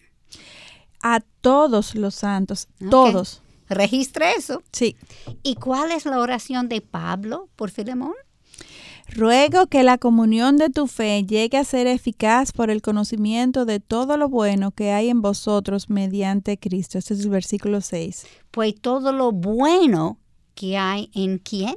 A 1.02 1.20
todos 1.40 1.94
los 1.94 2.14
santos, 2.14 2.68
todos. 2.90 3.42
Registra 3.68 4.32
eso. 4.32 4.62
Sí. 4.72 4.96
¿Y 5.44 5.54
cuál 5.54 5.92
es 5.92 6.04
la 6.04 6.18
oración 6.18 6.68
de 6.68 6.80
Pablo 6.80 7.48
por 7.54 7.70
Filemón? 7.70 8.14
Ruego 9.14 9.66
que 9.66 9.82
la 9.82 9.98
comunión 9.98 10.56
de 10.56 10.70
tu 10.70 10.86
fe 10.86 11.24
llegue 11.24 11.58
a 11.58 11.64
ser 11.64 11.88
eficaz 11.88 12.52
por 12.52 12.70
el 12.70 12.80
conocimiento 12.80 13.64
de 13.64 13.80
todo 13.80 14.16
lo 14.16 14.28
bueno 14.28 14.70
que 14.70 14.92
hay 14.92 15.08
en 15.08 15.20
vosotros 15.20 15.90
mediante 15.90 16.58
Cristo. 16.58 16.96
Este 16.96 17.14
es 17.14 17.20
el 17.20 17.30
versículo 17.30 17.80
6. 17.80 18.26
Pues 18.52 18.80
todo 18.80 19.12
lo 19.12 19.32
bueno 19.32 20.18
que 20.54 20.76
hay 20.76 21.10
en 21.14 21.38
quién? 21.38 21.74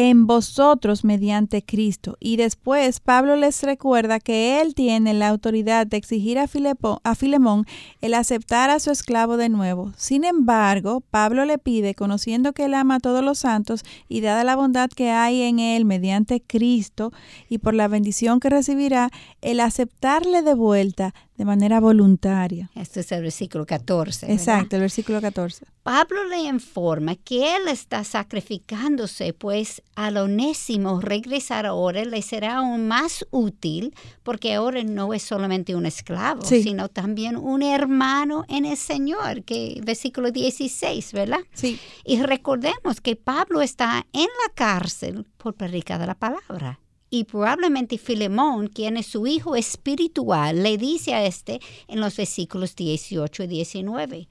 En 0.00 0.28
vosotros 0.28 1.02
mediante 1.02 1.60
Cristo. 1.60 2.16
Y 2.20 2.36
después 2.36 3.00
Pablo 3.00 3.34
les 3.34 3.64
recuerda 3.64 4.20
que 4.20 4.60
él 4.60 4.76
tiene 4.76 5.12
la 5.12 5.26
autoridad 5.26 5.88
de 5.88 5.96
exigir 5.96 6.38
a, 6.38 6.46
Filemón 6.46 7.66
el 8.00 8.14
aceptar 8.14 8.70
a 8.70 8.78
su 8.78 8.92
esclavo 8.92 9.36
de 9.36 9.48
nuevo. 9.48 9.92
Sin 9.96 10.22
embargo, 10.22 11.00
Pablo 11.00 11.44
le 11.44 11.58
pide, 11.58 11.96
conociendo 11.96 12.52
que 12.52 12.66
él 12.66 12.74
ama 12.74 12.94
a 12.94 13.00
todos 13.00 13.24
los 13.24 13.40
santos 13.40 13.82
y 14.08 14.20
dada 14.20 14.44
la 14.44 14.54
bondad 14.54 14.88
que 14.88 15.10
hay 15.10 15.42
en 15.42 15.58
él 15.58 15.84
mediante 15.84 16.40
Cristo 16.40 17.12
y 17.48 17.58
por 17.58 17.74
la 17.74 17.88
bendición 17.88 18.38
que 18.38 18.50
recibirá, 18.50 19.10
el 19.42 19.58
aceptarle 19.58 20.42
de 20.42 20.54
vuelta 20.54 21.12
de 21.38 21.44
manera 21.44 21.78
voluntaria. 21.80 22.68
Este 22.74 23.00
es 23.00 23.12
el 23.12 23.22
versículo 23.22 23.64
14. 23.64 24.26
¿verdad? 24.26 24.38
Exacto, 24.38 24.76
el 24.76 24.82
versículo 24.82 25.20
14. 25.20 25.64
Pablo 25.84 26.24
le 26.24 26.40
informa 26.40 27.14
que 27.14 27.56
él 27.56 27.68
está 27.68 28.02
sacrificándose, 28.04 29.32
pues 29.32 29.80
al 29.94 30.16
onésimo 30.16 31.00
regresar 31.00 31.64
ahora 31.64 32.04
le 32.04 32.20
será 32.22 32.56
aún 32.58 32.88
más 32.88 33.24
útil, 33.30 33.94
porque 34.24 34.54
ahora 34.54 34.82
no 34.82 35.14
es 35.14 35.22
solamente 35.22 35.76
un 35.76 35.86
esclavo, 35.86 36.42
Sí. 36.44 36.62
sino 36.62 36.88
también 36.88 37.36
un 37.36 37.62
hermano 37.62 38.44
en 38.48 38.64
el 38.66 38.76
Señor, 38.76 39.44
que 39.44 39.80
versículo 39.84 40.32
16, 40.32 41.12
¿verdad? 41.12 41.40
Sí. 41.54 41.78
Y 42.04 42.20
recordemos 42.20 43.00
que 43.00 43.14
Pablo 43.14 43.62
está 43.62 44.06
en 44.12 44.22
la 44.26 44.52
cárcel 44.54 45.24
por 45.36 45.54
predicar 45.54 46.04
la 46.04 46.14
palabra. 46.16 46.80
Y 47.10 47.24
probablemente 47.24 47.96
Filemón, 47.96 48.68
quien 48.68 48.96
es 48.96 49.06
su 49.06 49.26
hijo 49.26 49.56
espiritual, 49.56 50.62
le 50.62 50.76
dice 50.76 51.14
a 51.14 51.24
este 51.24 51.60
en 51.86 52.00
los 52.00 52.16
versículos 52.16 52.76
18 52.76 53.44
y 53.44 53.46
19. 53.46 54.28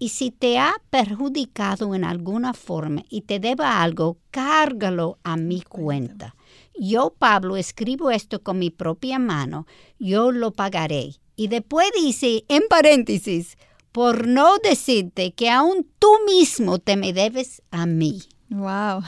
Y 0.00 0.10
si 0.10 0.30
te 0.30 0.58
ha 0.58 0.74
perjudicado 0.90 1.94
en 1.94 2.04
alguna 2.04 2.54
forma 2.54 3.02
y 3.08 3.22
te 3.22 3.40
deba 3.40 3.82
algo, 3.82 4.18
cárgalo 4.30 5.18
a 5.24 5.36
mi 5.36 5.60
cuenta. 5.62 6.36
Yo, 6.78 7.14
Pablo, 7.18 7.56
escribo 7.56 8.10
esto 8.10 8.42
con 8.42 8.58
mi 8.60 8.70
propia 8.70 9.18
mano, 9.18 9.66
yo 9.98 10.30
lo 10.30 10.52
pagaré. 10.52 11.16
Y 11.34 11.48
después 11.48 11.88
dice, 12.00 12.44
en 12.48 12.62
paréntesis, 12.68 13.56
por 13.90 14.28
no 14.28 14.58
decirte 14.58 15.32
que 15.32 15.50
aún 15.50 15.86
tú 15.98 16.08
mismo 16.26 16.78
te 16.78 16.96
me 16.96 17.12
debes 17.12 17.62
a 17.72 17.86
mí. 17.86 18.22
Wow. 18.50 19.02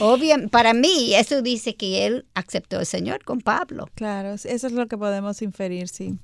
Obvio, 0.00 0.48
para 0.50 0.74
mí 0.74 1.14
eso 1.14 1.40
dice 1.40 1.76
que 1.76 2.04
él 2.04 2.26
aceptó 2.34 2.78
al 2.78 2.86
Señor 2.86 3.24
con 3.24 3.40
Pablo. 3.40 3.88
Claro, 3.94 4.32
eso 4.32 4.48
es 4.48 4.72
lo 4.72 4.88
que 4.88 4.98
podemos 4.98 5.40
inferir, 5.40 5.88
sí. 5.88 6.16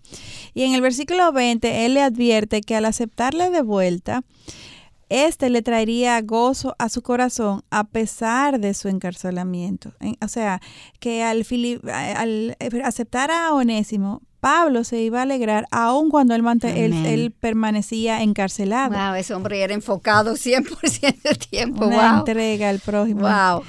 Y 0.54 0.64
en 0.64 0.74
el 0.74 0.80
versículo 0.80 1.32
20, 1.32 1.86
él 1.86 1.94
le 1.94 2.02
advierte 2.02 2.60
que 2.60 2.74
al 2.74 2.84
aceptarle 2.84 3.50
de 3.50 3.62
vuelta, 3.62 4.22
este 5.08 5.50
le 5.50 5.62
traería 5.62 6.20
gozo 6.22 6.74
a 6.78 6.88
su 6.88 7.02
corazón 7.02 7.62
a 7.70 7.84
pesar 7.84 8.60
de 8.60 8.74
su 8.74 8.88
encarcelamiento. 8.88 9.92
En- 10.00 10.16
O 10.22 10.28
sea, 10.28 10.60
que 11.00 11.22
al, 11.22 11.44
al 12.16 12.56
aceptar 12.84 13.30
a 13.30 13.52
Onésimo, 13.52 14.22
Pablo 14.40 14.84
se 14.84 15.00
iba 15.00 15.18
a 15.18 15.22
alegrar 15.22 15.66
aun 15.72 16.10
cuando 16.10 16.34
él, 16.34 16.44
él, 16.62 16.92
él 17.06 17.32
permanecía 17.32 18.22
encarcelado. 18.22 18.94
Wow, 18.96 19.14
ese 19.14 19.34
hombre 19.34 19.60
era 19.62 19.74
enfocado 19.74 20.34
100% 20.34 21.22
del 21.22 21.38
tiempo. 21.38 21.86
Una 21.86 22.10
wow. 22.10 22.18
entrega 22.20 22.68
al 22.68 22.78
prójimo. 22.78 23.22
Wow. 23.22 23.62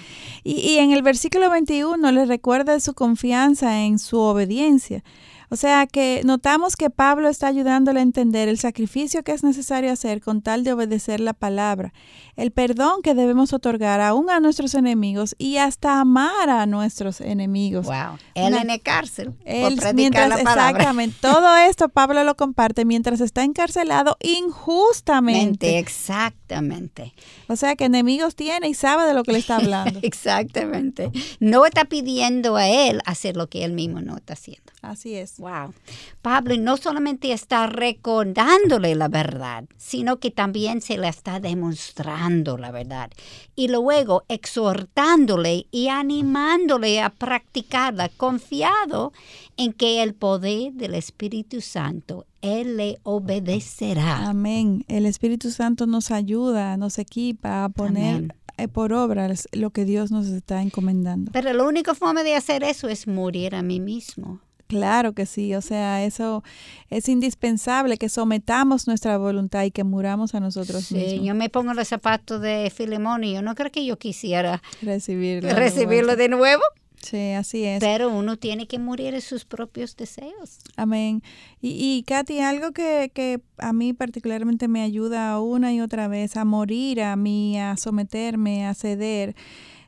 Y, 0.44 0.54
y 0.60 0.78
en 0.78 0.92
el 0.92 1.02
versículo 1.02 1.50
21 1.50 2.12
le 2.12 2.26
recuerda 2.26 2.80
su 2.80 2.94
confianza 2.94 3.82
en 3.82 3.98
su 3.98 4.20
obediencia. 4.20 5.04
O 5.52 5.56
sea 5.56 5.88
que 5.88 6.22
notamos 6.26 6.76
que 6.76 6.90
Pablo 6.90 7.28
está 7.28 7.48
ayudándole 7.48 8.00
a 8.00 8.04
entender 8.04 8.48
el 8.50 8.60
sacrificio 8.60 9.24
que 9.24 9.32
es 9.32 9.44
necesario 9.44 9.92
hacer 9.92 10.22
con 10.22 10.42
tal 10.42 10.64
de 10.64 10.74
obedecer 10.74 11.20
la 11.20 11.34
palabra, 11.34 11.92
el 12.36 12.52
perdón 12.52 13.02
que 13.02 13.16
debemos 13.16 13.52
otorgar 13.52 14.00
aún 14.00 14.30
a 14.30 14.40
nuestros 14.40 14.76
enemigos 14.76 15.36
y 15.40 15.58
hasta 15.58 16.00
amar 16.00 16.50
a 16.50 16.66
nuestros 16.68 17.20
enemigos. 17.22 17.88
Wow. 17.88 18.18
Él 18.36 18.54
Una- 18.54 18.62
en 18.62 18.70
el 18.70 18.82
cárcel 18.82 19.34
Él, 19.44 19.62
por 19.64 19.70
predicar 19.76 19.96
mientras, 19.96 20.30
la 20.30 20.38
palabra. 20.38 20.70
exactamente, 20.70 21.18
todo 21.22 21.56
esto 21.58 21.90
Pablo 21.90 22.24
lo 22.24 22.36
comparte 22.36 22.86
mientras 22.86 23.20
está 23.20 23.44
encarcelado 23.44 24.18
injustamente. 24.22 25.42
Mente, 25.68 25.80
Exactamente. 25.80 27.14
O 27.48 27.56
sea 27.56 27.76
que 27.76 27.86
enemigos 27.86 28.36
tiene 28.36 28.70
y 28.70 28.74
sabe 28.74 29.06
de 29.06 29.14
lo 29.14 29.24
que 29.24 29.32
le 29.34 29.40
está 29.40 29.56
hablando. 29.58 30.00
Exactamente. 30.04 31.12
No 31.40 31.66
está 31.66 31.86
pidiendo 31.86 32.56
a 32.56 32.68
él 32.68 33.02
hacer 33.06 33.36
lo 33.36 33.48
que 33.50 33.64
él 33.64 33.74
mismo 33.74 34.02
no 34.02 34.18
está 34.18 34.34
haciendo. 34.34 34.69
Así 34.82 35.16
es. 35.16 35.38
Wow. 35.40 35.74
Pablo 36.22 36.56
no 36.58 36.78
solamente 36.78 37.34
está 37.34 37.68
recordándole 37.68 38.96
la 38.96 39.10
verdad, 39.10 39.66
sino 39.78 40.18
que 40.20 40.32
también 40.32 40.82
se 40.82 40.98
le 40.98 41.10
está 41.10 41.40
demostrando 41.40 42.58
la 42.58 42.72
verdad. 42.72 43.12
Y 43.56 43.68
luego 43.68 44.24
exhortándole 44.30 45.68
y 45.72 45.90
animándole 45.90 47.02
a 47.02 47.10
practicarla, 47.10 48.10
confiado 48.10 49.12
en 49.58 49.74
que 49.74 50.02
el 50.02 50.14
poder 50.14 50.74
del 50.74 50.96
Espíritu 50.96 51.60
Santo, 51.60 52.26
Él 52.42 52.78
le 52.78 53.00
obedecerá. 53.04 54.30
Amén. 54.30 54.86
El 54.88 55.06
Espíritu 55.06 55.52
Santo 55.52 55.88
nos 55.88 56.12
ayuda, 56.12 56.78
nos 56.78 57.00
equipa 57.00 57.66
a 57.66 57.70
poner 57.70 58.16
Amén. 58.16 58.34
eh, 58.58 58.68
por 58.70 58.94
obra 58.94 59.28
lo 59.52 59.72
que 59.72 59.84
Dios 59.84 60.12
nos 60.12 60.28
está 60.28 60.62
encomendando. 60.62 61.32
Pero 61.34 61.52
la 61.52 61.64
única 61.66 61.94
forma 61.96 62.24
de 62.24 62.36
hacer 62.36 62.64
eso 62.64 62.88
es 62.88 63.08
morir 63.08 63.56
a 63.56 63.62
mí 63.62 63.82
mismo. 63.82 64.40
Claro 64.70 65.14
que 65.14 65.26
sí, 65.26 65.56
o 65.56 65.62
sea, 65.62 66.06
eso 66.06 66.44
es 66.92 67.10
indispensable 67.10 67.98
que 67.98 68.08
sometamos 68.08 68.86
nuestra 68.86 69.18
voluntad 69.18 69.64
y 69.64 69.72
que 69.72 69.84
muramos 69.84 70.36
a 70.36 70.40
nosotros 70.40 70.86
Sí, 70.86 70.94
mismos. 70.94 71.26
yo 71.26 71.34
me 71.34 71.50
pongo 71.50 71.74
los 71.74 71.88
zapatos 71.88 72.40
de 72.40 72.72
Filemón 72.74 73.24
y 73.24 73.34
yo 73.34 73.42
no 73.42 73.56
creo 73.56 73.72
que 73.72 73.84
yo 73.84 73.98
quisiera 73.98 74.62
Recibirlo. 74.84 75.50
de 75.50 75.56
recibirlo 75.56 76.16
de 76.16 76.30
nuevo. 76.30 76.62
Sí, 77.02 77.32
así 77.32 77.64
es. 77.64 77.80
Pero 77.80 78.10
uno 78.10 78.38
tiene 78.38 78.68
que 78.68 78.78
morir 78.78 79.16
a 79.16 79.22
sus 79.22 79.44
propios 79.44 79.96
deseos. 79.98 80.60
Amén. 80.76 81.24
Y, 81.62 81.70
y 81.98 82.04
Katy, 82.04 82.40
algo 82.42 82.72
que, 82.72 83.10
que 83.12 83.42
a 83.58 83.74
mí 83.74 83.94
particularmente 83.94 84.68
me 84.68 84.84
ayuda 84.84 85.40
una 85.40 85.74
y 85.74 85.82
otra 85.82 86.08
vez 86.08 86.38
a 86.38 86.46
morir 86.46 87.02
a 87.02 87.16
mí, 87.16 87.58
a 87.60 87.76
someterme, 87.76 88.68
a 88.68 88.76
ceder, 88.76 89.34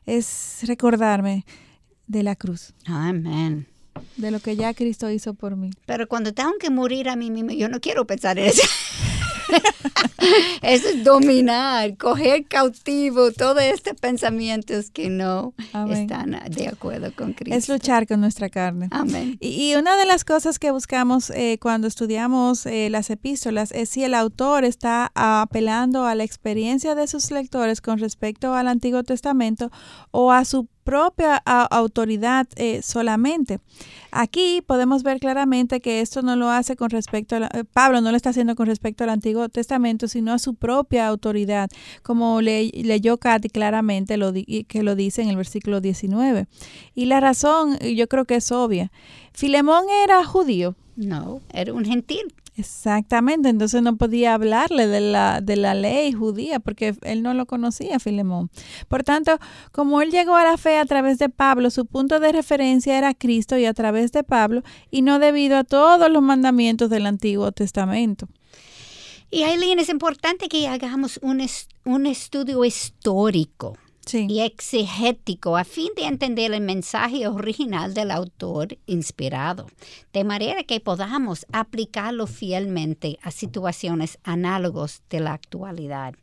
es 0.06 0.60
recordarme 0.64 1.44
de 2.08 2.22
la 2.24 2.34
cruz, 2.34 2.74
Amén. 2.86 3.68
De 4.16 4.30
lo 4.30 4.40
que 4.40 4.56
ya 4.56 4.74
Cristo 4.74 5.10
hizo 5.10 5.34
por 5.34 5.56
mí. 5.56 5.70
Pero 5.86 6.08
cuando 6.08 6.32
tengo 6.32 6.52
que 6.60 6.70
morir 6.70 7.08
a 7.08 7.16
mí 7.16 7.30
mismo, 7.30 7.50
yo 7.52 7.68
no 7.68 7.80
quiero 7.80 8.06
pensar 8.06 8.38
en 8.38 8.46
eso. 8.46 8.62
eso 10.62 10.88
es 10.88 11.04
dominar, 11.04 11.96
coger 11.96 12.46
cautivo 12.46 13.32
todos 13.32 13.62
estos 13.62 13.94
pensamientos 13.94 14.90
que 14.90 15.08
no 15.08 15.54
Amén. 15.72 15.98
están 15.98 16.40
de 16.50 16.68
acuerdo 16.68 17.12
con 17.14 17.32
Cristo. 17.32 17.56
Es 17.56 17.68
luchar 17.68 18.06
con 18.06 18.20
nuestra 18.20 18.48
carne. 18.48 18.88
Amén. 18.90 19.36
Y, 19.40 19.70
y 19.70 19.74
una 19.74 19.96
de 19.96 20.06
las 20.06 20.24
cosas 20.24 20.58
que 20.58 20.70
buscamos 20.70 21.30
eh, 21.30 21.58
cuando 21.60 21.86
estudiamos 21.86 22.66
eh, 22.66 22.88
las 22.90 23.10
epístolas 23.10 23.72
es 23.72 23.88
si 23.88 24.04
el 24.04 24.14
autor 24.14 24.64
está 24.64 25.10
apelando 25.14 26.06
a 26.06 26.14
la 26.14 26.24
experiencia 26.24 26.94
de 26.94 27.06
sus 27.06 27.30
lectores 27.30 27.80
con 27.80 27.98
respecto 27.98 28.54
al 28.54 28.68
Antiguo 28.68 29.02
Testamento 29.02 29.70
o 30.10 30.32
a 30.32 30.44
su 30.44 30.68
propia 30.84 31.36
autoridad 31.36 32.46
eh, 32.56 32.80
solamente. 32.82 33.60
Aquí 34.10 34.62
podemos 34.66 35.02
ver 35.02 35.20
claramente 35.20 35.80
que 35.80 36.00
esto 36.00 36.22
no 36.22 36.36
lo 36.36 36.50
hace 36.50 36.76
con 36.76 36.90
respecto 36.90 37.36
a 37.36 37.40
la- 37.40 37.50
eh, 37.54 37.64
Pablo 37.64 38.00
no 38.00 38.10
lo 38.10 38.16
está 38.16 38.30
haciendo 38.30 38.54
con 38.56 38.66
respecto 38.66 39.04
al 39.04 39.10
Antiguo 39.10 39.48
Testamento, 39.48 40.08
sino 40.08 40.32
a 40.32 40.38
su 40.38 40.54
propia 40.54 41.06
autoridad, 41.08 41.70
como 42.02 42.40
le, 42.40 42.68
leyó 42.74 43.16
Katy 43.18 43.48
claramente 43.48 44.16
lo 44.16 44.32
que 44.32 44.82
lo 44.82 44.94
dice 44.94 45.22
en 45.22 45.28
el 45.28 45.36
versículo 45.36 45.80
19. 45.80 46.46
Y 46.94 47.06
la 47.06 47.20
razón 47.20 47.78
yo 47.78 48.08
creo 48.08 48.24
que 48.24 48.36
es 48.36 48.52
obvia. 48.52 48.90
Filemón 49.32 49.84
era 50.04 50.24
judío. 50.24 50.74
No, 50.96 51.40
era 51.52 51.72
un 51.72 51.84
gentil. 51.86 52.34
Exactamente, 52.54 53.48
entonces 53.48 53.80
no 53.80 53.96
podía 53.96 54.34
hablarle 54.34 54.86
de 54.86 55.00
la, 55.00 55.40
de 55.40 55.56
la 55.56 55.72
ley 55.72 56.12
judía 56.12 56.60
porque 56.60 56.94
él 57.00 57.22
no 57.22 57.32
lo 57.32 57.46
conocía, 57.46 57.98
Filemón. 57.98 58.50
Por 58.88 59.04
tanto, 59.04 59.38
como 59.72 60.02
él 60.02 60.10
llegó 60.10 60.36
a 60.36 60.44
la 60.44 60.58
fe 60.58 60.76
a 60.76 60.84
través 60.84 61.18
de 61.18 61.30
Pablo, 61.30 61.70
su 61.70 61.86
punto 61.86 62.20
de 62.20 62.30
referencia 62.30 62.98
era 62.98 63.14
Cristo 63.14 63.56
y 63.56 63.64
a 63.64 63.72
través 63.72 64.12
de 64.12 64.22
Pablo, 64.22 64.62
y 64.90 65.00
no 65.00 65.18
debido 65.18 65.56
a 65.56 65.64
todos 65.64 66.10
los 66.10 66.22
mandamientos 66.22 66.90
del 66.90 67.06
Antiguo 67.06 67.52
Testamento. 67.52 68.28
Y 69.30 69.44
Aileen, 69.44 69.78
es 69.78 69.88
importante 69.88 70.48
que 70.50 70.68
hagamos 70.68 71.18
un, 71.22 71.42
un 71.84 72.06
estudio 72.06 72.66
histórico 72.66 73.78
Sí. 74.04 74.26
y 74.28 74.40
exegético 74.40 75.56
a 75.56 75.64
fin 75.64 75.90
de 75.96 76.04
entender 76.04 76.52
el 76.52 76.60
mensaje 76.60 77.28
original 77.28 77.94
del 77.94 78.10
autor 78.10 78.78
inspirado, 78.86 79.66
de 80.12 80.24
manera 80.24 80.64
que 80.64 80.80
podamos 80.80 81.46
aplicarlo 81.52 82.26
fielmente 82.26 83.18
a 83.22 83.30
situaciones 83.30 84.18
análogas 84.24 85.02
de 85.08 85.20
la 85.20 85.32
actualidad. 85.32 86.14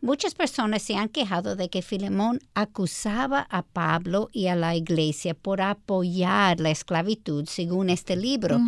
Muchas 0.00 0.34
personas 0.34 0.82
se 0.82 0.96
han 0.96 1.08
quejado 1.08 1.54
de 1.56 1.68
que 1.68 1.80
Filemón 1.80 2.40
acusaba 2.54 3.46
a 3.50 3.62
Pablo 3.62 4.28
y 4.32 4.48
a 4.48 4.56
la 4.56 4.74
iglesia 4.74 5.34
por 5.34 5.60
apoyar 5.60 6.60
la 6.60 6.70
esclavitud 6.70 7.46
según 7.46 7.88
este 7.88 8.16
libro. 8.16 8.60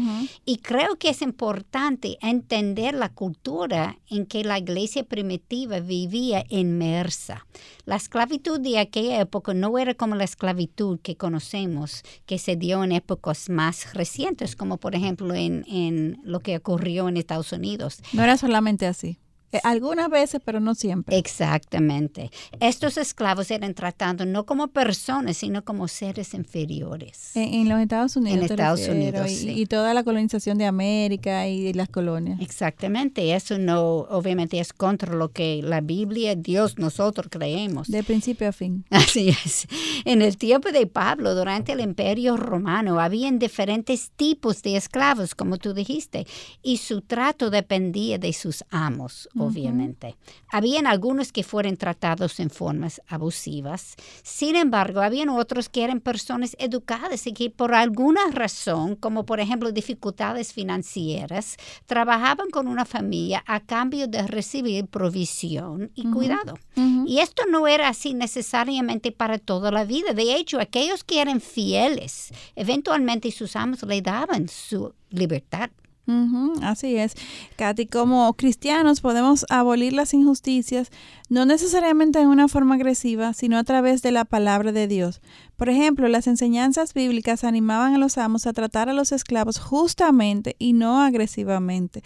Y 0.44 0.59
creo 0.59 0.96
que 0.96 1.11
es 1.11 1.22
importante 1.22 2.18
entender 2.22 2.94
la 2.94 3.09
cultura 3.09 3.98
en 4.09 4.26
que 4.26 4.44
la 4.44 4.59
iglesia 4.59 5.02
primitiva 5.02 5.80
vivía 5.80 6.44
inmersa. 6.48 7.44
La 7.84 7.96
esclavitud 7.96 8.45
de 8.55 8.78
aquella 8.78 9.20
época 9.20 9.55
no 9.55 9.78
era 9.78 9.94
como 9.94 10.14
la 10.14 10.24
esclavitud 10.24 10.99
que 11.01 11.16
conocemos, 11.16 12.03
que 12.24 12.38
se 12.38 12.57
dio 12.57 12.82
en 12.84 12.92
épocas 12.92 13.51
más 13.51 13.92
recientes, 13.94 14.57
como 14.57 14.78
por 14.78 14.94
ejemplo 14.94 15.34
en, 15.34 15.64
en 15.68 16.20
lo 16.22 16.40
que 16.40 16.57
ocurrió 16.57 17.09
en 17.09 17.16
Estados 17.16 17.53
Unidos. 17.53 18.01
No 18.12 18.22
era 18.22 18.36
solamente 18.36 18.86
así. 18.86 19.18
Eh, 19.53 19.61
algunas 19.62 20.11
veces, 20.11 20.40
pero 20.44 20.61
no 20.61 20.74
siempre. 20.74 21.16
Exactamente. 21.16 22.30
Estos 22.61 22.97
esclavos 22.97 23.51
eran 23.51 23.74
tratados 23.74 24.26
no 24.26 24.44
como 24.44 24.68
personas, 24.68 25.36
sino 25.36 25.64
como 25.64 25.88
seres 25.88 26.34
inferiores. 26.34 27.36
En, 27.36 27.55
en 27.55 27.68
los 27.68 27.80
Estados 27.80 28.16
Unidos. 28.16 28.38
En 28.38 28.44
Estados 28.44 28.80
refiero, 28.80 29.20
Unidos, 29.20 29.30
y, 29.30 29.36
sí. 29.36 29.51
y 29.51 29.66
toda 29.66 29.94
la 29.94 30.05
colonización 30.05 30.59
de 30.59 30.66
América 30.66 31.47
y 31.49 31.72
las 31.72 31.88
colonias. 31.88 32.40
Exactamente. 32.40 33.34
Eso 33.34 33.59
no, 33.59 33.82
obviamente, 34.11 34.59
es 34.59 34.72
contra 34.72 35.14
lo 35.14 35.30
que 35.30 35.61
la 35.62 35.80
Biblia, 35.80 36.34
Dios, 36.34 36.78
nosotros 36.78 37.28
creemos. 37.30 37.88
De 37.88 38.03
principio 38.03 38.49
a 38.49 38.53
fin. 38.53 38.84
Así 38.90 39.28
es. 39.28 39.66
En 40.05 40.22
el 40.22 40.36
tiempo 40.36 40.70
de 40.70 40.86
Pablo, 40.86 41.34
durante 41.34 41.72
el 41.72 41.80
Imperio 41.80 42.36
Romano, 42.36 43.01
habían 43.01 43.38
diferentes 43.38 44.11
tipos 44.16 44.62
de 44.62 44.76
esclavos, 44.76 45.34
como 45.34 45.59
tú 45.59 45.72
dijiste, 45.74 46.26
y 46.62 46.78
su 46.78 47.01
trato 47.03 47.51
dependía 47.51 48.18
de 48.18 48.32
sus 48.32 48.64
amos. 48.70 49.28
Obviamente. 49.39 50.16
Habían 50.51 50.87
algunos 50.87 51.32
que 51.32 51.43
fueron 51.43 51.76
tratados 51.76 52.41
en 52.41 52.51
formas 52.51 53.01
abusivas. 53.09 53.97
Sin 54.22 54.57
embargo, 54.57 55.01
habían 55.01 55.28
otros 55.28 55.68
que 55.68 55.84
eran 55.84 56.01
personas 56.01 56.57
educadas 56.59 57.26
y 57.26 57.32
que 57.32 57.51
por 57.51 57.74
alguna 57.74 58.20
razón, 58.30 58.97
como 58.97 59.26
por 59.26 59.41
ejemplo 59.41 59.72
dificultades 59.72 60.53
financieras, 60.53 61.57
trabajaban 61.87 62.51
con 62.51 62.68
una 62.68 62.84
familia 62.84 63.43
a 63.47 63.61
cambio 63.61 64.07
de 64.09 64.26
recibir 64.26 64.87
provisión 64.87 65.91
y 65.95 66.11
cuidado. 66.11 66.59
Y 67.07 67.18
esto 67.20 67.45
no 67.51 67.68
era 67.68 67.89
así 67.89 68.14
necesariamente 68.14 69.12
para 69.12 69.39
toda 69.39 69.70
la 69.70 69.84
vida. 69.84 70.12
De 70.12 70.34
hecho, 70.34 70.61
aquellos 70.61 71.05
que 71.05 71.20
eran 71.20 71.41
fieles, 71.41 72.32
eventualmente 72.55 73.30
sus 73.30 73.57
amos 73.57 73.82
le 73.82 74.03
daban 74.03 74.49
su 74.49 74.93
libertad. 75.11 75.70
Ujú, 76.09 76.52
así 76.62 76.96
es. 76.96 77.14
Katy, 77.57 77.86
como 77.86 78.32
cristianos 78.34 79.00
podemos 79.00 79.44
abolir 79.50 79.92
las 79.92 80.14
injusticias, 80.14 80.90
no 81.28 81.46
necesariamente 81.46 82.20
en 82.20 82.28
una 82.28 82.46
forma 82.46 82.76
agresiva, 82.76 83.32
sino 83.32 83.59
a 83.59 83.64
través 83.64 84.02
de 84.02 84.12
la 84.12 84.24
palabra 84.24 84.70
de 84.70 84.86
Dios. 84.86 85.20
Por 85.57 85.68
ejemplo, 85.68 86.09
las 86.09 86.26
enseñanzas 86.26 86.92
bíblicas 86.92 87.44
animaban 87.44 87.94
a 87.94 87.98
los 87.98 88.18
amos 88.18 88.46
a 88.46 88.52
tratar 88.52 88.88
a 88.88 88.92
los 88.92 89.12
esclavos 89.12 89.59
justamente 89.59 90.54
y 90.59 90.74
no 90.74 91.00
agresivamente. 91.00 92.02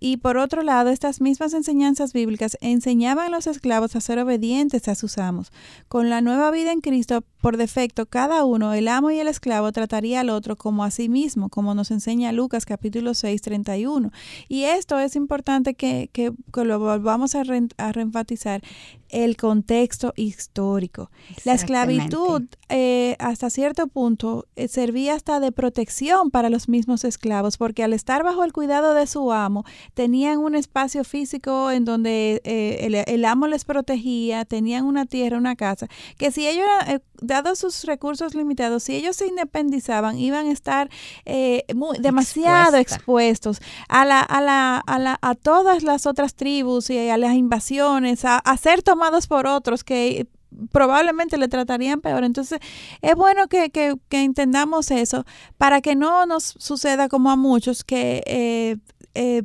Y 0.00 0.16
por 0.16 0.38
otro 0.38 0.62
lado, 0.62 0.90
estas 0.90 1.20
mismas 1.20 1.52
enseñanzas 1.52 2.12
bíblicas 2.12 2.56
enseñaban 2.60 3.26
a 3.26 3.30
los 3.30 3.46
esclavos 3.46 3.94
a 3.94 4.00
ser 4.00 4.18
obedientes 4.18 4.88
a 4.88 4.94
sus 4.94 5.18
amos. 5.18 5.52
Con 5.88 6.08
la 6.08 6.20
nueva 6.22 6.50
vida 6.50 6.72
en 6.72 6.80
Cristo, 6.80 7.24
por 7.40 7.56
defecto, 7.58 8.06
cada 8.06 8.44
uno, 8.44 8.72
el 8.72 8.88
amo 8.88 9.10
y 9.10 9.18
el 9.18 9.28
esclavo, 9.28 9.70
trataría 9.72 10.20
al 10.20 10.30
otro 10.30 10.56
como 10.56 10.82
a 10.82 10.90
sí 10.90 11.08
mismo, 11.08 11.50
como 11.50 11.74
nos 11.74 11.90
enseña 11.90 12.32
Lucas 12.32 12.64
capítulo 12.64 13.12
6, 13.12 13.42
31. 13.42 14.12
Y 14.48 14.64
esto 14.64 14.98
es 14.98 15.14
importante 15.14 15.74
que, 15.74 16.08
que, 16.12 16.32
que 16.52 16.64
lo 16.64 16.78
volvamos 16.78 17.34
a, 17.34 17.44
re, 17.44 17.68
a 17.76 17.92
reenfatizar 17.92 18.62
el 19.10 19.36
contexto 19.36 20.12
histórico. 20.16 21.10
La 21.44 21.52
esclavitud 21.52 22.42
eh, 22.68 22.93
hasta 23.18 23.50
cierto 23.50 23.86
punto 23.86 24.46
eh, 24.56 24.68
servía 24.68 25.14
hasta 25.14 25.40
de 25.40 25.52
protección 25.52 26.30
para 26.30 26.50
los 26.50 26.68
mismos 26.68 27.04
esclavos, 27.04 27.56
porque 27.56 27.82
al 27.84 27.92
estar 27.92 28.22
bajo 28.22 28.44
el 28.44 28.52
cuidado 28.52 28.94
de 28.94 29.06
su 29.06 29.32
amo, 29.32 29.64
tenían 29.94 30.38
un 30.38 30.54
espacio 30.54 31.04
físico 31.04 31.70
en 31.70 31.84
donde 31.84 32.40
eh, 32.44 32.78
el, 32.86 32.94
el, 32.94 33.24
amo 33.24 33.46
les 33.46 33.64
protegía, 33.64 34.44
tenían 34.44 34.84
una 34.84 35.06
tierra, 35.06 35.38
una 35.38 35.56
casa, 35.56 35.86
que 36.18 36.30
si 36.30 36.46
ellos, 36.46 36.66
eh, 36.88 37.00
dados 37.20 37.58
sus 37.58 37.84
recursos 37.84 38.34
limitados, 38.34 38.82
si 38.84 38.94
ellos 38.96 39.16
se 39.16 39.26
independizaban, 39.26 40.18
iban 40.18 40.46
a 40.46 40.52
estar 40.52 40.90
eh, 41.24 41.64
muy, 41.74 41.98
demasiado 41.98 42.76
Expuesta. 42.76 42.80
expuestos 42.80 43.60
a, 43.88 44.04
la, 44.04 44.20
a, 44.20 44.40
la, 44.40 44.78
a, 44.78 44.98
la, 44.98 45.18
a 45.22 45.34
todas 45.34 45.82
las 45.82 46.06
otras 46.06 46.34
tribus 46.34 46.90
y 46.90 47.08
a 47.08 47.16
las 47.16 47.34
invasiones, 47.34 48.24
a, 48.24 48.38
a 48.38 48.56
ser 48.56 48.82
tomados 48.82 49.26
por 49.26 49.46
otros 49.46 49.84
que 49.84 50.26
probablemente 50.70 51.36
le 51.36 51.48
tratarían 51.48 52.00
peor. 52.00 52.24
Entonces, 52.24 52.60
es 53.02 53.14
bueno 53.14 53.48
que, 53.48 53.70
que, 53.70 53.98
entendamos 54.10 54.90
eso 54.90 55.24
para 55.58 55.80
que 55.80 55.94
no 55.94 56.26
nos 56.26 56.44
suceda 56.58 57.08
como 57.08 57.30
a 57.30 57.36
muchos 57.36 57.84
que 57.84 58.22
eh, 58.26 58.76
eh, 59.14 59.42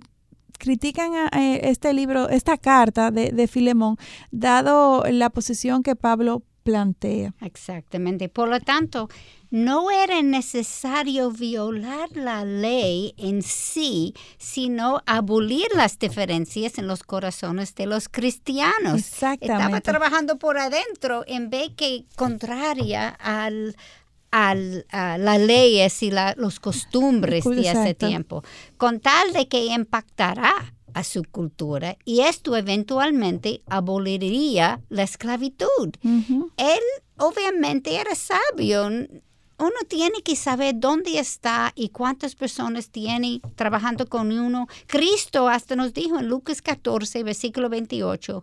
critican 0.58 1.14
a, 1.16 1.28
eh, 1.40 1.62
este 1.64 1.94
libro, 1.94 2.30
esta 2.30 2.58
carta 2.58 3.12
de, 3.12 3.32
de 3.32 3.48
Filemón, 3.48 3.98
dado 4.32 5.04
la 5.10 5.30
posición 5.30 5.84
que 5.84 5.96
Pablo 5.96 6.44
plantea. 6.64 7.34
Exactamente. 7.42 8.30
Por 8.30 8.50
lo 8.50 8.60
tanto, 8.60 9.10
no 9.52 9.90
era 9.90 10.22
necesario 10.22 11.32
violar 11.32 12.10
la 12.16 12.46
ley 12.46 13.14
en 13.18 13.42
sí, 13.42 14.14
sino 14.38 15.02
abolir 15.06 15.68
las 15.76 15.98
diferencias 15.98 16.78
en 16.78 16.88
los 16.88 17.04
corazones 17.04 17.74
de 17.76 17.88
los 17.88 18.10
cristianos. 18.10 19.00
Exactamente. 19.00 19.46
Estaba 19.56 19.82
trabajando 19.82 20.38
por 20.38 20.58
adentro 20.58 21.24
en 21.28 21.50
vez 21.50 21.72
que 21.76 22.06
contraria 22.16 23.10
al, 23.10 23.76
al, 24.32 24.86
a 24.92 25.18
las 25.18 25.40
leyes 25.40 26.04
y 26.04 26.12
la, 26.12 26.36
los 26.38 26.60
costumbres 26.60 27.44
de 27.44 27.70
ese 27.70 27.96
tiempo, 27.96 28.44
con 28.78 29.00
tal 29.00 29.34
de 29.34 29.48
que 29.48 29.66
impactará 29.66 30.74
a 30.94 31.04
su 31.04 31.24
cultura 31.24 31.98
y 32.04 32.22
esto 32.22 32.56
eventualmente 32.56 33.62
aboliría 33.68 34.82
la 34.90 35.04
esclavitud. 35.04 35.90
Uh 36.04 36.08
-huh. 36.08 36.52
Él 36.58 36.80
obviamente 37.18 37.96
era 37.96 38.16
sabio. 38.16 38.90
Uno 39.60 39.76
tiene 39.90 40.22
que 40.24 40.38
saber 40.38 40.76
dónde 40.78 41.20
está 41.20 41.74
y 41.76 41.90
cuántas 41.90 42.34
personas 42.34 42.90
tiene 42.90 43.42
trabajando 43.56 44.08
con 44.08 44.32
uno. 44.32 44.68
Cristo 44.88 45.50
hasta 45.50 45.76
nos 45.76 45.94
dijo 45.94 46.18
en 46.18 46.30
Lucas 46.30 46.62
14, 46.62 47.24
versículo 47.24 47.68
28, 47.68 48.42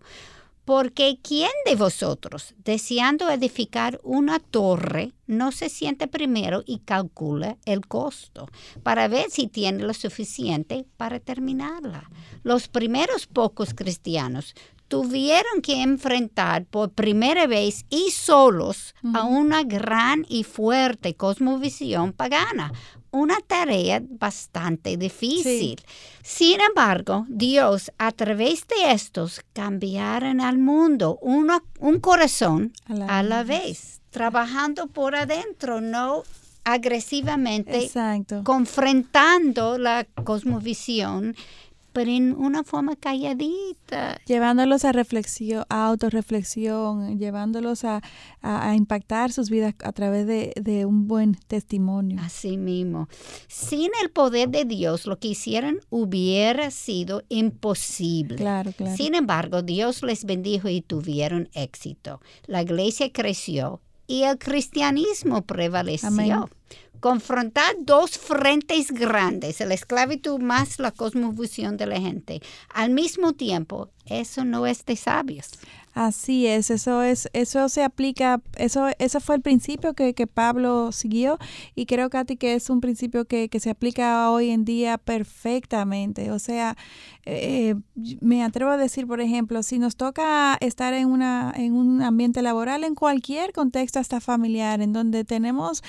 porque 0.67 1.19
¿quién 1.23 1.51
de 1.65 1.75
vosotros, 1.77 2.55
deseando 2.65 3.31
edificar 3.31 3.99
una 4.03 4.41
torre, 4.41 5.13
no 5.27 5.53
se 5.53 5.71
siente 5.71 6.07
primero 6.07 6.65
y 6.67 6.81
calcula 6.81 7.57
el 7.65 7.87
costo 7.87 8.49
para 8.83 9.09
ver 9.09 9.31
si 9.31 9.47
tiene 9.47 9.85
lo 9.85 9.95
suficiente 9.95 10.85
para 10.99 11.19
terminarla? 11.19 12.11
Los 12.43 12.69
primeros 12.69 13.27
pocos 13.27 13.73
cristianos 13.75 14.55
tuvieron 14.89 15.63
que 15.63 15.83
enfrentar 15.83 16.65
por 16.67 16.91
primera 16.91 17.47
vez 17.47 17.85
y 17.91 18.11
solos 18.11 18.95
uh 19.03 19.09
-huh. 19.09 19.19
a 19.19 19.25
una 19.25 19.63
gran 19.65 20.25
y 20.29 20.45
fuerte 20.45 21.15
cosmovisión 21.15 22.13
pagana, 22.13 22.73
una 23.11 23.37
tarea 23.47 24.03
bastante 24.09 24.97
difícil. 24.97 25.79
Sí. 25.79 25.85
Sin 26.23 26.61
embargo, 26.61 27.25
Dios 27.29 27.91
a 27.99 28.13
través 28.13 28.67
de 28.69 28.93
estos 28.93 29.41
cambiaron 29.53 30.41
al 30.41 30.59
mundo, 30.59 31.19
uno, 31.23 31.63
un 31.79 32.01
corazón 32.01 32.73
a 32.87 32.95
la, 32.95 33.19
a 33.19 33.23
la 33.23 33.43
vez, 33.45 34.01
trabajando 34.11 34.87
por 34.87 35.15
adentro, 35.15 35.81
no 35.81 36.23
agresivamente, 36.65 37.85
Exacto. 37.85 38.43
confrontando 38.43 39.79
la 39.79 40.05
cosmovisión 40.25 41.37
pero 41.97 42.11
en 42.11 42.35
una 42.37 42.63
forma 42.63 42.95
calladita. 42.95 44.21
Llevándolos 44.27 44.85
a 44.85 44.93
reflexión, 44.93 45.65
a 45.71 45.87
autorreflexión, 45.87 47.19
llevándolos 47.19 47.85
a, 47.85 48.03
a, 48.43 48.69
a 48.69 48.75
impactar 48.75 49.33
sus 49.33 49.49
vidas 49.49 49.75
a 49.83 49.93
través 49.93 50.27
de, 50.27 50.53
de, 50.61 50.85
un 50.85 51.09
buen 51.09 51.37
testimonio. 51.47 52.21
Así 52.21 52.59
mismo. 52.59 53.09
Sin 53.49 53.93
el 54.03 54.11
poder 54.11 54.51
de 54.51 54.67
Dios, 54.67 55.07
lo 55.07 55.19
que 55.19 55.29
hicieron 55.29 55.81
hubiera 55.89 56.71
sido 56.71 57.23
imposible. 57.31 58.37
Claro, 58.37 58.73
claro. 58.73 58.95
Sin 58.95 59.15
embargo, 59.15 59.63
Dios 59.63 60.03
les 60.03 60.27
bendijo 60.27 60.69
y 60.69 60.83
tuvieron 60.83 61.49
éxito. 61.55 62.21
La 62.47 62.61
iglesia 62.61 63.11
creció 63.11 63.81
y 64.07 64.25
el 64.25 64.37
cristianismo 64.37 65.47
prevaleció. 65.47 66.09
Amén 66.09 66.45
confrontar 67.01 67.75
dos 67.81 68.19
frentes 68.19 68.91
grandes, 68.91 69.61
la 69.61 69.75
esclavitud 69.75 70.41
más 70.41 70.79
la 70.79 70.91
cosmovisión 70.91 71.77
de 71.77 71.87
la 71.87 72.01
gente. 72.01 72.41
Al 72.73 72.91
mismo 72.91 73.35
tiempo, 73.35 73.91
eso 74.07 74.45
no 74.45 74.67
es 74.67 74.85
de 74.85 74.97
sabios. 74.97 75.51
Así 75.97 76.47
es, 76.47 76.71
eso 76.71 77.03
es, 77.03 77.31
eso 77.33 77.71
se 77.71 77.83
aplica, 77.83 78.43
eso, 78.59 78.89
ese 78.99 79.19
fue 79.19 79.35
el 79.35 79.41
principio 79.41 79.95
que, 79.95 80.13
que 80.13 80.27
Pablo 80.27 80.93
siguió 80.93 81.39
y 81.75 81.87
creo, 81.87 82.11
Katy, 82.11 82.37
que 82.37 82.53
es 82.53 82.69
un 82.69 82.83
principio 82.83 83.25
que, 83.25 83.49
que 83.49 83.61
se 83.61 83.71
aplica 83.71 84.31
hoy 84.31 84.51
en 84.51 84.67
día 84.67 84.99
perfectamente. 84.99 86.31
O 86.33 86.39
sea, 86.39 86.77
eh, 87.29 87.75
me 88.21 88.45
atrevo 88.45 88.71
a 88.71 88.77
decir, 88.77 89.05
por 89.09 89.21
ejemplo, 89.21 89.65
si 89.65 89.81
nos 89.81 89.97
toca 89.97 90.57
estar 90.61 90.95
en 90.95 91.09
una, 91.09 91.53
en 91.57 91.75
un 91.75 92.01
ambiente 92.01 92.41
laboral, 92.41 92.85
en 92.85 92.95
cualquier 92.95 93.53
contexto 93.53 93.99
hasta 93.99 94.21
familiar, 94.21 94.81
en 94.81 94.93
donde 94.93 95.25
tenemos 95.25 95.83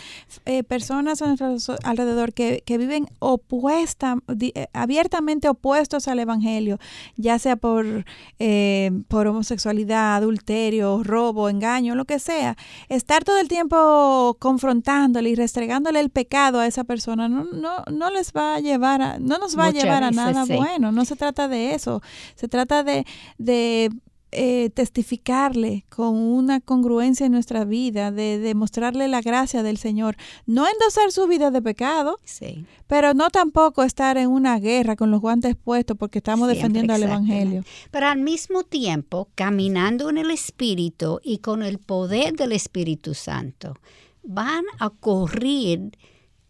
eh, 0.45 0.63
personas 0.63 1.21
a 1.21 1.27
nuestro 1.27 1.75
alrededor 1.83 2.33
que, 2.33 2.63
que 2.65 2.79
viven 2.79 3.07
opuesta, 3.19 4.17
eh, 4.39 4.65
abiertamente 4.73 5.47
opuestos 5.47 6.07
al 6.07 6.17
evangelio, 6.17 6.79
ya 7.17 7.37
sea 7.37 7.55
por, 7.55 8.05
eh, 8.39 8.91
por 9.07 9.27
homosexualidad 9.27 10.15
adulterio, 10.17 11.03
robo, 11.03 11.49
engaño, 11.49 11.95
lo 11.95 12.05
que 12.05 12.19
sea, 12.19 12.55
estar 12.89 13.23
todo 13.23 13.39
el 13.39 13.47
tiempo 13.47 14.37
confrontándole 14.39 15.29
y 15.29 15.35
restregándole 15.35 15.99
el 15.99 16.09
pecado 16.09 16.59
a 16.59 16.67
esa 16.67 16.83
persona 16.83 17.29
no, 17.29 17.45
no, 17.45 17.83
no 17.91 18.11
les 18.11 18.33
va 18.33 18.55
a 18.55 18.59
llevar 18.59 19.01
a, 19.01 19.19
no 19.19 19.37
nos 19.37 19.57
va 19.57 19.67
Muchas 19.67 19.83
a 19.83 19.85
llevar 19.85 20.03
a 20.03 20.11
nada 20.11 20.45
sí. 20.45 20.55
bueno, 20.55 20.91
no 20.91 21.05
se 21.05 21.15
trata 21.15 21.47
de 21.47 21.73
eso, 21.73 22.01
se 22.35 22.47
trata 22.47 22.83
de, 22.83 23.05
de 23.37 23.91
eh, 24.37 24.69
testificarle 24.69 25.85
con 25.89 26.15
una 26.15 26.61
congruencia 26.61 27.25
en 27.25 27.31
nuestra 27.31 27.65
vida, 27.65 28.11
de 28.11 28.37
demostrarle 28.37 29.07
la 29.07 29.21
gracia 29.21 29.63
del 29.63 29.77
Señor, 29.77 30.15
no 30.45 30.67
endosar 30.67 31.11
su 31.11 31.27
vida 31.27 31.49
de 31.49 31.61
pecado, 31.61 32.19
sí. 32.23 32.65
pero 32.85 33.15
no 33.15 33.31
tampoco 33.31 33.83
estar 33.83 34.15
en 34.17 34.29
una 34.29 34.59
guerra 34.59 34.95
con 34.95 35.09
los 35.09 35.21
guantes 35.21 35.55
puestos 35.55 35.97
porque 35.97 36.19
estamos 36.19 36.47
Siempre, 36.47 36.57
defendiendo 36.57 36.93
al 36.93 37.03
Evangelio. 37.03 37.63
Pero 37.89 38.07
al 38.07 38.19
mismo 38.19 38.61
tiempo, 38.61 39.27
caminando 39.33 40.09
en 40.11 40.19
el 40.19 40.29
Espíritu 40.29 41.19
y 41.23 41.39
con 41.39 41.63
el 41.63 41.79
poder 41.79 42.35
del 42.35 42.51
Espíritu 42.51 43.15
Santo, 43.15 43.73
van 44.21 44.65
a 44.77 44.91
correr 44.91 45.97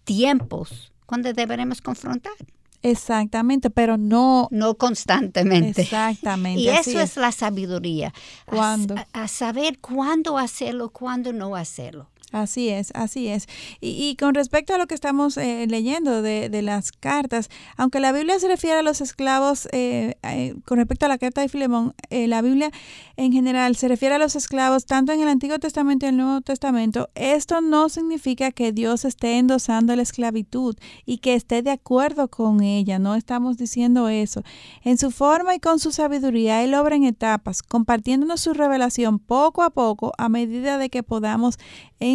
tiempos 0.04 0.92
cuando 1.06 1.32
deberemos 1.32 1.82
confrontar. 1.82 2.34
Exactamente, 2.82 3.70
pero 3.70 3.98
no 3.98 4.48
no 4.52 4.76
constantemente. 4.76 5.82
exactamente. 5.82 6.62
Y 6.62 6.70
eso 6.70 7.00
es 7.00 7.18
la 7.18 7.32
sabiduría. 7.32 8.14
A, 8.48 8.78
a 9.14 9.28
saber 9.28 9.80
cuándo 9.80 10.38
hacerlo, 10.38 10.90
cuándo 10.90 11.34
no 11.34 11.56
hacerlo. 11.56 12.08
Así 12.34 12.68
es, 12.68 12.92
así 12.94 13.30
es. 13.30 13.48
Y, 13.80 14.10
y 14.10 14.18
con 14.18 14.34
respecto 14.34 14.76
a 14.76 14.78
lo 14.78 14.88
que 14.88 14.96
estamos 14.96 15.38
eh, 15.38 15.66
leyendo 15.70 16.22
de, 16.22 16.50
de 16.50 16.62
las 16.62 16.92
cartas, 16.92 17.50
aunque 17.78 18.02
la 18.02 18.12
Biblia 18.12 18.38
se 18.38 18.50
refiere 18.50 18.80
a 18.80 18.82
los 18.84 19.00
esclavos, 19.00 19.70
eh, 19.72 20.16
eh, 20.24 20.56
con 20.66 20.78
respecto 20.78 21.06
a 21.06 21.10
la 21.10 21.18
carta 21.18 21.40
de 21.40 21.48
Filemón, 21.48 21.94
eh, 22.10 22.28
la 22.28 22.42
Biblia 22.42 22.70
en 23.16 23.32
general 23.32 23.78
se 23.78 23.88
refiere 23.88 24.16
a 24.16 24.20
los 24.20 24.36
esclavos 24.36 24.86
tanto 24.86 25.14
en 25.14 25.22
el 25.22 25.30
Antiguo 25.30 25.58
Testamento 25.58 26.06
y 26.06 26.10
en 26.10 26.16
el 26.16 26.26
Nuevo 26.26 26.42
Testamento. 26.42 27.10
Esto 27.16 27.62
no 27.62 27.88
significa 27.88 28.52
que 28.52 28.74
Dios 28.74 29.06
esté 29.06 29.38
endosando 29.38 29.96
la 29.96 30.02
esclavitud 30.02 30.76
y 31.06 31.20
que 31.20 31.34
esté 31.34 31.62
de 31.62 31.72
acuerdo 31.72 32.28
con 32.28 32.62
ella. 32.62 33.00
No 33.00 33.16
estamos 33.16 33.58
diciendo 33.58 34.10
eso. 34.10 34.44
En 34.84 34.98
su 34.98 35.12
forma 35.12 35.56
y 35.56 35.60
con 35.60 35.80
su 35.80 35.92
sabiduría, 35.92 36.62
Él 36.64 36.76
obra 36.76 36.98
en 36.98 37.06
etapas, 37.06 37.64
compartiéndonos 37.64 38.42
su 38.42 38.54
revelación 38.54 39.18
poco 39.20 39.64
a 39.64 39.70
poco 39.70 40.12
a 40.18 40.28
medida 40.28 40.78
de 40.78 40.90
que 40.90 41.04
podamos 41.04 41.58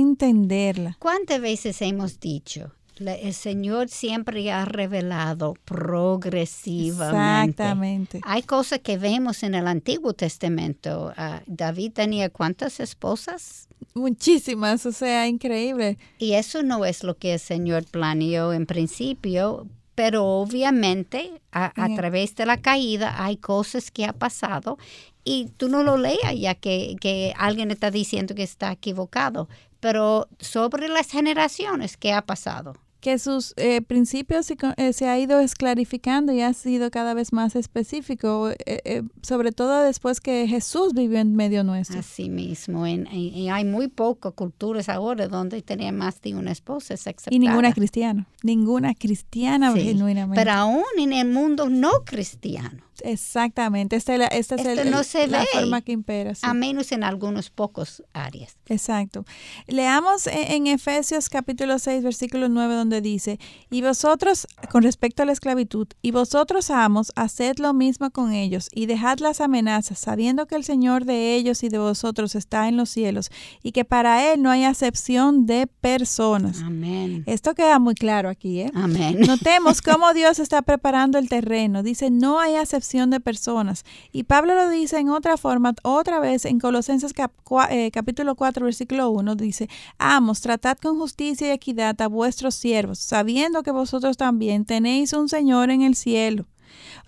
entenderla. 0.03 0.96
¿Cuántas 0.98 1.40
veces 1.40 1.80
hemos 1.82 2.20
dicho? 2.20 2.72
el 3.05 3.34
Señor 3.34 3.88
siempre 3.88 4.53
ha 4.53 4.64
revelado 4.64 5.55
progresivamente. 5.64 7.50
Exactamente. 7.50 8.20
Hay 8.22 8.42
cosas 8.42 8.80
que 8.80 8.96
vemos 8.98 9.42
en 9.42 9.55
el 9.55 9.66
Antiguo 9.66 10.12
Testamento. 10.12 11.12
Ah, 11.16 11.42
David 11.46 11.92
tenía 11.92 12.30
cuántas 12.30 12.80
esposas 12.80 13.68
Muchísimas, 13.94 14.86
o 14.86 14.92
sea, 14.92 15.26
increíble. 15.26 15.98
y 16.18 16.32
eso 16.34 16.62
no 16.62 16.84
es 16.84 17.03
lo 17.03 17.16
que 17.16 17.34
el 17.34 17.40
Señor 17.40 17.84
planeó 17.90 18.53
en 18.53 18.64
principio, 18.66 19.66
pero 19.94 20.24
obviamente 20.24 21.42
a, 21.50 21.72
a 21.76 21.94
través 21.94 22.34
de 22.36 22.46
la 22.46 22.57
caída 22.57 23.22
hay 23.22 23.36
cosas 23.36 23.90
que 23.90 24.07
ha 24.07 24.12
pasado 24.12 24.78
y 25.24 25.48
tú 25.57 25.68
no 25.68 25.82
lo 25.82 25.98
leas 25.98 26.34
ya 26.38 26.55
que, 26.55 26.96
que 27.00 27.34
alguien 27.36 27.70
está 27.70 27.90
diciendo 27.90 28.34
que 28.34 28.42
está 28.44 28.72
equivocado, 28.72 29.48
pero 29.83 30.28
sobre 30.39 30.89
las 30.89 31.11
generaciones 31.11 31.97
que 31.99 32.12
ha 32.12 32.22
pasado. 32.22 32.74
Que 33.01 33.18
sus 33.18 33.53
eh, 33.57 33.83
principios 33.83 34.47
se, 34.47 34.57
eh, 34.76 34.93
se 34.93 35.09
ha 35.09 35.18
ido 35.18 35.41
esclarificando 35.41 36.33
y 36.33 36.41
ha 36.41 36.53
sido 36.53 36.89
cada 36.93 37.14
vez 37.14 37.33
más 37.33 37.57
específico, 37.57 38.51
eh, 38.51 38.57
eh, 38.85 39.03
sobre 39.22 39.51
todo 39.51 39.83
después 39.83 40.20
que 40.20 40.47
Jesús 40.47 40.95
vivió 40.95 41.18
en 41.18 41.35
medio 41.35 41.64
nuestro. 41.64 41.99
Así 41.99 42.30
mismo, 42.30 42.87
en- 42.87 43.09
en- 43.09 43.18
y 43.18 43.51
hay 43.51 43.64
muy 43.64 43.89
pocas 43.89 44.35
culturas 44.35 44.89
ahora 44.89 45.26
donde 45.26 45.62
tenía 45.62 45.91
más 45.91 46.20
de 46.22 46.37
una 46.37 46.53
esposa. 46.53 46.95
Es 46.95 47.05
Y 47.28 47.41
ninguna 47.41 47.72
cristiana, 47.72 48.28
ninguna 48.45 48.95
cristiana 48.95 49.72
Sí, 49.72 49.80
genuinamente. 49.80 50.41
Pero 50.41 50.53
aún 50.53 50.85
en 50.97 51.12
el 51.12 51.26
mundo 51.28 51.68
no 51.68 51.91
cristiano, 52.05 52.85
Exactamente, 53.05 53.96
esta 53.96 54.14
es 54.14 54.20
esta 54.32 54.55
es 54.57 54.61
Esto 54.66 54.80
el- 54.82 54.90
no 54.90 54.98
el- 55.00 55.05
se 55.05 55.26
la 55.26 55.44
forma 55.53 55.80
que 55.82 55.92
impera. 55.92 56.34
sí. 56.34 56.40
a 56.44 56.55
menos 56.55 56.92
en 56.92 57.05
algunos 57.05 57.50
pocos 57.50 58.03
áreas. 58.12 58.57
Exacto. 58.68 59.24
Leamos 59.66 60.26
e- 60.26 60.55
en 60.55 60.66
Efesios 60.66 61.28
capítulo 61.28 61.78
6, 61.78 62.03
versículo 62.03 62.48
9, 62.48 62.74
donde 62.74 63.00
dice, 63.00 63.38
y 63.70 63.82
vosotros, 63.82 64.46
con 64.70 64.82
respecto 64.82 65.22
a 65.22 65.26
la 65.26 65.32
esclavitud, 65.32 65.88
y 66.03 66.11
vosotros 66.11 66.70
amos, 66.70 67.12
haced 67.16 67.57
lo 67.59 67.72
mismo 67.74 68.11
con 68.11 68.32
ellos, 68.32 68.68
y 68.72 68.86
dejad 68.86 69.18
las 69.18 69.40
amenazas, 69.40 69.98
sabiendo 69.98 70.46
que 70.46 70.55
el 70.57 70.64
Señor 70.64 71.05
de 71.05 71.34
ellos 71.34 71.62
y 71.62 71.68
de 71.68 71.78
vosotros 71.78 72.34
está 72.34 72.68
en 72.68 72.76
los 72.76 72.90
cielos, 72.90 73.30
y 73.62 73.72
que 73.72 73.84
para 73.84 74.32
Él 74.32 74.42
no 74.42 74.50
hay 74.50 74.64
acepción 74.64 75.46
de 75.46 75.66
personas. 75.66 76.61
Amén. 76.62 77.24
Esto 77.26 77.55
queda 77.55 77.78
muy 77.78 77.94
claro 77.94 78.28
aquí, 78.28 78.61
¿eh? 78.61 78.70
Amén. 78.74 79.18
Notemos 79.20 79.82
cómo 79.82 80.12
Dios 80.14 80.38
está 80.38 80.62
preparando 80.62 81.18
el 81.18 81.28
terreno. 81.28 81.82
Dice, 81.82 82.11
no 82.11 82.38
hay 82.38 82.57
acepción 82.57 82.91
de 82.93 83.20
personas. 83.20 83.84
Y 84.12 84.24
Pablo 84.24 84.55
lo 84.55 84.68
dice 84.68 84.99
en 84.99 85.09
otra 85.09 85.36
forma, 85.36 85.74
otra 85.82 86.20
vez 86.20 86.45
en 86.45 86.59
Colosenses 86.61 87.12
cap- 87.12 87.32
eh, 87.70 87.90
capítulo 87.90 88.34
4, 88.34 88.64
versículo 88.64 89.11
1, 89.11 89.34
dice, 89.36 89.68
Amos, 89.99 90.40
tratad 90.40 90.76
con 90.78 90.99
justicia 90.99 91.49
y 91.49 91.51
equidad 91.51 92.01
a 92.01 92.07
vuestros 92.09 92.55
siervos, 92.55 92.99
sabiendo 92.99 93.62
que 93.62 93.70
vosotros 93.70 94.16
también 94.16 94.64
tenéis 94.64 95.12
un 95.12 95.28
Señor 95.28 95.70
en 95.70 95.82
el 95.82 95.95
cielo. 95.97 96.47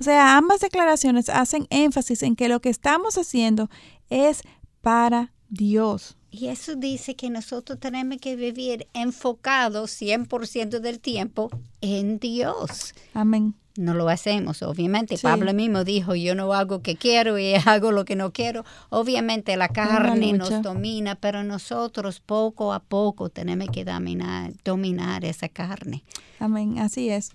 O 0.00 0.04
sea, 0.04 0.36
ambas 0.36 0.60
declaraciones 0.60 1.28
hacen 1.28 1.66
énfasis 1.70 2.22
en 2.22 2.36
que 2.36 2.48
lo 2.48 2.60
que 2.60 2.70
estamos 2.70 3.16
haciendo 3.18 3.68
es 4.10 4.42
para 4.80 5.32
Dios. 5.48 6.16
Y 6.30 6.48
eso 6.48 6.74
dice 6.74 7.14
que 7.14 7.30
nosotros 7.30 7.78
tenemos 7.78 8.18
que 8.18 8.34
vivir 8.34 8.88
enfocados 8.92 9.92
100% 9.92 10.80
del 10.80 10.98
tiempo 10.98 11.48
en 11.80 12.18
Dios. 12.18 12.92
Amén. 13.14 13.54
No 13.76 13.94
lo 13.94 14.08
hacemos, 14.08 14.62
obviamente. 14.62 15.16
Sí. 15.16 15.22
Pablo 15.22 15.52
mismo 15.52 15.82
dijo, 15.82 16.14
yo 16.14 16.34
no 16.36 16.52
hago 16.54 16.76
lo 16.76 16.82
que 16.82 16.96
quiero 16.96 17.38
y 17.38 17.54
hago 17.66 17.90
lo 17.90 18.04
que 18.04 18.14
no 18.14 18.32
quiero. 18.32 18.64
Obviamente 18.88 19.56
la 19.56 19.68
carne 19.68 20.32
nos 20.32 20.62
domina, 20.62 21.16
pero 21.16 21.42
nosotros 21.42 22.20
poco 22.20 22.72
a 22.72 22.80
poco 22.80 23.30
tenemos 23.30 23.68
que 23.70 23.84
dominar, 23.84 24.52
dominar 24.64 25.24
esa 25.24 25.48
carne. 25.48 26.04
Amén. 26.38 26.78
Así 26.78 27.10
es. 27.10 27.32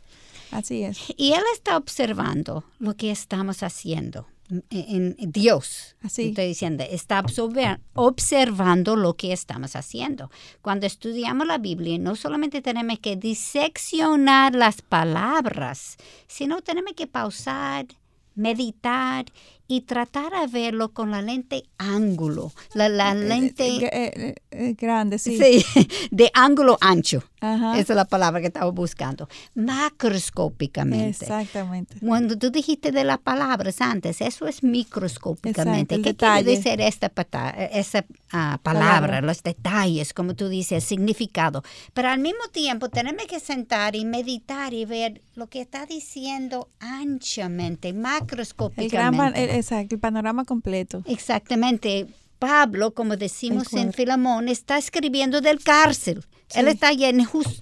Así 0.52 0.84
es. 0.84 1.00
Y 1.18 1.34
Él 1.34 1.44
está 1.54 1.78
observando 1.78 2.64
lo 2.80 2.96
que 2.96 3.12
estamos 3.12 3.62
haciendo. 3.62 4.26
En, 4.72 5.16
Dios, 5.20 5.96
Así. 6.02 6.30
estoy 6.30 6.48
diciendo, 6.48 6.84
está 6.90 7.20
observa- 7.20 7.80
observando 7.94 8.96
lo 8.96 9.16
que 9.16 9.32
estamos 9.32 9.76
haciendo. 9.76 10.32
Cuando 10.62 10.88
estudiamos 10.88 11.46
la 11.46 11.60
Biblia, 11.60 12.00
no 12.00 12.16
solamente 12.16 12.62
tenemos 12.62 12.98
que 13.00 13.16
diseccionar 13.16 14.56
las 14.56 14.82
palabras, 14.82 15.98
sino 16.28 16.62
tenemos 16.62 16.94
que 16.94 17.06
pausar, 17.06 17.86
meditar 18.34 19.26
y 19.72 19.82
tratar 19.82 20.32
de 20.34 20.48
verlo 20.48 20.90
con 20.94 21.12
la 21.12 21.22
lente 21.22 21.64
ángulo, 21.78 22.52
la, 22.74 22.90
la 22.90 23.12
Eh, 23.12 23.16
lente 23.16 23.68
eh, 23.68 23.90
eh, 23.94 24.36
eh, 24.52 24.76
grande, 24.78 25.20
sí. 25.20 25.38
sí, 25.38 25.66
de 26.12 26.30
ángulo 26.34 26.78
ancho. 26.82 27.24
Ajá. 27.40 27.80
Esa 27.80 27.94
es 27.94 27.96
la 27.96 28.04
palabra 28.06 28.42
que 28.42 28.48
estaba 28.48 28.70
buscando. 28.72 29.30
Macroscópicamente. 29.56 31.24
Exactamente. 31.26 31.96
Cuando 32.06 32.38
tú 32.38 32.50
dijiste 32.52 32.92
de 32.92 33.04
las 33.04 33.20
palabras 33.20 33.80
antes, 33.80 34.20
eso 34.22 34.48
es 34.48 34.64
microscópicamente. 34.64 35.96
Exacto, 35.96 36.04
¿Qué 36.04 36.10
detalle. 36.10 36.44
quiere 36.44 36.58
decir 36.58 36.82
esta, 36.82 37.50
esa 37.72 38.06
ah, 38.32 38.60
palabra, 38.64 38.90
Palabra. 39.02 39.22
los 39.22 39.42
detalles, 39.44 40.14
como 40.14 40.36
tú 40.36 40.50
dices, 40.50 40.72
el 40.72 40.82
significado? 40.82 41.64
Pero 41.94 42.10
al 42.10 42.20
mismo 42.20 42.44
tiempo 42.52 42.90
tenemos 42.90 43.26
que 43.28 43.40
sentar 43.40 43.96
y 43.96 44.04
meditar 44.04 44.74
y 44.74 44.84
ver 44.86 45.22
lo 45.36 45.48
que 45.48 45.62
está 45.62 45.86
diciendo 45.86 46.68
anchamente, 46.80 47.90
El 47.90 47.94
gran 47.96 48.02
macroscópicamente. 48.20 49.44
el- 49.44 49.59
exacto, 49.60 49.96
el 49.96 50.02
panorama 50.02 50.46
completo. 50.46 51.04
Exactamente. 51.06 52.08
Pablo, 52.40 52.94
como 52.94 53.18
decimos 53.18 53.74
en. 53.74 53.92
Filamón, 53.94 54.48
está 54.48 54.78
escribiendo 54.78 55.42
del 55.42 55.62
cárcel. 55.62 56.24
Él 56.56 56.68
está 56.70 56.88
allá 56.88 57.12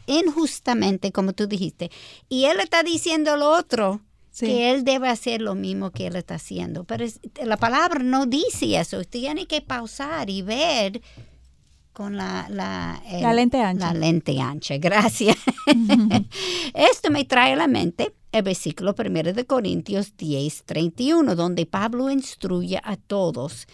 injustamente, 0.05 1.11
como 1.11 1.33
tú 1.33 1.47
dijiste. 1.47 1.91
Y 2.29 2.45
él 2.45 2.59
está 2.59 2.83
diciendo 2.83 3.35
lo 3.37 3.49
otro, 3.49 4.01
Sí. 4.29 4.45
que 4.45 4.71
él 4.71 4.83
debe 4.83 5.09
hacer 5.09 5.41
lo 5.41 5.55
mismo 5.55 5.89
que 5.91 6.05
él 6.07 6.15
está 6.15 6.35
haciendo. 6.35 6.83
Pero 6.83 7.03
es- 7.03 7.19
la 7.43 7.57
palabra 7.57 8.03
no 8.03 8.27
dice 8.27 8.77
eso. 8.79 9.03
Tiene 9.03 9.47
que 9.47 9.61
pausar 9.61 10.29
y 10.29 10.43
ver 10.43 11.01
con 11.91 12.15
la, 12.15 12.45
la, 12.49 13.01
el- 13.09 13.23
La 13.23 13.33
lente 13.33 13.59
ancha. 13.59 13.93
La 13.93 13.99
lente 13.99 14.39
ancha, 14.39 14.77
gracias. 14.77 15.35
Esto 16.75 17.09
me 17.09 17.25
trae 17.25 17.53
a 17.53 17.55
la 17.55 17.67
mente 17.67 18.13
el 18.37 18.43
versículo 18.43 18.95
primero 18.95 19.33
de 19.33 19.45
Corintios 19.45 20.15
10, 20.17 20.63
31, 20.65 21.35
donde 21.35 21.65
Pablo 21.65 22.09
instruye 22.09 22.79
a 22.83 22.95
todos. 22.97 23.67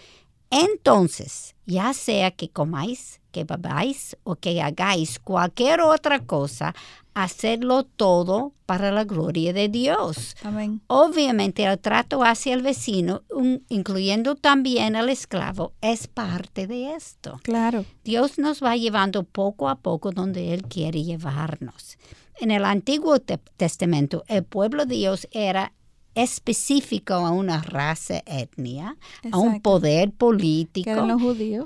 Entonces, 0.49 1.55
ya 1.65 1.93
sea 1.93 2.31
que 2.31 2.49
comáis, 2.49 3.19
que 3.31 3.43
bebáis 3.43 4.15
o 4.23 4.35
que 4.35 4.61
hagáis 4.61 5.19
cualquier 5.19 5.81
otra 5.81 6.19
cosa, 6.25 6.75
hacerlo 7.15 7.83
todo 7.83 8.53
para 8.67 8.91
la 8.91 9.03
gloria 9.03 9.51
de 9.51 9.67
Dios. 9.69 10.35
Amén. 10.43 10.81
Obviamente 10.87 11.63
el 11.63 11.79
trato 11.79 12.23
hacia 12.23 12.53
el 12.53 12.61
vecino, 12.61 13.23
un- 13.31 13.63
incluyendo 13.69 14.35
también 14.35 14.95
al 14.95 15.09
esclavo, 15.09 15.73
es 15.81 16.07
parte 16.07 16.67
de 16.67 16.93
esto. 16.93 17.39
Claro. 17.43 17.83
Dios 18.03 18.37
nos 18.37 18.63
va 18.63 18.75
llevando 18.77 19.23
poco 19.23 19.69
a 19.69 19.75
poco 19.75 20.11
donde 20.11 20.53
Él 20.53 20.63
quiere 20.63 21.03
llevarnos. 21.03 21.97
En 22.39 22.51
el 22.51 22.65
Antiguo 22.65 23.19
Te- 23.19 23.39
Testamento, 23.57 24.23
el 24.27 24.43
pueblo 24.43 24.85
de 24.85 24.95
Dios 24.95 25.27
era 25.31 25.73
específico 26.15 27.13
a 27.13 27.31
una 27.31 27.61
raza, 27.61 28.21
etnia, 28.25 28.97
a 29.31 29.37
un 29.37 29.61
poder 29.61 30.11
político 30.11 30.89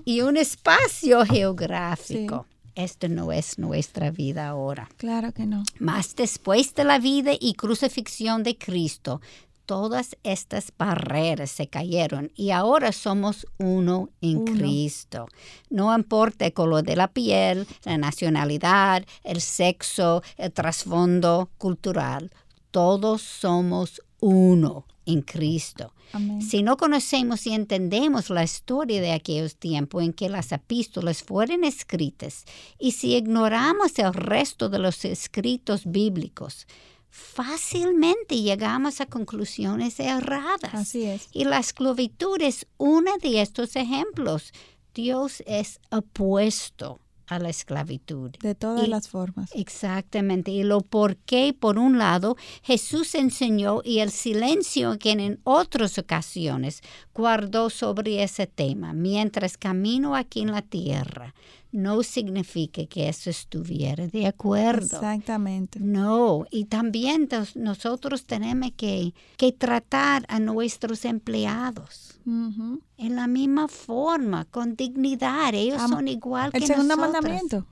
y 0.06 0.22
un 0.22 0.38
espacio 0.38 1.26
geográfico. 1.26 2.46
Esto 2.76 3.10
no 3.10 3.32
es 3.32 3.58
nuestra 3.58 4.12
vida 4.12 4.48
ahora. 4.50 4.88
Claro 4.98 5.32
que 5.34 5.46
no. 5.48 5.64
Mas 5.80 6.16
después 6.16 6.76
de 6.76 6.84
la 6.84 7.00
vida 7.00 7.32
y 7.40 7.54
crucifixión 7.56 8.44
de 8.44 8.56
Cristo, 8.58 9.20
todas 9.68 10.16
estas 10.24 10.74
barreras 10.76 11.52
se 11.52 11.68
cayeron 11.68 12.32
y 12.36 12.50
ahora 12.50 12.92
somos 12.92 13.46
uno 13.60 14.10
en 14.22 14.38
Uno. 14.38 14.54
Cristo. 14.54 15.28
No 15.70 15.96
importa 15.96 16.46
el 16.46 16.54
color 16.54 16.84
de 16.84 16.96
la 16.96 17.10
piel, 17.10 17.68
la 17.84 17.98
nacionalidad, 17.98 19.06
el 19.24 19.42
sexo, 19.42 20.24
el 20.38 20.52
trasfondo 20.54 21.50
cultural. 21.58 22.32
Todos 22.72 23.22
somos 23.22 24.02
uno 24.22 24.86
en 25.06 25.22
Cristo. 25.22 25.94
Amén. 26.14 26.42
Si 26.42 26.64
no 26.64 26.78
conocemos 26.78 27.46
y 27.46 27.54
entendemos 27.54 28.30
la 28.30 28.44
historia 28.44 29.02
de 29.02 29.12
aquellos 29.12 29.58
tiempos 29.58 30.02
en 30.02 30.14
que 30.14 30.30
las 30.30 30.54
epístolas 30.54 31.24
fueron 31.24 31.66
escritas 31.66 32.46
y 32.80 32.94
si 32.94 33.16
ignoramos 33.16 34.00
el 34.00 34.14
resto 34.14 34.70
de 34.70 34.80
los 34.80 35.04
escritos 35.04 35.82
bíblicos, 35.86 36.68
fácilmente 37.10 38.42
llegamos 38.42 39.02
a 39.02 39.06
conclusiones 39.06 40.00
erradas. 40.00 40.74
Así 40.74 41.04
es. 41.06 41.28
Y 41.32 41.46
la 41.46 41.60
esclavitud 41.60 42.42
es 42.42 42.68
uno 42.78 43.12
de 43.22 43.42
estos 43.42 43.76
ejemplos. 43.76 44.52
Dios 44.94 45.44
es 45.46 45.80
opuesto 45.92 47.00
a 47.28 47.40
la 47.40 47.50
esclavitud. 47.50 48.32
De 48.40 48.56
todas 48.56 48.88
Y- 48.88 48.90
las 48.90 49.10
formas. 49.10 49.52
Exactamente. 49.54 50.50
Y 50.52 50.64
lo 50.64 50.82
por 50.82 51.18
qué, 51.18 51.54
por 51.54 51.78
un 51.78 51.98
lado, 51.98 52.38
Jesús 52.64 53.14
enseñó 53.16 53.82
y 53.84 54.00
el 54.00 54.12
silencio 54.12 54.98
que 54.98 55.12
en 55.12 55.40
otras 55.44 55.98
ocasiones 55.98 56.82
guardó 57.14 57.70
sobre 57.70 58.24
ese 58.24 58.48
tema, 58.48 58.94
mientras 58.94 59.58
camino 59.58 60.16
aquí 60.16 60.40
en 60.42 60.52
la 60.52 60.62
tierra, 60.62 61.36
no 61.72 62.02
significa 62.04 62.86
que 62.86 63.10
eso 63.10 63.30
estuviera 63.30 64.08
de 64.08 64.26
acuerdo. 64.28 64.96
Exactamente. 64.98 65.80
No, 65.80 66.46
y 66.50 66.66
también 66.66 67.28
nosotros 67.56 68.26
tenemos 68.26 68.72
que, 68.78 69.14
que 69.38 69.52
tratar 69.52 70.26
a 70.30 70.40
nuestros 70.40 71.06
empleados 71.06 72.20
en 72.26 73.16
la 73.16 73.28
misma 73.28 73.68
forma, 73.68 74.46
con 74.46 74.76
dignidad. 74.76 75.54
Ellos 75.54 75.82
Am- 75.82 75.92
son 75.92 76.08
igual 76.08 76.52
que 76.52 76.58
El 76.58 76.66
segundo 76.66 76.96
nosotros. 76.96 77.14
mandamiento. 77.22 77.66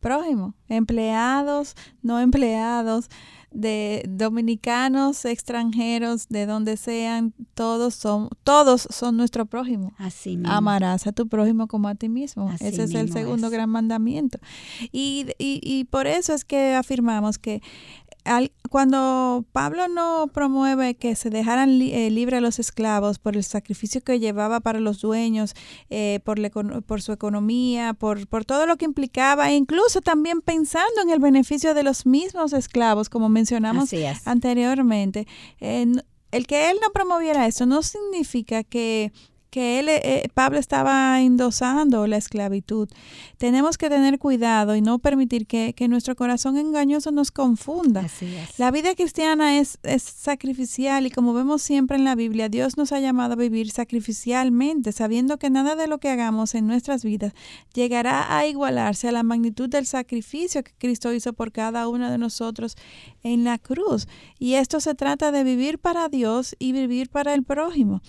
Prójimo. 0.00 0.54
Empleados, 0.68 1.74
no 2.02 2.20
empleados, 2.20 3.08
de 3.50 4.04
dominicanos, 4.08 5.24
extranjeros, 5.24 6.28
de 6.28 6.46
donde 6.46 6.76
sean, 6.76 7.32
todos 7.54 7.94
son, 7.94 8.28
todos 8.44 8.86
son 8.90 9.16
nuestro 9.16 9.46
prójimo. 9.46 9.92
Así 9.98 10.36
mismo. 10.36 10.52
Amarás 10.52 11.06
a 11.06 11.12
tu 11.12 11.28
prójimo 11.28 11.66
como 11.66 11.88
a 11.88 11.94
ti 11.94 12.08
mismo. 12.08 12.48
Así 12.50 12.66
Ese 12.66 12.84
es 12.84 12.94
el 12.94 13.12
segundo 13.12 13.46
es. 13.46 13.52
gran 13.52 13.70
mandamiento. 13.70 14.38
Y, 14.92 15.26
y, 15.38 15.60
y 15.62 15.84
por 15.84 16.06
eso 16.06 16.34
es 16.34 16.44
que 16.44 16.74
afirmamos 16.74 17.38
que 17.38 17.62
al- 18.28 18.52
cuando 18.70 19.44
Pablo 19.52 19.88
no 19.88 20.28
promueve 20.32 20.94
que 20.94 21.16
se 21.16 21.30
dejaran 21.30 21.78
li- 21.78 21.92
eh, 21.94 22.10
libre 22.10 22.36
a 22.36 22.40
los 22.40 22.58
esclavos 22.58 23.18
por 23.18 23.36
el 23.36 23.42
sacrificio 23.44 24.00
que 24.02 24.20
llevaba 24.20 24.60
para 24.60 24.78
los 24.80 25.00
dueños, 25.00 25.54
eh, 25.90 26.20
por, 26.24 26.38
su 27.02 27.12
economía, 27.12 27.94
por, 27.94 28.26
por 28.28 28.44
todo 28.44 28.66
lo 28.66 28.76
que 28.76 28.84
implicaba, 28.84 29.50
e 29.50 29.56
incluso 29.56 30.00
también 30.00 30.40
pensando 30.42 31.00
en 31.02 31.10
el 31.10 31.18
beneficio 31.18 31.74
de 31.74 31.82
los 31.82 32.06
mismos 32.06 32.52
esclavos, 32.52 33.08
como 33.08 33.28
mencionamos 33.28 33.84
es. 33.92 34.26
anteriormente. 34.26 35.26
eh, 35.60 35.86
el 36.30 36.46
que 36.46 36.70
él 36.70 36.76
no 36.82 36.90
promoviera 36.92 37.46
eso 37.46 37.64
no 37.64 37.82
significa 37.82 38.62
que, 38.62 39.12
que 39.50 39.78
él, 39.78 39.88
eh, 39.88 40.28
Pablo 40.34 40.58
estaba 40.58 41.20
endosando 41.20 42.06
la 42.06 42.16
esclavitud. 42.16 42.88
Tenemos 43.38 43.78
que 43.78 43.88
tener 43.88 44.18
cuidado 44.18 44.76
y 44.76 44.80
no 44.80 44.98
permitir 44.98 45.46
que, 45.46 45.72
que 45.74 45.88
nuestro 45.88 46.16
corazón 46.16 46.58
engañoso 46.58 47.10
nos 47.12 47.30
confunda. 47.30 48.00
Así 48.00 48.26
es. 48.26 48.58
La 48.58 48.70
vida 48.70 48.94
cristiana 48.94 49.58
es, 49.58 49.78
es 49.82 50.02
sacrificial 50.02 51.06
y 51.06 51.10
como 51.10 51.34
vemos 51.34 51.62
siempre 51.62 51.96
en 51.96 52.04
la 52.04 52.14
Biblia, 52.14 52.48
Dios 52.48 52.76
nos 52.76 52.92
ha 52.92 53.00
llamado 53.00 53.34
a 53.34 53.36
vivir 53.36 53.70
sacrificialmente, 53.70 54.92
sabiendo 54.92 55.38
que 55.38 55.50
nada 55.50 55.76
de 55.76 55.86
lo 55.86 55.98
que 55.98 56.10
hagamos 56.10 56.54
en 56.54 56.66
nuestras 56.66 57.04
vidas 57.04 57.32
llegará 57.74 58.36
a 58.36 58.46
igualarse 58.46 59.08
a 59.08 59.12
la 59.12 59.22
magnitud 59.22 59.68
del 59.68 59.86
sacrificio 59.86 60.62
que 60.62 60.72
Cristo 60.78 61.12
hizo 61.12 61.32
por 61.32 61.52
cada 61.52 61.88
uno 61.88 62.10
de 62.10 62.18
nosotros 62.18 62.76
en 63.22 63.44
la 63.44 63.58
cruz. 63.58 64.08
Y 64.38 64.54
esto 64.54 64.80
se 64.80 64.94
trata 64.94 65.32
de 65.32 65.44
vivir 65.44 65.78
para 65.78 66.08
Dios 66.08 66.56
y 66.58 66.72
vivir 66.72 67.08
para 67.08 67.34
el 67.34 67.42
prójimo. 67.42 68.02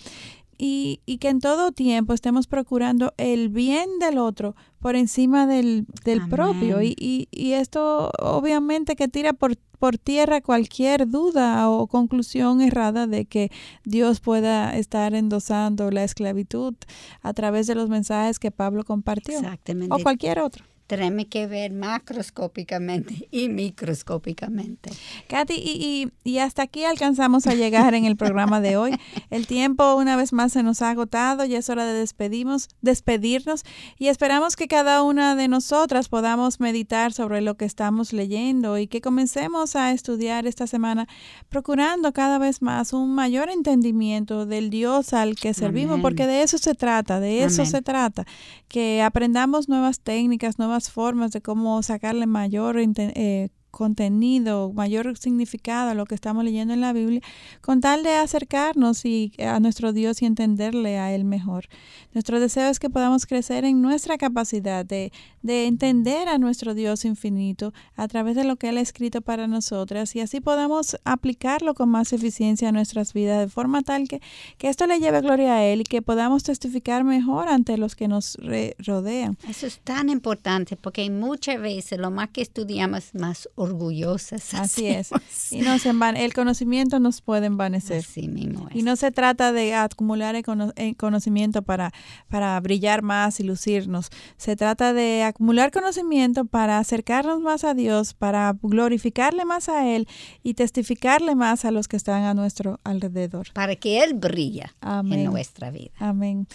Y, 0.62 1.00
y 1.06 1.20
que 1.20 1.30
en 1.30 1.40
todo 1.40 1.72
tiempo 1.72 2.14
estemos 2.14 2.46
procurando 2.46 3.14
el 3.16 3.48
bien 3.48 3.98
del 3.98 4.18
otro 4.18 4.58
por 4.80 4.98
encima 4.98 5.48
del, 5.48 5.86
del 6.04 6.28
propio. 6.28 6.82
Y, 6.82 6.96
y, 7.00 7.30
y 7.32 7.54
esto 7.54 8.12
obviamente 8.20 8.98
que 8.98 9.08
tira 9.08 9.32
por, 9.32 9.56
por 9.80 9.98
tierra 9.98 10.42
cualquier 10.42 11.08
duda 11.08 11.70
o 11.70 11.88
conclusión 11.88 12.60
errada 12.60 13.08
de 13.08 13.26
que 13.26 13.52
Dios 13.86 14.20
pueda 14.20 14.78
estar 14.78 15.16
endosando 15.16 15.92
la 15.92 16.04
esclavitud 16.04 16.76
a 17.22 17.34
través 17.34 17.66
de 17.66 17.76
los 17.76 17.88
mensajes 17.88 18.38
que 18.38 18.52
Pablo 18.52 18.84
compartió. 18.84 19.38
Exactamente. 19.40 19.96
O 19.96 20.00
cualquier 20.00 20.40
otro. 20.40 20.66
Tenemos 20.90 21.26
que 21.30 21.46
ver 21.46 21.72
macroscópicamente 21.72 23.28
y 23.32 23.48
microscópicamente. 23.48 24.90
Katy, 25.28 25.54
y, 25.54 26.12
y, 26.24 26.32
y 26.32 26.40
hasta 26.40 26.64
aquí 26.64 26.84
alcanzamos 26.84 27.46
a 27.46 27.54
llegar 27.54 27.94
en 27.94 28.06
el 28.06 28.16
programa 28.16 28.60
de 28.60 28.76
hoy. 28.76 28.98
El 29.30 29.46
tiempo 29.46 29.94
una 29.94 30.16
vez 30.16 30.34
más 30.34 30.52
se 30.52 30.64
nos 30.64 30.82
ha 30.82 30.90
agotado, 30.90 31.46
ya 31.46 31.60
es 31.60 31.70
hora 31.70 31.86
de 31.86 31.94
despedimos, 31.94 32.70
despedirnos 32.82 33.66
y 34.00 34.08
esperamos 34.08 34.56
que 34.56 34.68
cada 34.68 35.04
una 35.04 35.36
de 35.36 35.48
nosotras 35.48 36.10
podamos 36.10 36.60
meditar 36.60 37.14
sobre 37.14 37.42
lo 37.42 37.56
que 37.56 37.66
estamos 37.66 38.12
leyendo 38.12 38.80
y 38.80 38.88
que 38.88 39.00
comencemos 39.00 39.76
a 39.76 39.92
estudiar 39.92 40.48
esta 40.48 40.66
semana 40.66 41.08
procurando 41.50 42.14
cada 42.14 42.40
vez 42.40 42.64
más 42.64 42.94
un 42.94 43.14
mayor 43.14 43.52
entendimiento 43.52 44.48
del 44.48 44.72
Dios 44.72 45.14
al 45.14 45.36
que 45.36 45.54
servimos, 45.54 45.94
Amén. 45.94 46.02
porque 46.02 46.26
de 46.26 46.42
eso 46.42 46.58
se 46.58 46.74
trata, 46.74 47.20
de 47.20 47.44
eso 47.44 47.62
Amén. 47.62 47.72
se 47.72 47.82
trata, 47.84 48.26
que 48.68 49.04
aprendamos 49.04 49.70
nuevas 49.70 50.00
técnicas, 50.00 50.58
nuevas 50.58 50.79
formas 50.88 51.32
de 51.32 51.42
cómo 51.42 51.82
sacarle 51.84 52.28
mayor 52.28 52.78
eh, 52.80 53.50
contenido, 53.72 54.72
mayor 54.74 55.18
significado 55.18 55.92
a 55.92 55.94
lo 55.94 56.06
que 56.06 56.16
estamos 56.16 56.44
leyendo 56.44 56.74
en 56.74 56.82
la 56.82 56.94
Biblia, 56.94 57.22
con 57.62 57.82
tal 57.82 58.04
de 58.04 58.16
acercarnos 58.16 59.06
y 59.06 59.32
a 59.40 59.60
nuestro 59.60 59.94
Dios 59.94 60.22
y 60.22 60.26
entenderle 60.26 61.00
a 61.00 61.14
Él 61.14 61.24
mejor. 61.24 61.66
Nuestro 62.14 62.40
deseo 62.40 62.70
es 62.70 62.80
que 62.80 62.90
podamos 62.90 63.26
crecer 63.26 63.66
en 63.66 63.82
nuestra 63.82 64.18
capacidad 64.18 64.86
de, 64.86 65.12
de 65.42 65.68
entender 65.68 66.28
a 66.28 66.38
nuestro 66.38 66.74
Dios 66.74 67.06
infinito 67.06 67.74
a 67.96 68.08
través 68.08 68.36
de 68.36 68.44
lo 68.44 68.56
que 68.56 68.70
Él 68.70 68.78
ha 68.78 68.82
escrito 68.82 69.22
para 69.22 69.48
nosotras 69.48 70.16
y 70.16 70.22
así 70.22 70.42
podamos 70.42 70.98
aplicarlo 71.04 71.74
con 71.74 71.90
más 71.90 72.14
eficiencia 72.14 72.70
a 72.70 72.72
nuestras 72.72 73.14
vidas, 73.14 73.40
de 73.40 73.50
forma 73.50 73.82
tal 73.82 74.08
que, 74.08 74.22
que 74.58 74.70
esto 74.70 74.88
le 74.88 75.00
lleve 75.00 75.22
gloria 75.22 75.56
a 75.56 75.64
Él 75.64 75.82
y 75.82 75.84
que 75.84 76.02
podamos 76.02 76.44
testificar 76.44 77.04
mejor 77.04 77.48
ante 77.50 77.78
los 77.78 77.96
que 77.96 78.08
nos 78.08 78.38
rodean. 78.80 79.38
Eso 79.48 79.68
es 79.68 79.80
tan 79.80 80.10
importante 80.10 80.76
porque 80.76 81.10
muchas 81.10 81.62
veces 81.62 82.00
lo 82.00 82.12
más 82.12 82.30
que 82.30 82.42
estudiamos, 82.42 83.14
más 83.14 83.50
orgullosas. 83.60 84.54
Así 84.54 84.88
es. 84.88 85.10
Y 85.52 85.62
nos 85.62 85.86
el 85.86 86.34
conocimiento 86.34 87.00
nos 87.00 87.22
puede 87.22 87.48
envanecer. 87.48 88.00
Así 88.00 88.28
mismo 88.28 88.68
es. 88.70 88.76
Y 88.78 88.84
no 88.84 88.96
se 88.96 89.12
trata 89.12 89.52
de 89.52 89.76
acumular 89.76 90.36
el 90.36 90.44
cono- 90.44 90.72
el 90.76 90.96
conocimiento 90.96 91.62
para, 91.62 91.92
para 92.30 92.60
brillar 92.60 93.02
más 93.02 93.40
y 93.40 93.44
lucirnos. 93.44 94.10
Se 94.38 94.56
trata 94.56 94.94
de 94.94 95.24
acumular 95.24 95.72
conocimiento 95.72 96.46
para 96.46 96.78
acercarnos 96.80 97.42
más 97.42 97.64
a 97.64 97.74
Dios, 97.74 98.14
para 98.14 98.56
glorificarle 98.62 99.44
más 99.46 99.68
a 99.70 99.88
Él 99.88 100.08
y 100.42 100.54
testificarle 100.54 101.36
más 101.36 101.66
a 101.66 101.72
los 101.72 101.88
que 101.88 101.98
están 101.98 102.24
a 102.24 102.34
nuestro 102.34 102.80
alrededor. 102.84 103.48
Para 103.54 103.76
que 103.76 104.04
Él 104.04 104.14
brilla 104.14 104.74
Amén. 104.82 105.20
en 105.20 105.26
nuestra 105.26 105.70
vida. 105.72 105.92
Amén. 106.00 106.48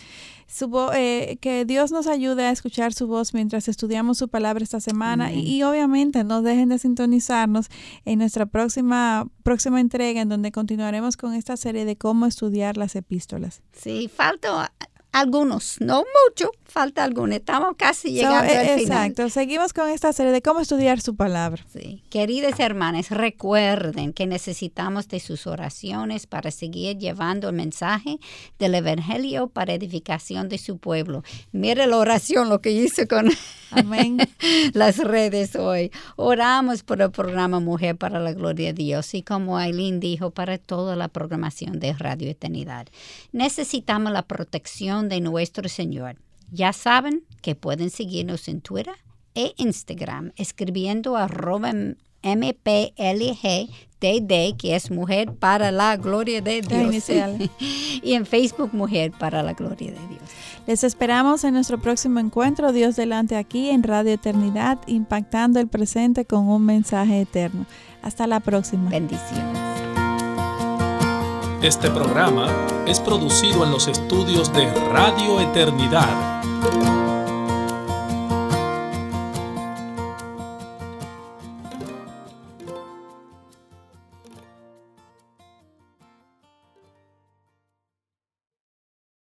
Eh, 0.94 1.38
que 1.40 1.64
Dios 1.64 1.90
nos 1.90 2.06
ayude 2.06 2.44
a 2.44 2.50
escuchar 2.50 2.92
su 2.92 3.08
voz 3.08 3.34
mientras 3.34 3.66
estudiamos 3.68 4.18
su 4.18 4.28
palabra 4.28 4.62
esta 4.62 4.78
semana 4.78 5.32
y 5.32 5.62
obviamente 5.64 6.22
no 6.22 6.42
dejen 6.42 6.68
de 6.68 6.78
sintonizarnos 6.78 7.68
en 8.04 8.20
nuestra 8.20 8.46
próxima, 8.46 9.26
próxima 9.42 9.80
entrega 9.80 10.20
en 10.20 10.28
donde 10.28 10.52
continuaremos 10.52 11.16
con 11.16 11.34
esta 11.34 11.56
serie 11.56 11.84
de 11.84 11.96
cómo 11.96 12.26
estudiar 12.26 12.76
las 12.76 12.94
epístolas. 12.94 13.62
Sí, 13.72 14.08
falta 14.08 14.72
algunos, 15.14 15.76
no 15.80 16.02
mucho, 16.28 16.50
falta 16.64 17.04
algunos. 17.04 17.36
Estamos 17.36 17.76
casi 17.78 18.10
llegando 18.10 18.52
eh, 18.52 18.58
al 18.58 18.80
final. 18.80 19.06
exacto, 19.06 19.30
seguimos 19.30 19.72
con 19.72 19.88
esta 19.88 20.12
serie 20.12 20.32
de 20.32 20.42
cómo 20.42 20.58
estudiar 20.58 21.00
su 21.00 21.14
palabra. 21.14 21.64
Sí. 21.72 22.02
Queridas 22.10 22.58
hermanas, 22.58 23.10
recuerden 23.10 24.12
que 24.12 24.26
necesitamos 24.26 25.06
de 25.06 25.20
sus 25.20 25.46
oraciones 25.46 26.26
para 26.26 26.50
seguir 26.50 26.98
llevando 26.98 27.48
el 27.48 27.54
mensaje 27.54 28.18
del 28.58 28.74
Evangelio 28.74 29.46
para 29.46 29.72
edificación 29.72 30.48
de 30.48 30.58
su 30.58 30.78
pueblo. 30.78 31.22
Mire 31.52 31.86
la 31.86 31.96
oración, 31.96 32.48
lo 32.48 32.60
que 32.60 32.72
hice 32.72 33.06
con 33.06 33.30
Amén. 33.74 34.18
las 34.72 34.98
redes 34.98 35.56
hoy. 35.56 35.90
Oramos 36.16 36.82
por 36.82 37.02
el 37.02 37.10
programa 37.10 37.60
Mujer 37.60 37.96
para 37.96 38.20
la 38.20 38.32
Gloria 38.32 38.72
de 38.72 38.84
Dios 38.84 39.14
y 39.14 39.22
como 39.22 39.58
Aileen 39.58 40.00
dijo, 40.00 40.30
para 40.30 40.58
toda 40.58 40.96
la 40.96 41.08
programación 41.08 41.80
de 41.80 41.92
Radio 41.92 42.30
Eternidad. 42.30 42.86
Necesitamos 43.32 44.12
la 44.12 44.22
protección 44.22 45.08
de 45.08 45.20
nuestro 45.20 45.68
Señor. 45.68 46.16
Ya 46.50 46.72
saben 46.72 47.24
que 47.42 47.54
pueden 47.54 47.90
seguirnos 47.90 48.48
en 48.48 48.60
Twitter 48.60 48.94
e 49.34 49.54
Instagram 49.56 50.32
escribiendo 50.36 51.16
arroba 52.24 52.36
MPLGTD, 52.36 53.68
que 54.56 54.74
es 54.74 54.90
Mujer 54.90 55.32
para 55.32 55.70
la 55.70 55.96
Gloria 55.96 56.40
de 56.40 56.62
Dios. 56.62 57.10
y 58.02 58.14
en 58.14 58.26
Facebook 58.26 58.70
Mujer 58.72 59.12
para 59.12 59.42
la 59.42 59.52
Gloria 59.52 59.92
de 59.92 60.08
Dios. 60.08 60.22
Les 60.66 60.82
esperamos 60.82 61.44
en 61.44 61.52
nuestro 61.54 61.78
próximo 61.78 62.18
encuentro, 62.20 62.72
Dios 62.72 62.96
delante 62.96 63.36
aquí 63.36 63.68
en 63.68 63.82
Radio 63.82 64.12
Eternidad, 64.12 64.78
impactando 64.86 65.60
el 65.60 65.68
presente 65.68 66.24
con 66.24 66.48
un 66.48 66.64
mensaje 66.64 67.20
eterno. 67.20 67.66
Hasta 68.02 68.26
la 68.26 68.40
próxima. 68.40 68.88
Bendiciones. 68.90 69.58
Este 71.62 71.90
programa 71.90 72.48
es 72.86 73.00
producido 73.00 73.64
en 73.64 73.70
los 73.70 73.88
estudios 73.88 74.52
de 74.52 74.70
Radio 74.90 75.40
Eternidad. 75.40 76.34